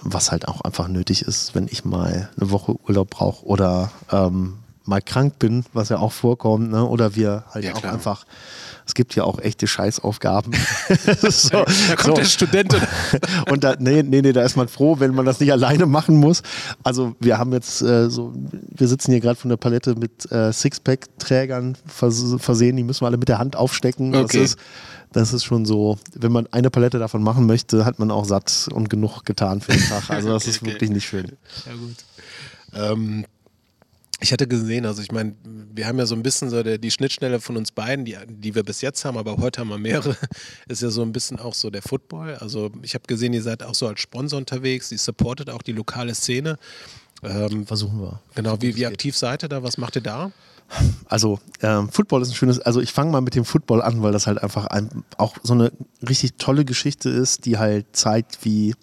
was 0.01 0.31
halt 0.31 0.47
auch 0.47 0.61
einfach 0.61 0.87
nötig 0.87 1.23
ist, 1.23 1.57
wenn 1.57 1.67
ich 1.67 1.85
mal 1.85 2.31
eine 2.39 2.51
Woche 2.53 2.77
Urlaub 2.87 3.11
brauche 3.11 3.45
oder 3.45 3.91
ähm, 4.13 4.59
mal 4.85 5.01
krank 5.01 5.39
bin, 5.39 5.65
was 5.73 5.89
ja 5.91 5.99
auch 5.99 6.13
vorkommt, 6.13 6.71
ne? 6.71 6.85
oder 6.85 7.15
wir 7.15 7.45
halt 7.53 7.65
Ja, 7.65 7.75
auch 7.75 7.81
klar. 7.81 7.93
einfach, 7.95 8.25
es 8.87 8.95
gibt 8.95 9.15
ja 9.15 9.25
auch 9.25 9.39
echte 9.39 9.67
Scheißaufgaben. 9.69 10.53
so, 11.29 11.65
Da 11.89 11.97
kommt 11.97 12.19
der 12.19 12.25
Student 12.25 12.75
und 12.75 12.83
und 13.53 13.65
da, 13.65 13.77
nee, 13.79 14.03
nee, 14.03 14.23
nee, 14.23 14.33
da 14.33 14.43
ist 14.43 14.57
man 14.57 14.67
froh, 14.69 14.99
wenn 14.99 15.15
man 15.15 15.25
das 15.25 15.39
nicht 15.41 15.53
alleine 15.53 15.87
machen 15.87 16.17
muss. 16.17 16.43
Also 16.83 17.15
wir 17.21 17.39
haben 17.39 17.53
jetzt 17.53 17.81
äh, 17.83 18.11
so, 18.11 18.33
wir 18.51 18.89
sitzen 18.89 19.13
hier 19.13 19.21
gerade 19.21 19.37
von 19.39 19.51
der 19.51 19.57
Palette 19.57 19.95
mit 19.95 20.31
äh, 20.33 20.53
Sixpack-Trägern 20.53 21.77
vers 21.87 22.35
versehen, 22.39 22.77
die 22.77 22.83
müssen 22.83 23.03
wir 23.03 23.07
alle 23.07 23.19
mit 23.19 23.29
der 23.29 23.39
Hand 23.39 23.55
aufstecken. 23.57 24.15
Okay. 24.15 24.39
Das 24.41 24.51
ist, 24.53 24.59
das 25.13 25.33
ist 25.33 25.45
schon 25.45 25.65
so, 25.67 25.99
wenn 26.15 26.33
man 26.33 26.47
eine 26.53 26.71
Palette 26.71 26.99
davon 26.99 27.23
machen 27.23 27.47
möchte, 27.47 27.85
hat 27.85 27.99
man 27.99 28.11
auch 28.11 28.25
satt 28.25 28.69
und 28.73 28.89
genug 28.91 29.25
getan 29.25 29.61
für 29.61 29.73
den 29.73 29.83
Tag. 29.89 30.09
Also 30.11 30.31
das 30.31 30.43
Okay, 30.43 30.51
ist 30.51 30.63
okay. 30.63 30.73
wirklich 30.73 30.91
nicht 30.91 31.05
schön. 31.07 31.33
Ja, 31.67 31.73
gut. 31.75 31.97
Ähm, 32.75 33.27
ich 34.23 34.33
hatte 34.33 34.47
gesehen, 34.47 34.87
also 34.87 35.03
ich 35.03 35.11
meine, 35.11 35.35
wir 35.45 35.87
haben 35.87 35.99
ja 35.99 36.07
so 36.07 36.15
ein 36.15 36.23
bisschen 36.23 36.49
so 36.49 36.63
der, 36.63 36.79
die 36.79 36.91
Schnittstelle 36.91 37.41
von 37.41 37.57
uns 37.57 37.73
beiden, 37.73 38.05
die, 38.05 38.17
die 38.29 38.55
wir 38.55 38.63
bis 38.63 38.81
jetzt 38.81 39.05
haben, 39.05 39.19
aber 39.19 39.37
heute 39.39 39.61
haben 39.61 39.69
wir 39.69 39.79
mehrere, 39.79 40.17
ist 40.69 40.83
ja 40.83 40.91
so 40.91 41.03
ein 41.03 41.13
bisschen 41.13 41.39
auch 41.41 41.55
so 41.55 41.71
der 41.71 41.83
Football. 41.83 42.37
Also 42.37 42.71
ich 42.83 42.95
habe 42.95 43.05
gesehen, 43.07 43.33
ihr 43.33 43.43
seid 43.43 43.63
auch 43.63 43.75
so 43.75 43.89
als 43.89 44.01
Sponsor 44.01 44.39
unterwegs, 44.39 44.93
ihr 44.93 44.99
supportet 44.99 45.51
auch 45.51 45.63
die 45.63 45.73
lokale 45.73 46.15
Szene. 46.15 46.59
Ähm, 47.25 47.67
Versuchen 47.67 48.01
wir. 48.01 48.21
genau, 48.35 48.61
wie, 48.61 48.77
wie 48.77 48.87
aktiv 48.87 49.17
seid 49.17 49.45
ihr 49.45 49.49
da? 49.49 49.63
Was 49.63 49.77
macht 49.79 49.97
ihr 49.97 50.03
da? 50.03 50.33
Also 51.07 51.39
ähm, 51.61 51.89
Football 51.91 52.23
ist 52.23 52.31
ein 52.31 52.35
schönes, 52.35 52.61
also 52.61 52.81
ich 52.81 52.93
fange 52.93 53.11
mal 53.11 53.21
mit 53.21 53.35
dem 53.35 53.45
Football 53.45 53.83
an, 53.83 54.03
weil 54.03 54.13
das 54.13 54.27
halt 54.27 54.43
einfach 54.43 54.67
ein, 54.67 55.05
auch 55.19 55.37
so 55.43 55.53
eine 55.53 55.73
richtig 56.09 56.35
tolle 56.39 56.65
Geschichte 56.65 57.11
ist, 57.11 57.45
die 57.45 57.59
halt 57.59 57.87
zeigt, 57.93 58.45
wie, 58.45 58.75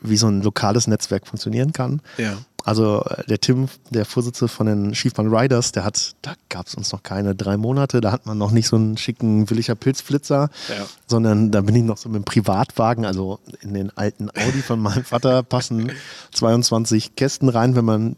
wie 0.00 0.16
so 0.16 0.28
ein 0.28 0.42
lokales 0.42 0.86
Netzwerk 0.86 1.26
funktionieren 1.26 1.72
kann. 1.72 2.00
Ja. 2.18 2.38
Also 2.64 3.02
äh, 3.04 3.24
der 3.26 3.40
Tim, 3.40 3.68
der 3.90 4.04
Vorsitzende 4.04 4.48
von 4.52 4.66
den 4.66 4.94
Schiefmann 4.94 5.34
Riders, 5.34 5.72
der 5.72 5.84
hat, 5.84 6.14
da 6.22 6.34
gab 6.48 6.66
es 6.66 6.74
uns 6.74 6.92
noch 6.92 7.02
keine 7.02 7.34
drei 7.34 7.56
Monate, 7.56 8.00
da 8.00 8.12
hat 8.12 8.26
man 8.26 8.38
noch 8.38 8.50
nicht 8.50 8.68
so 8.68 8.76
einen 8.76 8.96
schicken 8.96 9.48
Williger 9.50 9.74
Pilzflitzer, 9.74 10.50
Ja. 10.68 10.86
sondern 11.06 11.50
da 11.50 11.60
bin 11.62 11.74
ich 11.74 11.82
noch 11.82 11.96
so 11.96 12.08
mit 12.08 12.16
dem 12.22 12.24
Privatwagen, 12.24 13.04
also 13.04 13.40
in 13.62 13.74
den 13.74 13.96
alten 13.96 14.30
Audi 14.30 14.62
von 14.62 14.80
meinem 14.80 15.04
Vater 15.04 15.42
passen 15.50 15.90
22 16.32 17.16
Kästen 17.16 17.48
rein, 17.48 17.76
wenn 17.76 17.84
man 17.84 18.16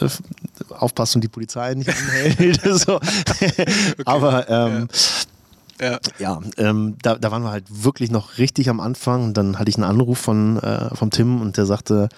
äh, 0.00 0.08
aufpasst 0.70 1.14
und 1.14 1.22
die 1.22 1.28
Polizei 1.28 1.74
nicht 1.74 1.90
anhält. 1.90 2.60
so. 2.64 3.00
Aber 4.04 4.48
ähm, 4.48 4.88
Ja. 4.90 4.96
Ja, 6.18 6.40
ähm, 6.56 6.96
da, 7.02 7.16
da 7.16 7.30
waren 7.30 7.42
wir 7.42 7.50
halt 7.50 7.64
wirklich 7.68 8.10
noch 8.10 8.38
richtig 8.38 8.68
am 8.68 8.80
Anfang 8.80 9.24
und 9.24 9.36
dann 9.36 9.58
hatte 9.58 9.68
ich 9.68 9.76
einen 9.76 9.84
Anruf 9.84 10.18
von, 10.18 10.58
äh, 10.58 10.94
vom 10.94 11.10
Tim 11.10 11.40
und 11.40 11.56
der 11.56 11.66
sagte, 11.66 12.08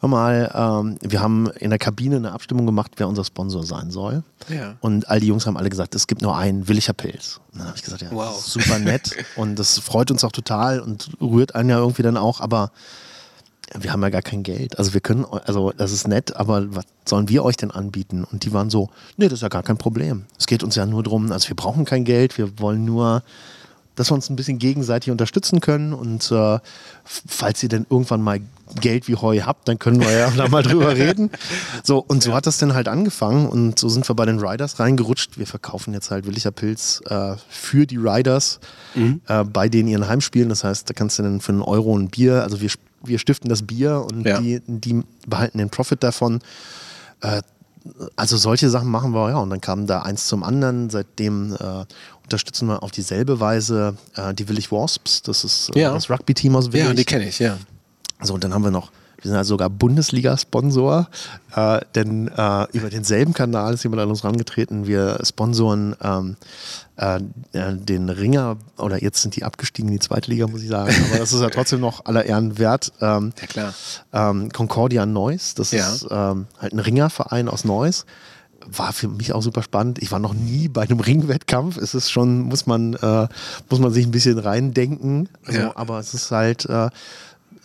hör 0.00 0.08
mal, 0.08 0.50
ähm, 0.54 0.98
wir 1.02 1.20
haben 1.20 1.48
in 1.58 1.70
der 1.70 1.78
Kabine 1.78 2.16
eine 2.16 2.32
Abstimmung 2.32 2.66
gemacht, 2.66 2.92
wer 2.96 3.08
unser 3.08 3.24
Sponsor 3.24 3.64
sein 3.64 3.90
soll. 3.90 4.22
Ja. 4.48 4.74
Und 4.80 5.08
all 5.08 5.20
die 5.20 5.26
Jungs 5.26 5.46
haben 5.46 5.56
alle 5.56 5.70
gesagt, 5.70 5.94
es 5.94 6.06
gibt 6.06 6.22
nur 6.22 6.36
einen, 6.36 6.68
Willicher 6.68 6.92
Pilz. 6.92 7.40
Und 7.52 7.60
dann 7.60 7.68
habe 7.68 7.76
ich 7.76 7.84
gesagt, 7.84 8.02
ja, 8.02 8.10
Wow. 8.10 8.40
super 8.44 8.78
nett 8.78 9.14
und 9.36 9.58
das 9.58 9.78
freut 9.78 10.10
uns 10.10 10.24
auch 10.24 10.32
total 10.32 10.80
und 10.80 11.10
rührt 11.20 11.54
einen 11.54 11.70
ja 11.70 11.78
irgendwie 11.78 12.02
dann 12.02 12.16
auch, 12.16 12.40
aber 12.40 12.70
wir 13.78 13.92
haben 13.92 14.02
ja 14.02 14.10
gar 14.10 14.22
kein 14.22 14.42
Geld. 14.42 14.78
Also 14.78 14.94
wir 14.94 15.00
können, 15.00 15.24
also 15.24 15.72
das 15.76 15.92
ist 15.92 16.08
nett, 16.08 16.36
aber 16.36 16.74
was 16.74 16.84
sollen 17.04 17.28
wir 17.28 17.44
euch 17.44 17.56
denn 17.56 17.70
anbieten? 17.70 18.24
Und 18.24 18.44
die 18.44 18.52
waren 18.52 18.70
so, 18.70 18.88
nee, 19.16 19.26
das 19.26 19.34
ist 19.38 19.42
ja 19.42 19.48
gar 19.48 19.62
kein 19.62 19.78
Problem. 19.78 20.24
Es 20.38 20.46
geht 20.46 20.62
uns 20.62 20.74
ja 20.74 20.86
nur 20.86 21.02
darum, 21.02 21.30
also 21.32 21.48
wir 21.48 21.56
brauchen 21.56 21.84
kein 21.84 22.04
Geld, 22.04 22.38
wir 22.38 22.58
wollen 22.58 22.84
nur, 22.84 23.22
dass 23.94 24.10
wir 24.10 24.14
uns 24.14 24.30
ein 24.30 24.36
bisschen 24.36 24.58
gegenseitig 24.58 25.10
unterstützen 25.10 25.60
können 25.60 25.92
und 25.92 26.30
äh, 26.30 26.58
falls 27.04 27.62
ihr 27.62 27.68
denn 27.68 27.84
irgendwann 27.90 28.22
mal 28.22 28.40
Geld 28.80 29.08
wie 29.08 29.16
Heu 29.16 29.40
habt, 29.40 29.66
dann 29.66 29.78
können 29.78 30.00
wir 30.00 30.10
ja 30.10 30.30
da 30.36 30.48
mal 30.48 30.62
drüber 30.62 30.94
reden. 30.94 31.30
So, 31.82 31.98
und 32.06 32.22
so 32.22 32.34
hat 32.34 32.46
das 32.46 32.58
dann 32.58 32.74
halt 32.74 32.86
angefangen 32.86 33.48
und 33.48 33.78
so 33.78 33.88
sind 33.88 34.08
wir 34.08 34.14
bei 34.14 34.26
den 34.26 34.38
Riders 34.38 34.78
reingerutscht. 34.78 35.38
Wir 35.38 35.46
verkaufen 35.46 35.94
jetzt 35.94 36.10
halt 36.10 36.26
Willicher 36.26 36.52
Pilz 36.52 37.00
äh, 37.06 37.34
für 37.48 37.86
die 37.86 37.96
Riders 37.96 38.60
äh, 39.26 39.44
bei 39.44 39.68
denen 39.68 39.88
ihren 39.88 40.06
Heimspielen. 40.06 40.48
Das 40.48 40.64
heißt, 40.64 40.88
da 40.88 40.94
kannst 40.94 41.18
du 41.18 41.22
dann 41.22 41.40
für 41.40 41.52
einen 41.52 41.62
Euro 41.62 41.96
ein 41.96 42.08
Bier, 42.08 42.42
also 42.42 42.60
wir, 42.60 42.70
wir 43.04 43.18
stiften 43.18 43.48
das 43.48 43.62
Bier 43.62 44.00
und 44.10 44.26
Ja. 44.26 44.40
die, 44.40 44.60
die 44.66 45.02
behalten 45.26 45.58
den 45.58 45.70
Profit 45.70 46.02
davon. 46.02 46.40
Äh, 47.20 47.42
also 48.16 48.36
solche 48.36 48.68
Sachen 48.70 48.88
machen 48.88 49.12
wir, 49.12 49.30
ja. 49.30 49.38
Und 49.38 49.50
dann 49.50 49.60
kam 49.60 49.86
da 49.86 50.02
eins 50.02 50.26
zum 50.26 50.42
anderen. 50.42 50.90
Seitdem 50.90 51.54
äh, 51.54 51.84
unterstützen 52.24 52.68
wir 52.68 52.82
auf 52.82 52.90
dieselbe 52.90 53.40
Weise 53.40 53.96
äh, 54.16 54.34
die 54.34 54.48
Willig 54.48 54.70
Wasps. 54.72 55.22
Das 55.22 55.44
ist 55.44 55.70
äh, 55.74 55.80
Ja. 55.82 55.94
das 55.94 56.10
Rugby-Team 56.10 56.54
aus 56.56 56.72
Willig. 56.72 56.86
Ja, 56.86 56.92
die 56.94 57.04
kenne 57.04 57.28
ich, 57.28 57.38
ja. 57.38 57.56
So, 58.20 58.34
und 58.34 58.44
dann 58.44 58.52
haben 58.52 58.64
wir 58.64 58.70
noch, 58.72 58.90
wir 59.20 59.30
sind 59.30 59.36
also 59.36 59.54
sogar 59.54 59.68
Bundesliga-Sponsor, 59.70 61.08
äh, 61.54 61.80
denn 61.94 62.28
äh, 62.28 62.66
über 62.72 62.88
denselben 62.90 63.32
Kanal 63.34 63.74
ist 63.74 63.82
jemand 63.82 64.02
an 64.02 64.08
uns 64.10 64.22
rangetreten. 64.24 64.86
Wir 64.86 65.18
sponsoren 65.24 65.96
ähm, 66.02 66.36
äh, 66.96 67.16
äh, 67.52 67.76
den 67.76 68.08
Ringer, 68.10 68.56
oder 68.76 69.02
jetzt 69.02 69.22
sind 69.22 69.34
die 69.36 69.44
abgestiegen 69.44 69.88
in 69.88 69.94
die 69.94 70.00
zweite 70.00 70.30
Liga, 70.30 70.46
muss 70.46 70.62
ich 70.62 70.68
sagen, 70.68 70.94
aber 71.10 71.18
das 71.18 71.32
ist 71.32 71.40
ja 71.40 71.50
trotzdem 71.50 71.80
noch 71.80 72.04
aller 72.06 72.26
Ehren 72.26 72.58
wert. 72.58 72.92
Ähm, 73.00 73.32
Ja, 73.40 73.46
klar. 73.46 73.74
ähm, 74.12 74.50
Concordia 74.52 75.04
Neuss, 75.06 75.54
das 75.54 75.72
Ja. 75.72 75.92
ist 75.92 76.06
ähm, 76.10 76.46
halt 76.58 76.72
ein 76.72 76.78
Ringerverein 76.78 77.48
aus 77.48 77.64
Neuss. 77.64 78.06
War 78.70 78.92
für 78.92 79.08
mich 79.08 79.32
auch 79.32 79.40
super 79.42 79.62
spannend. 79.62 79.98
Ich 80.02 80.10
war 80.12 80.18
noch 80.18 80.34
nie 80.34 80.68
bei 80.68 80.82
einem 80.82 81.00
Ringwettkampf. 81.00 81.76
Es 81.78 81.94
ist 81.94 82.10
schon, 82.10 82.42
muss 82.42 82.66
man, 82.66 82.94
äh, 82.94 83.26
muss 83.70 83.78
man 83.78 83.92
sich 83.92 84.04
ein 84.04 84.10
bisschen 84.10 84.38
reindenken. 84.38 85.28
Also, 85.46 85.60
Ja. 85.60 85.72
Aber 85.76 85.98
es 86.00 86.12
ist 86.12 86.30
halt, 86.32 86.66
äh, 86.66 86.90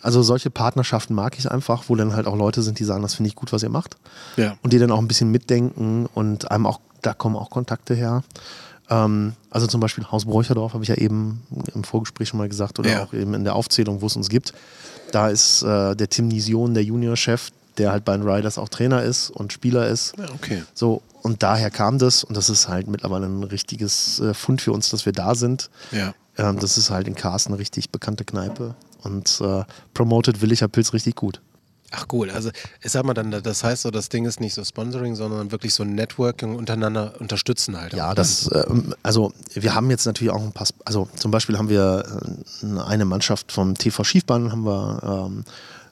also 0.03 0.21
solche 0.21 0.49
Partnerschaften 0.51 1.13
mag 1.15 1.37
ich 1.39 1.49
einfach, 1.49 1.85
wo 1.87 1.95
dann 1.95 2.13
halt 2.15 2.27
auch 2.27 2.35
Leute 2.35 2.61
sind, 2.61 2.77
die 2.79 2.83
sagen, 2.83 3.01
das 3.01 3.15
finde 3.15 3.29
ich 3.29 3.35
gut, 3.35 3.51
was 3.53 3.63
ihr 3.63 3.69
macht. 3.69 3.97
Ja. 4.37 4.57
Und 4.61 4.73
die 4.73 4.77
dann 4.79 4.91
auch 4.91 4.99
ein 4.99 5.07
bisschen 5.07 5.31
mitdenken 5.31 6.05
und 6.13 6.51
einem 6.51 6.65
auch, 6.65 6.79
da 7.01 7.13
kommen 7.13 7.35
auch 7.35 7.49
Kontakte 7.49 7.93
her. 7.95 8.23
Ähm, 8.89 9.33
also 9.49 9.65
zum 9.67 9.79
Beispiel 9.79 10.05
Haus 10.11 10.25
Bräucherdorf, 10.25 10.73
habe 10.73 10.83
ich 10.83 10.89
ja 10.89 10.95
eben 10.95 11.41
im 11.73 11.83
Vorgespräch 11.83 12.27
schon 12.29 12.37
mal 12.37 12.49
gesagt, 12.49 12.79
oder 12.79 12.89
Ja. 12.91 13.03
auch 13.03 13.13
eben 13.13 13.33
in 13.33 13.43
der 13.45 13.55
Aufzählung, 13.55 14.01
wo 14.01 14.07
es 14.07 14.15
uns 14.15 14.29
gibt. 14.29 14.53
Da 15.11 15.29
ist 15.29 15.63
äh, 15.63 15.95
der 15.95 16.09
Tim 16.09 16.27
Nision, 16.27 16.73
der 16.73 16.83
Juniorchef, 16.83 17.49
der 17.77 17.91
halt 17.91 18.03
bei 18.05 18.15
den 18.17 18.27
Riders 18.27 18.57
auch 18.57 18.69
Trainer 18.69 19.03
ist 19.03 19.29
und 19.29 19.53
Spieler 19.53 19.87
ist. 19.87 20.13
Ja, 20.17 20.25
okay. 20.35 20.63
So, 20.73 21.01
und 21.21 21.41
daher 21.43 21.71
kam 21.71 21.97
das 21.97 22.23
und 22.23 22.35
das 22.35 22.49
ist 22.49 22.67
halt 22.67 22.87
mittlerweile 22.87 23.25
ein 23.27 23.43
richtiges 23.43 24.19
äh, 24.19 24.33
Fund 24.33 24.61
für 24.61 24.73
uns, 24.73 24.89
dass 24.89 25.05
wir 25.05 25.13
da 25.13 25.33
sind. 25.35 25.69
Ja. 25.91 26.13
Ähm, 26.37 26.59
das 26.59 26.77
ist 26.77 26.89
halt 26.89 27.07
in 27.07 27.15
Karsten 27.15 27.53
eine 27.53 27.59
richtig 27.59 27.89
bekannte 27.89 28.25
Kneipe 28.25 28.75
und 29.03 29.39
äh, 29.41 29.63
promoted 29.93 30.41
Willicher 30.41 30.67
Pilz 30.67 30.93
richtig 30.93 31.15
gut. 31.15 31.41
Ach 31.95 32.07
cool, 32.11 32.31
also 32.31 32.49
ich 32.81 32.91
sag 32.91 33.05
mal 33.05 33.13
dann, 33.13 33.29
das 33.29 33.63
heißt 33.63 33.83
so, 33.83 33.91
das 33.91 34.09
Ding 34.09 34.25
ist 34.25 34.39
nicht 34.39 34.55
so 34.55 34.63
Sponsoring, 34.63 35.13
sondern 35.13 35.51
wirklich 35.51 35.75
so 35.75 35.83
Networking 35.83 36.55
untereinander 36.55 37.13
unterstützen 37.19 37.79
halt. 37.79 37.93
Ja, 37.93 38.09
auch, 38.09 38.15
das, 38.15 38.49
ähm, 38.51 38.95
also 39.03 39.31
wir 39.53 39.75
haben 39.75 39.91
jetzt 39.91 40.07
natürlich 40.07 40.33
auch 40.33 40.41
ein 40.41 40.51
paar, 40.51 40.67
also 40.85 41.07
zum 41.15 41.29
Beispiel 41.29 41.55
haben 41.55 41.69
wir 41.69 42.03
äh, 42.63 42.79
eine 42.79 43.05
Mannschaft 43.05 43.51
vom 43.51 43.75
TV 43.75 44.03
Schiefbahn, 44.03 44.51
haben 44.51 44.65
wir 44.65 45.27
ähm, 45.27 45.43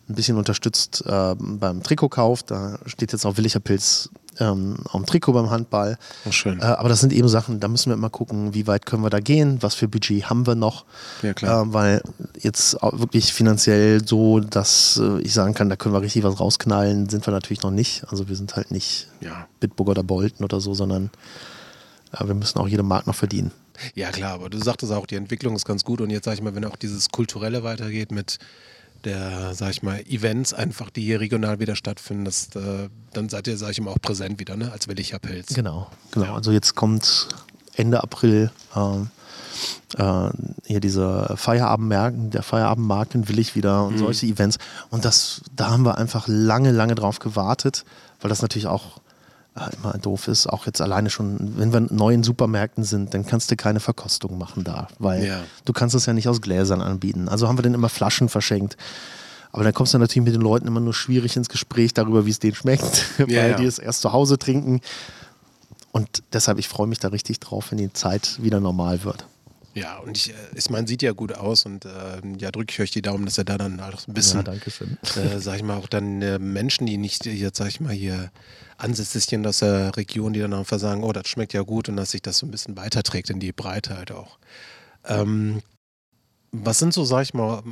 ein 0.10 0.16
bisschen 0.16 0.38
unterstützt 0.38 1.04
äh, 1.06 1.36
beim 1.38 1.84
Trikotkauf. 1.84 2.42
Da 2.42 2.80
steht 2.88 3.12
jetzt 3.12 3.26
auch 3.26 3.38
Willicher 3.38 3.60
Pilz 3.60 4.10
ähm, 4.40 4.78
dem 4.94 5.06
Trikot 5.06 5.34
beim 5.34 5.50
Handball. 5.50 5.98
Oh, 6.26 6.32
schön. 6.32 6.60
Äh, 6.60 6.64
aber 6.64 6.90
das 6.90 7.00
sind 7.02 7.14
eben 7.14 7.28
Sachen, 7.28 7.60
da 7.60 7.68
müssen 7.68 7.90
wir 7.90 7.96
immer 7.96 8.10
gucken, 8.10 8.54
wie 8.54 8.68
weit 8.68 8.86
können 8.86 9.04
wir 9.04 9.10
da 9.10 9.20
gehen, 9.20 9.58
was 9.62 9.76
für 9.76 9.88
Budget 9.88 10.30
haben 10.30 10.48
wir 10.48 10.56
noch. 10.56 10.86
Ja, 11.22 11.34
klar. 11.34 11.64
Äh, 11.64 11.74
weil 11.74 12.02
jetzt 12.40 12.82
auch 12.82 12.98
wirklich 13.00 13.34
finanziell 13.34 14.06
so, 14.06 14.40
dass 14.40 15.00
äh, 15.04 15.20
ich 15.22 15.34
sagen 15.34 15.54
kann, 15.54 15.70
da 15.70 15.76
können 15.76 15.94
wir 15.94 16.02
richtig 16.02 16.24
was 16.24 16.40
rausknallen, 16.40 17.10
sind 17.10 17.26
wir 17.28 17.32
natürlich 17.34 17.64
noch 17.64 17.72
nicht. 17.72 18.04
Also 18.10 18.28
wir 18.30 18.36
sind 18.36 18.56
halt 18.56 18.72
nicht 18.72 19.08
Ja. 19.20 19.48
Bitburg 19.60 19.90
oder 19.90 20.04
Bolton 20.04 20.44
oder 20.46 20.62
so, 20.62 20.74
sondern 20.74 21.10
äh, 22.18 22.26
wir 22.26 22.34
müssen 22.34 22.60
auch 22.60 22.68
jede 22.68 22.84
Mark 22.84 23.08
noch 23.08 23.16
verdienen. 23.16 23.52
Ja, 23.96 24.12
klar, 24.12 24.34
aber 24.34 24.50
du 24.50 24.60
sagtest 24.60 24.92
auch, 24.92 25.08
die 25.08 25.16
Entwicklung 25.16 25.56
ist 25.56 25.66
ganz 25.66 25.84
gut 25.84 26.02
und 26.02 26.10
jetzt 26.10 26.26
sag 26.26 26.36
ich 26.36 26.42
mal, 26.42 26.54
wenn 26.56 26.66
auch 26.66 26.76
dieses 26.76 27.10
Kulturelle 27.10 27.64
weitergeht 27.64 28.12
mit 28.12 28.38
der, 29.06 29.54
sag 29.54 29.72
ich 29.72 29.84
mal, 29.84 30.00
Events 30.08 30.54
einfach, 30.54 30.90
die 30.90 31.02
hier 31.02 31.20
regional 31.20 31.60
wieder 31.60 31.76
stattfinden, 31.76 32.26
das, 32.26 32.56
äh, 32.56 32.90
dann 33.14 33.30
seid 33.30 33.48
ihr, 33.48 33.58
sag 33.58 33.72
ich 33.72 33.82
mal, 33.82 33.92
auch 33.92 34.02
präsent 34.02 34.40
wieder, 34.40 34.56
ne? 34.56 34.72
als 34.72 34.88
Willicher 34.88 35.20
Pilz. 35.20 35.54
Genau, 35.54 35.90
genau. 36.12 36.26
Ja. 36.28 36.36
Also 36.36 36.52
jetzt 36.52 36.76
kommt 36.76 37.30
Ende 37.76 38.04
April 38.04 38.52
äh, 38.76 39.02
äh, 39.98 40.30
hier 40.66 40.80
diese 40.80 41.34
Feierabendmärkten, 41.36 42.32
der 42.32 42.44
Feierabendmarkt 42.44 43.16
in 43.16 43.28
Willig 43.28 43.56
wieder 43.56 43.86
und 43.86 43.96
mhm. 43.96 44.00
solche 44.00 44.26
Events. 44.26 44.58
Und 44.90 45.06
das, 45.06 45.42
da 45.56 45.70
haben 45.70 45.86
wir 45.86 45.98
einfach 45.98 46.28
lange, 46.28 46.72
lange 46.72 46.96
drauf 46.96 47.20
gewartet, 47.20 47.86
weil 48.22 48.30
das 48.30 48.42
natürlich 48.42 48.68
auch 48.68 48.98
äh, 48.98 49.02
immer 49.54 49.94
doof 49.98 50.28
ist, 50.28 50.48
auch 50.48 50.66
jetzt 50.66 50.82
alleine 50.82 51.10
schon, 51.10 51.58
wenn 51.58 51.74
wir 51.74 51.82
neu 51.82 52.14
in 52.14 52.24
Supermärkten 52.24 52.84
sind, 52.84 53.14
dann 53.14 53.26
kannst 53.26 53.52
du 53.52 53.56
keine 53.56 53.80
Verkostung 53.80 54.38
machen 54.38 54.64
da, 54.64 54.88
weil 54.98 55.26
ja. 55.26 55.44
du 55.66 55.74
kannst 55.74 55.94
es 55.94 56.06
ja 56.06 56.14
nicht 56.14 56.30
aus 56.30 56.42
Gläsern 56.42 56.82
anbieten. 56.82 57.28
Also 57.28 57.48
haben 57.48 57.58
wir 57.58 57.64
dann 57.64 57.74
immer 57.74 57.90
Flaschen 57.90 58.30
verschenkt. 58.30 58.78
Aber 59.52 59.66
dann 59.66 59.74
kommst 59.74 59.94
du 59.94 59.98
natürlich 59.98 60.26
mit 60.26 60.34
den 60.34 60.42
Leuten 60.42 60.68
immer 60.68 60.80
nur 60.80 60.94
schwierig 60.94 61.36
ins 61.36 61.50
Gespräch 61.50 61.94
darüber, 61.94 62.26
wie 62.26 62.30
es 62.30 62.40
denen 62.40 62.56
schmeckt, 62.56 63.06
ja, 63.18 63.28
weil 63.28 63.52
ja. 63.52 63.58
die 63.58 63.66
es 63.66 63.80
erst 63.80 64.02
zu 64.02 64.14
Hause 64.14 64.40
trinken. 64.40 64.80
Und 65.92 66.24
deshalb, 66.32 66.58
ich 66.58 66.70
freue 66.70 66.88
mich 66.88 67.00
da 67.00 67.10
richtig 67.10 67.42
drauf, 67.42 67.72
wenn 67.72 67.78
die 67.78 67.92
Zeit 67.92 68.42
wieder 68.42 68.62
normal 68.62 69.04
wird. 69.04 69.26
Ja, 69.74 70.00
und 70.00 70.18
ich, 70.18 70.32
äh, 70.32 70.34
ich 70.56 70.70
meine, 70.70 70.88
sieht 70.88 71.02
ja 71.02 71.12
gut 71.14 71.34
aus 71.34 71.66
und 71.66 71.86
äh, 71.86 71.90
ja, 72.38 72.52
drücke 72.52 72.72
ich 72.72 72.80
euch 72.82 72.92
die 72.92 73.02
Daumen, 73.02 73.26
dass 73.26 73.38
er 73.38 73.46
da 73.46 73.58
dann 73.58 73.82
halt 73.82 74.06
ein 74.08 74.14
bisschen, 74.14 74.44
ja, 74.46 75.22
äh, 75.22 75.40
sag 75.40 75.56
ich 75.56 75.64
mal, 75.64 75.78
auch 75.78 75.88
dann 75.88 76.22
äh, 76.22 76.40
Menschen, 76.40 76.88
die 76.88 76.98
nicht 76.98 77.26
jetzt, 77.26 77.58
sag 77.58 77.68
ich 77.68 77.80
mal, 77.80 77.94
hier 77.94 78.32
sind 78.82 79.48
aus 79.48 79.60
der 79.60 79.96
Region, 79.96 80.34
die 80.34 80.40
dann 80.40 80.54
einfach 80.54 80.80
sagen, 80.80 81.04
oh, 81.04 81.12
das 81.12 81.28
schmeckt 81.28 81.54
ja 81.54 81.62
gut 81.62 81.90
und 81.90 81.98
dass 81.98 82.12
sich 82.12 82.22
das 82.22 82.38
so 82.38 82.46
ein 82.46 82.52
bisschen 82.52 82.78
weiterträgt 82.78 83.30
in 83.30 83.40
die 83.40 83.52
Breite 83.52 83.98
halt 83.98 84.12
auch. 84.12 84.38
Ähm, 85.06 85.62
was 86.52 86.80
sind 86.80 86.94
so, 86.94 87.06
sag 87.06 87.24
ich 87.24 87.34
mal, 87.34 87.64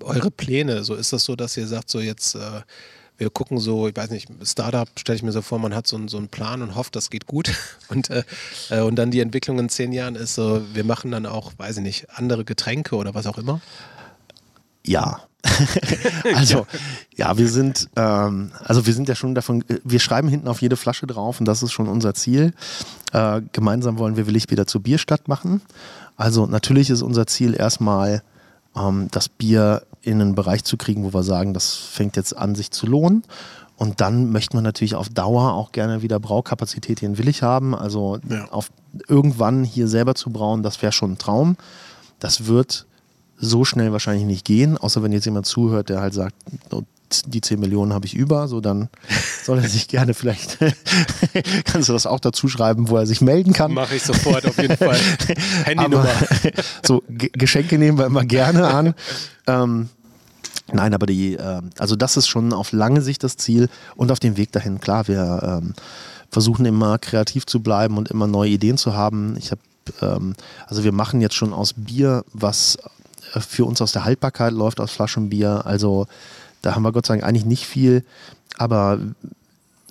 eure 0.00 0.30
Pläne? 0.30 0.84
So 0.84 0.94
ist 0.94 1.12
das 1.12 1.24
so, 1.24 1.36
dass 1.36 1.56
ihr 1.56 1.66
sagt, 1.66 1.90
so 1.90 2.00
jetzt 2.00 2.34
äh, 2.34 2.62
wir 3.22 3.30
gucken 3.30 3.58
so, 3.58 3.86
ich 3.86 3.96
weiß 3.96 4.10
nicht, 4.10 4.28
Startup 4.42 4.88
stelle 4.98 5.16
ich 5.16 5.22
mir 5.22 5.32
so 5.32 5.42
vor, 5.42 5.58
man 5.58 5.74
hat 5.74 5.86
so, 5.86 5.96
einen, 5.96 6.08
so 6.08 6.18
einen 6.18 6.28
Plan 6.28 6.60
und 6.60 6.74
hofft, 6.74 6.96
das 6.96 7.08
geht 7.08 7.26
gut. 7.26 7.52
Und, 7.88 8.10
äh, 8.10 8.24
äh, 8.70 8.80
und 8.80 8.96
dann 8.96 9.10
die 9.10 9.20
Entwicklung 9.20 9.58
in 9.58 9.68
zehn 9.68 9.92
Jahren 9.92 10.14
ist 10.14 10.34
so, 10.34 10.62
wir 10.72 10.82
machen 10.82 11.10
dann 11.10 11.26
auch, 11.26 11.52
weiß 11.58 11.76
ich 11.76 11.82
nicht, 11.82 12.10
andere 12.10 12.44
Getränke 12.44 12.96
oder 12.96 13.14
was 13.14 13.26
auch 13.26 13.36
immer. 13.36 13.60
Ja. 14.84 15.28
also, 16.36 16.66
ja, 17.16 17.36
wir 17.36 17.48
sind, 17.48 17.88
ähm, 17.96 18.52
also 18.64 18.86
wir 18.86 18.94
sind 18.94 19.08
ja 19.08 19.14
schon 19.14 19.34
davon, 19.34 19.64
wir 19.84 20.00
schreiben 20.00 20.28
hinten 20.28 20.48
auf 20.48 20.62
jede 20.62 20.76
Flasche 20.76 21.06
drauf 21.06 21.40
und 21.40 21.46
das 21.46 21.62
ist 21.62 21.72
schon 21.72 21.88
unser 21.88 22.14
Ziel. 22.14 22.54
Äh, 23.12 23.42
gemeinsam 23.52 23.98
wollen 23.98 24.16
wir 24.16 24.26
Willig 24.26 24.50
wieder 24.50 24.66
zur 24.66 24.82
Bierstadt 24.82 25.28
machen. 25.28 25.60
Also 26.16 26.46
natürlich 26.46 26.90
ist 26.90 27.02
unser 27.02 27.26
Ziel 27.26 27.54
erstmal, 27.54 28.22
ähm, 28.76 29.08
das 29.10 29.28
Bier 29.28 29.82
in 30.02 30.20
einen 30.20 30.34
Bereich 30.34 30.64
zu 30.64 30.76
kriegen, 30.76 31.04
wo 31.04 31.14
wir 31.14 31.22
sagen, 31.22 31.54
das 31.54 31.74
fängt 31.74 32.16
jetzt 32.16 32.36
an, 32.36 32.54
sich 32.54 32.70
zu 32.70 32.86
lohnen. 32.86 33.22
Und 33.76 34.00
dann 34.00 34.30
möchte 34.30 34.56
man 34.56 34.64
natürlich 34.64 34.94
auf 34.94 35.08
Dauer 35.08 35.54
auch 35.54 35.72
gerne 35.72 36.02
wieder 36.02 36.20
Braukapazität 36.20 37.00
hier 37.00 37.08
in 37.08 37.18
Willig 37.18 37.42
haben. 37.42 37.74
Also 37.74 38.18
ja. 38.28 38.48
auf 38.50 38.70
irgendwann 39.08 39.64
hier 39.64 39.88
selber 39.88 40.14
zu 40.14 40.30
brauen, 40.30 40.62
das 40.62 40.82
wäre 40.82 40.92
schon 40.92 41.12
ein 41.12 41.18
Traum. 41.18 41.56
Das 42.20 42.46
wird 42.46 42.86
so 43.42 43.64
schnell 43.64 43.92
wahrscheinlich 43.92 44.24
nicht 44.24 44.44
gehen, 44.44 44.78
außer 44.78 45.02
wenn 45.02 45.12
jetzt 45.12 45.24
jemand 45.24 45.46
zuhört, 45.46 45.88
der 45.88 46.00
halt 46.00 46.14
sagt, 46.14 46.36
die 47.26 47.40
10 47.40 47.60
Millionen 47.60 47.92
habe 47.92 48.06
ich 48.06 48.14
über, 48.14 48.48
so 48.48 48.60
dann 48.60 48.88
soll 49.44 49.58
er 49.58 49.68
sich 49.68 49.88
gerne 49.88 50.14
vielleicht, 50.14 50.58
kannst 51.64 51.88
du 51.88 51.92
das 51.92 52.06
auch 52.06 52.20
dazu 52.20 52.48
schreiben, 52.48 52.88
wo 52.88 52.96
er 52.96 53.06
sich 53.06 53.20
melden 53.20 53.52
kann. 53.52 53.72
Mache 53.74 53.96
ich 53.96 54.02
sofort 54.04 54.46
auf 54.46 54.56
jeden 54.56 54.76
Fall. 54.76 54.98
Handynummer. 55.64 56.08
so 56.86 57.02
G 57.08 57.30
Geschenke 57.32 57.78
nehmen 57.78 57.98
wir 57.98 58.06
immer 58.06 58.24
gerne 58.24 58.68
an. 58.68 58.94
Ähm, 59.48 59.88
nein, 60.72 60.94
aber 60.94 61.06
die, 61.06 61.34
äh, 61.34 61.60
also 61.78 61.96
das 61.96 62.16
ist 62.16 62.28
schon 62.28 62.52
auf 62.52 62.70
lange 62.70 63.02
Sicht 63.02 63.24
das 63.24 63.36
Ziel 63.36 63.68
und 63.96 64.12
auf 64.12 64.20
dem 64.20 64.36
Weg 64.36 64.52
dahin, 64.52 64.80
klar, 64.80 65.08
wir 65.08 65.60
ähm, 65.60 65.74
versuchen 66.30 66.64
immer 66.64 66.98
kreativ 66.98 67.44
zu 67.44 67.60
bleiben 67.60 67.98
und 67.98 68.08
immer 68.08 68.28
neue 68.28 68.50
Ideen 68.50 68.78
zu 68.78 68.94
haben. 68.94 69.36
Ich 69.36 69.50
habe, 69.50 69.60
ähm, 70.00 70.34
also 70.68 70.84
wir 70.84 70.92
machen 70.92 71.20
jetzt 71.20 71.34
schon 71.34 71.52
aus 71.52 71.74
Bier, 71.74 72.24
was 72.32 72.78
für 73.40 73.64
uns 73.64 73.80
aus 73.80 73.92
der 73.92 74.04
Haltbarkeit 74.04 74.52
läuft, 74.52 74.80
aus 74.80 74.92
Flaschenbier, 74.92 75.66
also 75.66 76.06
da 76.62 76.74
haben 76.74 76.82
wir 76.82 76.92
Gott 76.92 77.06
sei 77.06 77.14
Dank 77.14 77.24
eigentlich 77.24 77.46
nicht 77.46 77.66
viel, 77.66 78.04
aber 78.58 78.98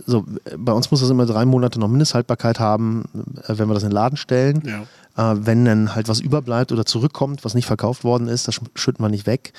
so, 0.05 0.25
bei 0.57 0.71
uns 0.71 0.91
muss 0.91 1.01
das 1.01 1.09
immer 1.09 1.25
drei 1.25 1.45
Monate 1.45 1.79
noch 1.79 1.87
Mindesthaltbarkeit 1.87 2.59
haben, 2.59 3.05
äh, 3.47 3.57
wenn 3.57 3.67
wir 3.67 3.73
das 3.73 3.83
in 3.83 3.89
den 3.89 3.95
Laden 3.95 4.17
stellen. 4.17 4.63
Ja. 4.65 5.33
Äh, 5.33 5.45
wenn 5.45 5.65
dann 5.65 5.95
halt 5.95 6.07
was 6.07 6.19
überbleibt 6.19 6.71
oder 6.71 6.85
zurückkommt, 6.85 7.43
was 7.45 7.53
nicht 7.53 7.65
verkauft 7.65 8.03
worden 8.03 8.27
ist, 8.27 8.47
das 8.47 8.59
schütten 8.75 9.03
wir 9.03 9.09
nicht 9.09 9.27
weg. 9.27 9.53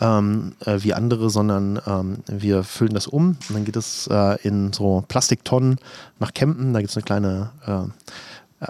Ähm, 0.00 0.52
äh, 0.64 0.78
wie 0.82 0.94
andere, 0.94 1.28
sondern 1.28 1.80
ähm, 1.86 2.18
wir 2.26 2.62
füllen 2.62 2.94
das 2.94 3.06
um 3.06 3.36
und 3.48 3.50
dann 3.50 3.64
geht 3.64 3.76
es 3.76 4.06
äh, 4.06 4.38
in 4.46 4.72
so 4.72 5.04
Plastiktonnen 5.08 5.78
nach 6.20 6.32
Kempen. 6.32 6.72
Da 6.72 6.80
gibt 6.80 6.90
es 6.90 6.96
eine 6.96 7.04
kleine 7.04 7.50
äh, 7.66 7.82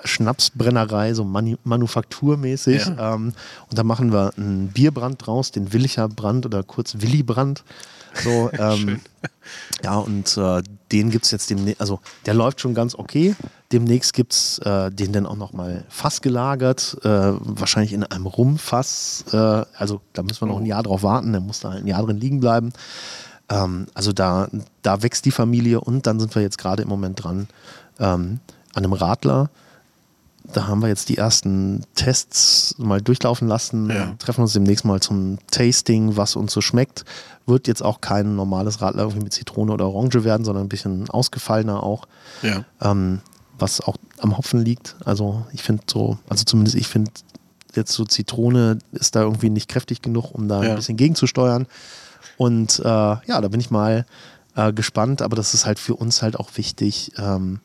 Schnapsbrennerei, 0.05 1.15
so 1.15 1.25
Manu 1.25 1.57
manufakturmäßig. 1.65 2.87
Ja. 2.87 3.15
Ähm, 3.15 3.33
und 3.69 3.79
da 3.79 3.83
machen 3.83 4.13
wir 4.13 4.33
einen 4.37 4.69
Bierbrand 4.69 5.27
draus, 5.27 5.51
den 5.51 5.73
Willicher 5.73 6.09
Brand 6.09 6.47
oder 6.47 6.63
kurz 6.63 6.97
Willi-Brand. 7.01 7.65
So, 8.23 8.51
ähm, 8.59 9.01
ja, 9.83 9.97
und 9.97 10.37
äh, 10.37 10.63
den 10.93 11.11
gibt 11.11 11.25
es 11.25 11.31
jetzt 11.31 11.51
demnächst, 11.51 11.81
also 11.81 12.01
der 12.27 12.35
läuft 12.35 12.61
schon 12.61 12.75
ganz 12.75 12.95
okay. 12.95 13.35
Demnächst 13.73 14.13
gibt 14.13 14.33
es 14.33 14.59
äh, 14.61 14.91
den 14.91 15.13
dann 15.13 15.27
auch 15.27 15.37
nochmal 15.37 15.85
Fass 15.89 16.21
gelagert, 16.21 16.97
äh, 17.03 17.09
wahrscheinlich 17.09 17.93
in 17.93 18.05
einem 18.05 18.27
Rumfass. 18.27 19.25
Äh, 19.33 19.37
also 19.37 20.01
da 20.13 20.23
müssen 20.23 20.43
wir 20.43 20.47
noch 20.49 20.61
ein 20.61 20.67
Jahr 20.67 20.83
drauf 20.83 21.03
warten, 21.03 21.33
der 21.33 21.41
muss 21.41 21.61
da 21.61 21.71
ein 21.71 21.87
Jahr 21.87 22.05
drin 22.05 22.19
liegen 22.19 22.41
bleiben. 22.41 22.73
Ähm, 23.49 23.87
also 23.95 24.13
da, 24.13 24.49
da 24.83 25.03
wächst 25.03 25.25
die 25.25 25.31
Familie 25.31 25.81
und 25.81 26.07
dann 26.07 26.21
sind 26.21 26.35
wir 26.35 26.43
jetzt 26.43 26.59
gerade 26.59 26.83
im 26.83 26.89
Moment 26.89 27.23
dran 27.23 27.49
ähm, 27.99 28.41
an 28.75 28.85
einem 28.85 28.93
Radler 28.93 29.51
da 30.53 30.67
haben 30.67 30.81
wir 30.81 30.89
jetzt 30.89 31.09
die 31.09 31.19
ersten 31.19 31.83
Tests 31.95 32.75
mal 32.79 33.01
durchlaufen 33.01 33.49
lassen, 33.49 33.91
ja. 33.91 34.15
treffen 34.19 34.43
uns 34.43 34.53
demnächst 34.53 34.85
mal 34.85 35.01
zum 35.01 35.39
Tasting, 35.51 36.17
was 36.17 36.37
uns 36.37 36.53
so 36.53 36.61
schmeckt. 36.61 37.05
Wird 37.47 37.69
jetzt 37.69 37.83
auch 37.83 38.01
kein 38.01 38.37
normales 38.37 38.81
Radler 38.81 39.03
irgendwie 39.03 39.25
mit 39.25 39.33
Zitrone 39.33 39.73
oder 39.73 39.87
Orange 39.87 40.25
werden, 40.25 40.45
sondern 40.45 40.67
ein 40.67 40.69
bisschen 40.69 41.09
ausgefallener 41.11 41.83
auch. 41.83 42.07
Ja. 42.43 42.65
Ähm, 42.81 43.21
was 43.59 43.81
auch 43.81 43.97
am 44.19 44.37
Hopfen 44.37 44.65
liegt. 44.65 44.97
Also 45.05 45.45
ich 45.53 45.63
finde 45.63 45.83
so, 45.91 46.19
also 46.29 46.45
zumindest 46.45 46.77
ich 46.77 46.89
finde 46.89 47.11
jetzt 47.75 47.93
so 47.93 48.05
Zitrone 48.05 48.79
ist 48.93 49.15
da 49.17 49.23
irgendwie 49.23 49.51
nicht 49.51 49.69
kräftig 49.69 50.03
genug, 50.03 50.33
um 50.33 50.49
da 50.49 50.63
ja. 50.63 50.71
ein 50.71 50.77
bisschen 50.77 50.97
gegenzusteuern. 50.97 51.67
Und 52.37 52.81
äh, 52.81 52.85
ja, 52.85 53.41
da 53.41 53.49
bin 53.49 53.61
ich 53.61 53.71
mal 53.71 54.07
äh, 54.57 54.73
gespannt, 54.73 55.23
aber 55.23 55.37
das 55.37 55.55
ist 55.55 55.67
halt 55.67 55.79
für 55.79 55.95
uns 55.95 56.23
halt 56.23 56.37
auch 56.37 56.51
wichtig. 56.57 57.13
Ähm, 57.17 57.61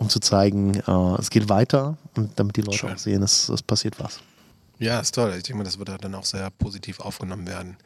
um 0.00 0.08
zu 0.08 0.18
zeigen, 0.18 0.74
äh, 0.74 1.20
es 1.20 1.30
geht 1.30 1.48
weiter 1.48 1.96
und 2.16 2.30
damit 2.36 2.56
die 2.56 2.62
Leute 2.62 2.78
Schön. 2.78 2.92
auch 2.94 2.98
sehen, 2.98 3.22
es, 3.22 3.48
es 3.50 3.62
passiert 3.62 4.00
was. 4.00 4.20
Ja, 4.78 4.98
ist 4.98 5.14
toll. 5.14 5.34
Ich 5.36 5.42
denke 5.42 5.58
mal, 5.58 5.64
das 5.64 5.78
wird 5.78 5.90
dann 6.02 6.14
auch 6.14 6.24
sehr 6.24 6.48
positiv 6.50 7.00
aufgenommen 7.00 7.46
werden. 7.46 7.76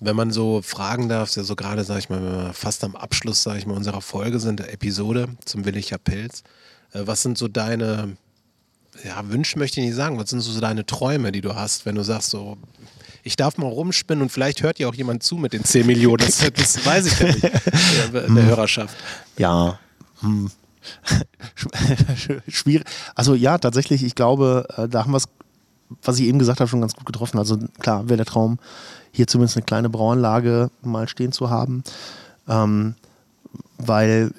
Wenn 0.00 0.16
man 0.16 0.30
so 0.30 0.60
fragen 0.60 1.08
darf, 1.08 1.34
ja 1.34 1.42
so 1.42 1.56
gerade, 1.56 1.82
sage 1.82 2.00
ich 2.00 2.10
mal, 2.10 2.22
wenn 2.22 2.46
wir 2.46 2.52
fast 2.52 2.84
am 2.84 2.94
Abschluss, 2.94 3.42
sage 3.42 3.58
ich 3.58 3.66
mal, 3.66 3.74
unserer 3.74 4.02
Folge 4.02 4.38
sind, 4.38 4.60
der 4.60 4.70
Episode 4.72 5.28
zum 5.46 5.64
Willicher 5.64 5.96
Pilz, 5.96 6.42
äh, 6.92 7.00
was 7.06 7.22
sind 7.22 7.38
so 7.38 7.48
deine, 7.48 8.18
ja, 9.02 9.26
Wünsche 9.30 9.58
möchte 9.58 9.80
ich 9.80 9.86
nicht 9.86 9.96
sagen, 9.96 10.18
was 10.18 10.28
sind 10.28 10.40
so 10.40 10.60
deine 10.60 10.84
Träume, 10.84 11.32
die 11.32 11.40
du 11.40 11.54
hast, 11.54 11.86
wenn 11.86 11.94
du 11.94 12.02
sagst 12.02 12.28
so, 12.28 12.58
ich 13.22 13.36
darf 13.36 13.56
mal 13.56 13.66
rumspinnen 13.66 14.20
und 14.20 14.28
vielleicht 14.28 14.62
hört 14.62 14.78
ja 14.78 14.88
auch 14.88 14.94
jemand 14.94 15.22
zu 15.22 15.36
mit 15.36 15.54
den 15.54 15.64
10 15.64 15.86
Millionen, 15.86 16.18
das, 16.18 16.38
das 16.52 16.84
weiß 16.84 17.06
ich 17.06 17.18
ja 17.18 17.26
nicht, 17.28 17.42
der, 17.42 18.10
der 18.12 18.26
hm. 18.26 18.42
Hörerschaft. 18.44 18.94
Ja, 19.38 19.78
hm. 20.20 20.50
Schwierig. 22.48 22.86
Also 23.14 23.34
ja, 23.34 23.58
tatsächlich, 23.58 24.04
ich 24.04 24.14
glaube, 24.14 24.66
äh, 24.76 24.88
da 24.88 25.04
haben 25.04 25.12
wir 25.12 25.18
es, 25.18 25.28
was 26.02 26.18
ich 26.18 26.26
eben 26.26 26.38
gesagt 26.38 26.60
habe, 26.60 26.68
schon 26.68 26.80
ganz 26.80 26.94
gut 26.94 27.06
getroffen. 27.06 27.38
Also 27.38 27.58
klar, 27.78 28.08
wäre 28.08 28.18
der 28.18 28.26
Traum, 28.26 28.58
hier 29.12 29.26
zumindest 29.26 29.56
eine 29.56 29.64
kleine 29.64 29.90
Brauanlage 29.90 30.70
mal 30.82 31.08
stehen 31.08 31.32
zu 31.32 31.50
haben. 31.50 31.84
Ähm, 32.48 32.94
weil 33.78 34.32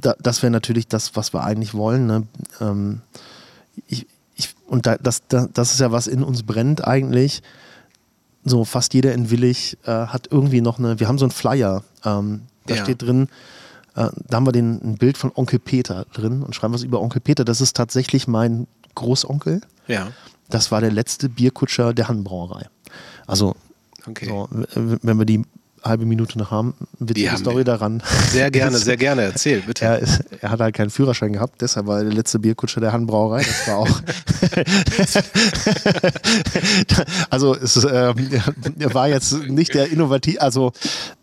da, 0.00 0.14
das 0.20 0.42
wäre 0.42 0.50
natürlich 0.50 0.88
das, 0.88 1.16
was 1.16 1.32
wir 1.32 1.44
eigentlich 1.44 1.74
wollen. 1.74 2.06
Ne? 2.06 2.26
Ähm, 2.60 3.00
ich, 3.86 4.06
ich, 4.34 4.54
und 4.66 4.86
da, 4.86 4.96
das, 4.96 5.22
da, 5.28 5.48
das 5.52 5.72
ist 5.72 5.80
ja, 5.80 5.92
was 5.92 6.06
in 6.06 6.22
uns 6.22 6.42
brennt 6.42 6.86
eigentlich. 6.86 7.42
So 8.44 8.64
fast 8.64 8.92
jeder 8.92 9.14
in 9.14 9.30
Willig 9.30 9.78
äh, 9.84 9.90
hat 9.90 10.28
irgendwie 10.30 10.60
noch 10.60 10.78
eine, 10.78 11.00
wir 11.00 11.08
haben 11.08 11.18
so 11.18 11.24
einen 11.24 11.32
Flyer, 11.32 11.82
ähm, 12.04 12.42
da 12.66 12.74
ja. 12.74 12.82
steht 12.82 13.02
drin, 13.02 13.28
da 13.94 14.36
haben 14.36 14.46
wir 14.46 14.52
den, 14.52 14.80
ein 14.82 14.98
Bild 14.98 15.16
von 15.16 15.30
Onkel 15.34 15.58
Peter 15.58 16.04
drin 16.12 16.42
und 16.42 16.54
schreiben 16.54 16.74
was 16.74 16.82
über 16.82 17.00
Onkel 17.00 17.20
Peter. 17.20 17.44
Das 17.44 17.60
ist 17.60 17.76
tatsächlich 17.76 18.26
mein 18.26 18.66
Großonkel. 18.94 19.60
Ja. 19.86 20.08
Das 20.50 20.72
war 20.72 20.80
der 20.80 20.90
letzte 20.90 21.28
Bierkutscher 21.28 21.94
der 21.94 22.08
Hannenbrauerei. 22.08 22.66
Also, 23.26 23.54
okay. 24.06 24.26
so, 24.28 24.48
wenn 24.50 25.18
wir 25.18 25.24
die 25.24 25.44
halbe 25.84 26.06
Minute 26.06 26.38
noch 26.38 26.50
haben. 26.50 26.74
Witzige 26.98 27.30
haben 27.30 27.38
Story 27.38 27.64
daran. 27.64 28.02
Sehr 28.30 28.50
gerne, 28.50 28.78
sehr 28.78 28.96
gerne. 28.96 29.22
Erzähl, 29.22 29.60
bitte. 29.60 29.84
Er, 29.84 29.98
ist, 29.98 30.24
er 30.40 30.50
hat 30.50 30.60
halt 30.60 30.74
keinen 30.74 30.90
Führerschein 30.90 31.32
gehabt, 31.32 31.60
deshalb 31.60 31.86
war 31.86 31.98
er 31.98 32.04
der 32.04 32.12
letzte 32.12 32.38
Bierkutscher 32.38 32.80
der 32.80 32.92
Handbrauerei. 32.92 33.44
Das 33.44 33.68
war 33.68 33.76
auch. 33.76 33.90
also 37.30 37.54
es 37.54 37.76
er 37.84 38.14
war 38.94 39.08
jetzt 39.08 39.32
nicht 39.48 39.74
der 39.74 39.90
innovativ, 39.90 40.40
also 40.40 40.72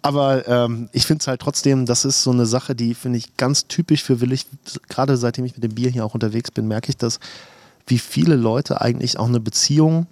aber 0.01 0.47
ähm, 0.47 0.89
ich 0.91 1.05
finde 1.05 1.21
es 1.21 1.27
halt 1.27 1.41
trotzdem, 1.41 1.85
das 1.85 2.05
ist 2.05 2.23
so 2.23 2.31
eine 2.31 2.45
Sache, 2.45 2.75
die 2.75 2.93
finde 2.93 3.17
ich 3.17 3.37
ganz 3.37 3.67
typisch 3.67 4.03
für 4.03 4.21
Willig. 4.21 4.45
Gerade 4.89 5.17
seitdem 5.17 5.45
ich 5.45 5.55
mit 5.55 5.63
dem 5.63 5.75
Bier 5.75 5.89
hier 5.89 6.05
auch 6.05 6.13
unterwegs 6.13 6.51
bin, 6.51 6.67
merke 6.67 6.89
ich 6.89 6.97
das, 6.97 7.19
wie 7.87 7.99
viele 7.99 8.35
Leute 8.35 8.81
eigentlich 8.81 9.19
auch 9.19 9.27
eine 9.27 9.39
Beziehung 9.39 10.07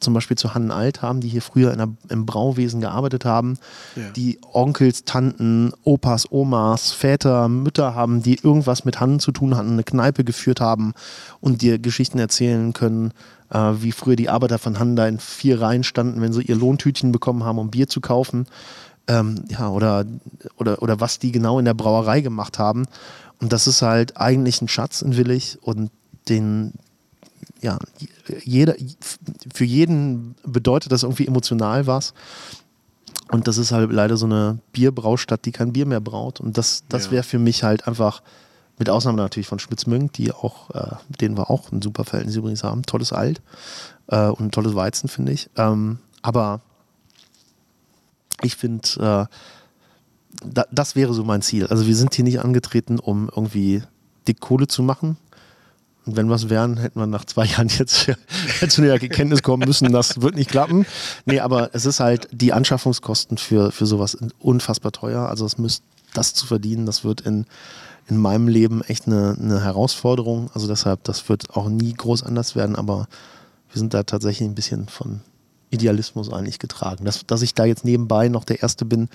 zum 0.00 0.14
Beispiel 0.14 0.36
zu 0.36 0.54
Hannen 0.54 0.70
Alt 0.70 1.02
haben, 1.02 1.20
die 1.20 1.28
hier 1.28 1.42
früher 1.42 1.74
der, 1.76 1.88
im 2.08 2.26
Brauwesen 2.26 2.80
gearbeitet 2.80 3.24
haben, 3.24 3.58
Ja. 3.96 4.10
die 4.10 4.38
Onkels, 4.52 5.04
Tanten, 5.04 5.72
Opas, 5.84 6.30
Omas, 6.32 6.92
Väter, 6.92 7.48
Mütter 7.48 7.94
haben, 7.94 8.22
die 8.22 8.36
irgendwas 8.42 8.84
mit 8.84 8.98
Hannen 9.00 9.20
zu 9.20 9.30
tun 9.32 9.56
hatten, 9.56 9.72
eine 9.72 9.84
Kneipe 9.84 10.24
geführt 10.24 10.60
haben 10.60 10.94
und 11.40 11.62
dir 11.62 11.78
Geschichten 11.78 12.18
erzählen 12.18 12.72
können, 12.72 13.12
äh, 13.50 13.58
wie 13.80 13.92
früher 13.92 14.16
die 14.16 14.28
Arbeiter 14.28 14.58
von 14.58 14.78
Hannen 14.78 14.96
da 14.96 15.06
in 15.06 15.18
vier 15.18 15.60
Reihen 15.60 15.84
standen, 15.84 16.20
wenn 16.20 16.32
sie 16.32 16.42
ihr 16.42 16.56
Lohntütchen 16.56 17.12
bekommen 17.12 17.44
haben, 17.44 17.58
um 17.58 17.70
Bier 17.70 17.88
zu 17.88 18.00
kaufen. 18.00 18.46
Ähm, 19.06 19.44
ja, 19.48 19.68
oder, 19.68 20.04
oder, 20.56 20.82
oder 20.82 21.00
was 21.00 21.18
die 21.18 21.32
genau 21.32 21.58
in 21.58 21.64
der 21.64 21.74
Brauerei 21.74 22.20
gemacht 22.20 22.58
haben. 22.58 22.86
Und 23.40 23.52
das 23.52 23.66
ist 23.66 23.82
halt 23.82 24.16
eigentlich 24.18 24.60
ein 24.62 24.68
Schatz 24.68 25.02
in 25.02 25.16
Willig 25.16 25.58
und 25.62 25.90
den, 26.28 26.74
ja, 27.62 27.78
jeder, 28.44 28.74
für 29.52 29.64
jeden 29.64 30.34
bedeutet 30.44 30.92
das 30.92 31.02
irgendwie 31.02 31.26
emotional 31.26 31.86
was. 31.86 32.14
Und 33.30 33.46
das 33.46 33.58
ist 33.58 33.70
halt 33.70 33.92
leider 33.92 34.16
so 34.16 34.26
eine 34.26 34.58
Bierbraustadt, 34.72 35.44
die 35.44 35.52
kein 35.52 35.72
Bier 35.72 35.86
mehr 35.86 36.00
braut. 36.00 36.40
Und 36.40 36.58
das, 36.58 36.84
das 36.88 37.06
Ja. 37.06 37.10
wäre 37.12 37.22
für 37.22 37.38
mich 37.38 37.62
halt 37.62 37.86
einfach, 37.86 38.22
mit 38.78 38.88
Ausnahme 38.88 39.18
natürlich 39.18 39.46
von 39.46 39.58
Schmitz-Münk, 39.58 40.14
die 40.14 40.32
auch, 40.32 40.70
äh, 40.70 40.94
mit 41.08 41.20
denen 41.20 41.36
wir 41.36 41.50
auch 41.50 41.70
ein 41.70 41.82
super 41.82 42.04
Verhältnis 42.04 42.36
übrigens 42.36 42.64
haben. 42.64 42.82
Tolles 42.82 43.12
Alt 43.12 43.42
äh, 44.06 44.28
und 44.28 44.40
ein 44.46 44.50
tolles 44.52 44.74
Weizen, 44.74 45.08
finde 45.08 45.32
ich. 45.32 45.50
Ähm, 45.56 45.98
aber 46.22 46.62
ich 48.42 48.56
finde, 48.56 49.28
äh, 49.30 50.46
da, 50.46 50.64
das 50.72 50.96
wäre 50.96 51.12
so 51.12 51.24
mein 51.24 51.42
Ziel. 51.42 51.66
Also 51.66 51.86
wir 51.86 51.94
sind 51.94 52.14
hier 52.14 52.24
nicht 52.24 52.40
angetreten, 52.40 52.98
um 52.98 53.28
irgendwie 53.28 53.82
dick 54.26 54.40
Kohle 54.40 54.66
zu 54.66 54.82
machen. 54.82 55.18
Und 56.06 56.16
wenn 56.16 56.28
wir 56.28 56.34
es 56.34 56.48
wären, 56.48 56.78
hätten 56.78 56.98
wir 56.98 57.06
nach 57.06 57.24
zwei 57.24 57.44
Jahren 57.46 57.68
jetzt 57.68 58.10
zu 58.68 58.82
der 58.82 58.92
Erkenntnis 58.92 59.42
kommen 59.42 59.66
müssen, 59.66 59.92
das 59.92 60.20
wird 60.20 60.34
nicht 60.34 60.50
klappen. 60.50 60.86
Nee, 61.26 61.40
aber 61.40 61.74
es 61.74 61.86
ist 61.86 62.00
halt, 62.00 62.28
die 62.32 62.52
Anschaffungskosten 62.52 63.38
für, 63.38 63.70
für 63.70 63.86
sowas 63.86 64.16
unfassbar 64.38 64.92
teuer. 64.92 65.28
Also 65.28 65.44
es 65.44 65.58
müsst, 65.58 65.82
das 66.14 66.34
zu 66.34 66.46
verdienen, 66.46 66.86
das 66.86 67.04
wird 67.04 67.20
in, 67.20 67.46
in 68.08 68.16
meinem 68.16 68.48
Leben 68.48 68.82
echt 68.82 69.06
eine, 69.06 69.36
eine 69.40 69.62
Herausforderung. 69.62 70.50
Also 70.54 70.66
deshalb, 70.66 71.04
das 71.04 71.28
wird 71.28 71.50
auch 71.56 71.68
nie 71.68 71.92
groß 71.92 72.22
anders 72.22 72.56
werden, 72.56 72.76
aber 72.76 73.06
wir 73.70 73.78
sind 73.78 73.94
da 73.94 74.02
tatsächlich 74.02 74.48
ein 74.48 74.54
bisschen 74.54 74.88
von 74.88 75.20
Idealismus 75.70 76.32
eigentlich 76.32 76.58
getragen. 76.58 77.04
Dass, 77.04 77.24
dass 77.26 77.42
ich 77.42 77.54
da 77.54 77.64
jetzt 77.64 77.84
nebenbei 77.84 78.28
noch 78.28 78.44
der 78.44 78.62
Erste 78.62 78.84
bin, 78.84 79.08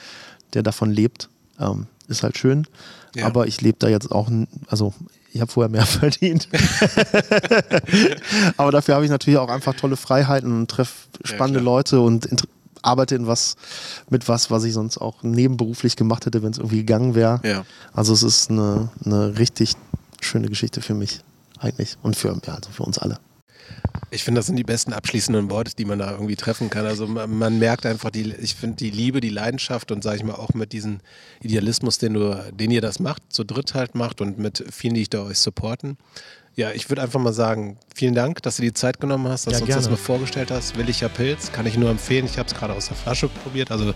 der 0.54 0.64
davon 0.64 0.92
lebt, 0.92 1.30
ähm, 1.60 1.88
ist 2.08 2.24
halt 2.24 2.38
schön. 2.38 2.68
Ja. 3.16 3.26
Aber 3.26 3.48
ich 3.48 3.62
lebe 3.62 3.78
da 3.80 3.88
jetzt 3.88 4.12
auch, 4.12 4.30
also 4.68 4.94
ich 5.36 5.42
habe 5.42 5.52
vorher 5.52 5.70
mehr 5.70 5.86
verdient. 5.86 6.48
Aber 8.58 8.72
dafür 8.72 8.96
habe 8.96 9.04
ich 9.04 9.12
natürlich 9.12 9.38
auch 9.38 9.50
einfach 9.50 9.74
tolle 9.74 9.98
Freiheiten 9.98 10.52
und 10.52 10.72
treffe 10.72 11.10
spannende 11.26 11.60
klar. 11.60 11.76
Leute 11.76 12.00
und 12.00 12.48
arbeite 12.82 13.16
in 13.16 13.28
was 13.28 13.58
mit 14.10 14.30
was, 14.30 14.50
was 14.50 14.64
ich 14.64 14.74
sonst 14.74 14.98
auch 14.98 15.24
nebenberuflich 15.24 15.98
gemacht 15.98 16.26
hätte, 16.26 16.42
wenn 16.42 16.52
es 16.52 16.58
irgendwie 16.58 16.78
gegangen 16.78 17.16
wäre. 17.16 17.42
Ja. 17.44 17.66
Also 17.94 18.14
es 18.14 18.24
ist 18.24 18.50
eine, 18.50 18.90
eine 19.04 19.38
richtig 19.38 19.74
schöne 20.22 20.48
Geschichte 20.48 20.82
für 20.82 20.94
mich 20.94 21.20
eigentlich 21.60 21.98
und 22.02 22.16
für, 22.16 22.30
ja, 22.46 22.56
also 22.56 22.70
für 22.72 22.84
uns 22.84 22.98
alle. 22.98 23.20
Ich 24.16 24.24
finde, 24.24 24.40
das 24.40 24.48
sind 24.48 24.56
die 24.56 24.64
besten 24.64 24.94
abschließenden 24.94 25.50
Worte, 25.52 25.74
die 25.78 25.86
man 25.86 26.00
da 26.00 26.12
irgendwie 26.12 26.36
treffen 26.36 26.70
kann. 26.70 26.86
Also 26.86 27.06
man, 27.08 27.30
man 27.38 27.60
merkt 27.60 27.86
einfach, 27.86 28.10
die, 28.10 28.34
ich 28.42 28.56
finde 28.56 28.78
die 28.78 28.90
Liebe, 28.90 29.22
die 29.22 29.30
Leidenschaft 29.30 29.92
und 29.92 30.04
sage 30.04 30.18
ich 30.18 30.24
mal 30.24 30.34
auch 30.36 30.54
mit 30.54 30.72
diesem 30.74 31.00
Idealismus, 31.42 31.98
den, 31.98 32.14
du, 32.16 32.36
den 32.52 32.72
ihr 32.72 32.82
das 32.82 33.00
macht, 33.00 33.22
zu 33.30 33.44
dritt 33.44 33.74
halt 33.74 33.94
macht 33.96 34.22
und 34.22 34.40
mit 34.40 34.64
vielen, 34.72 34.94
die 34.96 35.02
ich 35.04 35.10
da 35.10 35.24
euch 35.24 35.38
supporten. 35.40 35.98
Ja, 36.56 36.72
ich 36.72 36.90
würde 36.90 37.02
einfach 37.02 37.20
mal 37.20 37.34
sagen, 37.34 37.78
vielen 37.94 38.16
Dank, 38.16 38.42
dass 38.42 38.56
du 38.56 38.62
die 38.62 38.72
Zeit 38.72 39.02
genommen 39.02 39.28
hast, 39.28 39.46
dass 39.46 39.54
Ja, 39.54 39.60
du 39.60 39.66
uns 39.66 39.76
das 39.76 39.84
gerne. 39.86 39.98
mal 39.98 40.02
vorgestellt 40.04 40.52
hast. 40.52 40.78
Willicher 40.78 41.10
Pilz, 41.10 41.52
kann 41.52 41.66
ich 41.66 41.78
nur 41.78 41.90
empfehlen. 41.90 42.26
Ich 42.26 42.38
habe 42.38 42.48
es 42.48 42.56
gerade 42.56 42.74
aus 42.74 42.88
der 42.88 42.96
Flasche 42.96 43.28
probiert. 43.44 43.72
Also 43.72 43.94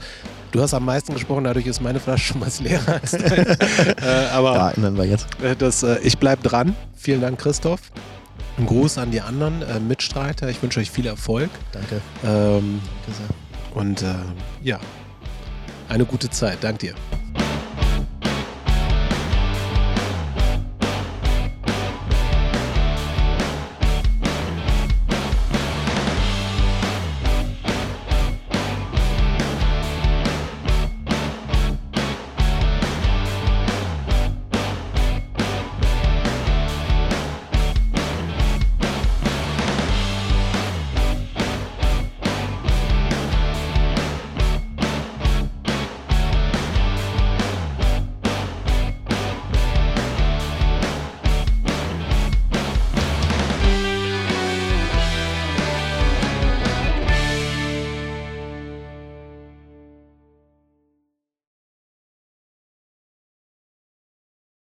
du 0.51 0.61
hast 0.61 0.73
am 0.73 0.83
meisten 0.83 1.13
gesprochen, 1.13 1.45
dadurch 1.45 1.67
ist 1.67 1.81
meine 1.81 2.01
Flasche 2.01 2.33
schon 2.33 2.41
was 2.41 2.59
leerer 2.59 2.99
als 3.01 3.11
deine. 3.13 3.57
äh, 4.01 4.27
aber 4.33 4.73
ändern 4.75 4.97
wir 4.97 5.05
jetzt. 5.05 5.25
äh, 5.41 5.55
Das, 5.55 5.83
äh, 5.83 5.99
ich 6.03 6.17
bleibe 6.17 6.43
dran. 6.43 6.75
Vielen 6.97 7.21
Dank, 7.21 7.39
Christoph. 7.39 7.79
Ein 8.59 8.65
Gruß 8.65 8.97
an 8.97 9.09
die 9.09 9.21
anderen 9.21 9.61
äh, 9.61 9.79
Mitstreiter. 9.79 10.49
Ich 10.49 10.61
wünsche 10.61 10.81
euch 10.81 10.91
viel 10.91 11.07
Erfolg. 11.07 11.49
Danke. 11.71 12.01
Ähm, 12.25 12.81
Danke 13.05 13.17
sehr. 13.17 13.81
und 13.81 14.01
äh, 14.01 14.15
ja, 14.61 14.79
eine 15.87 16.03
gute 16.03 16.29
Zeit. 16.29 16.57
Dank 16.61 16.79
dir. 16.79 16.93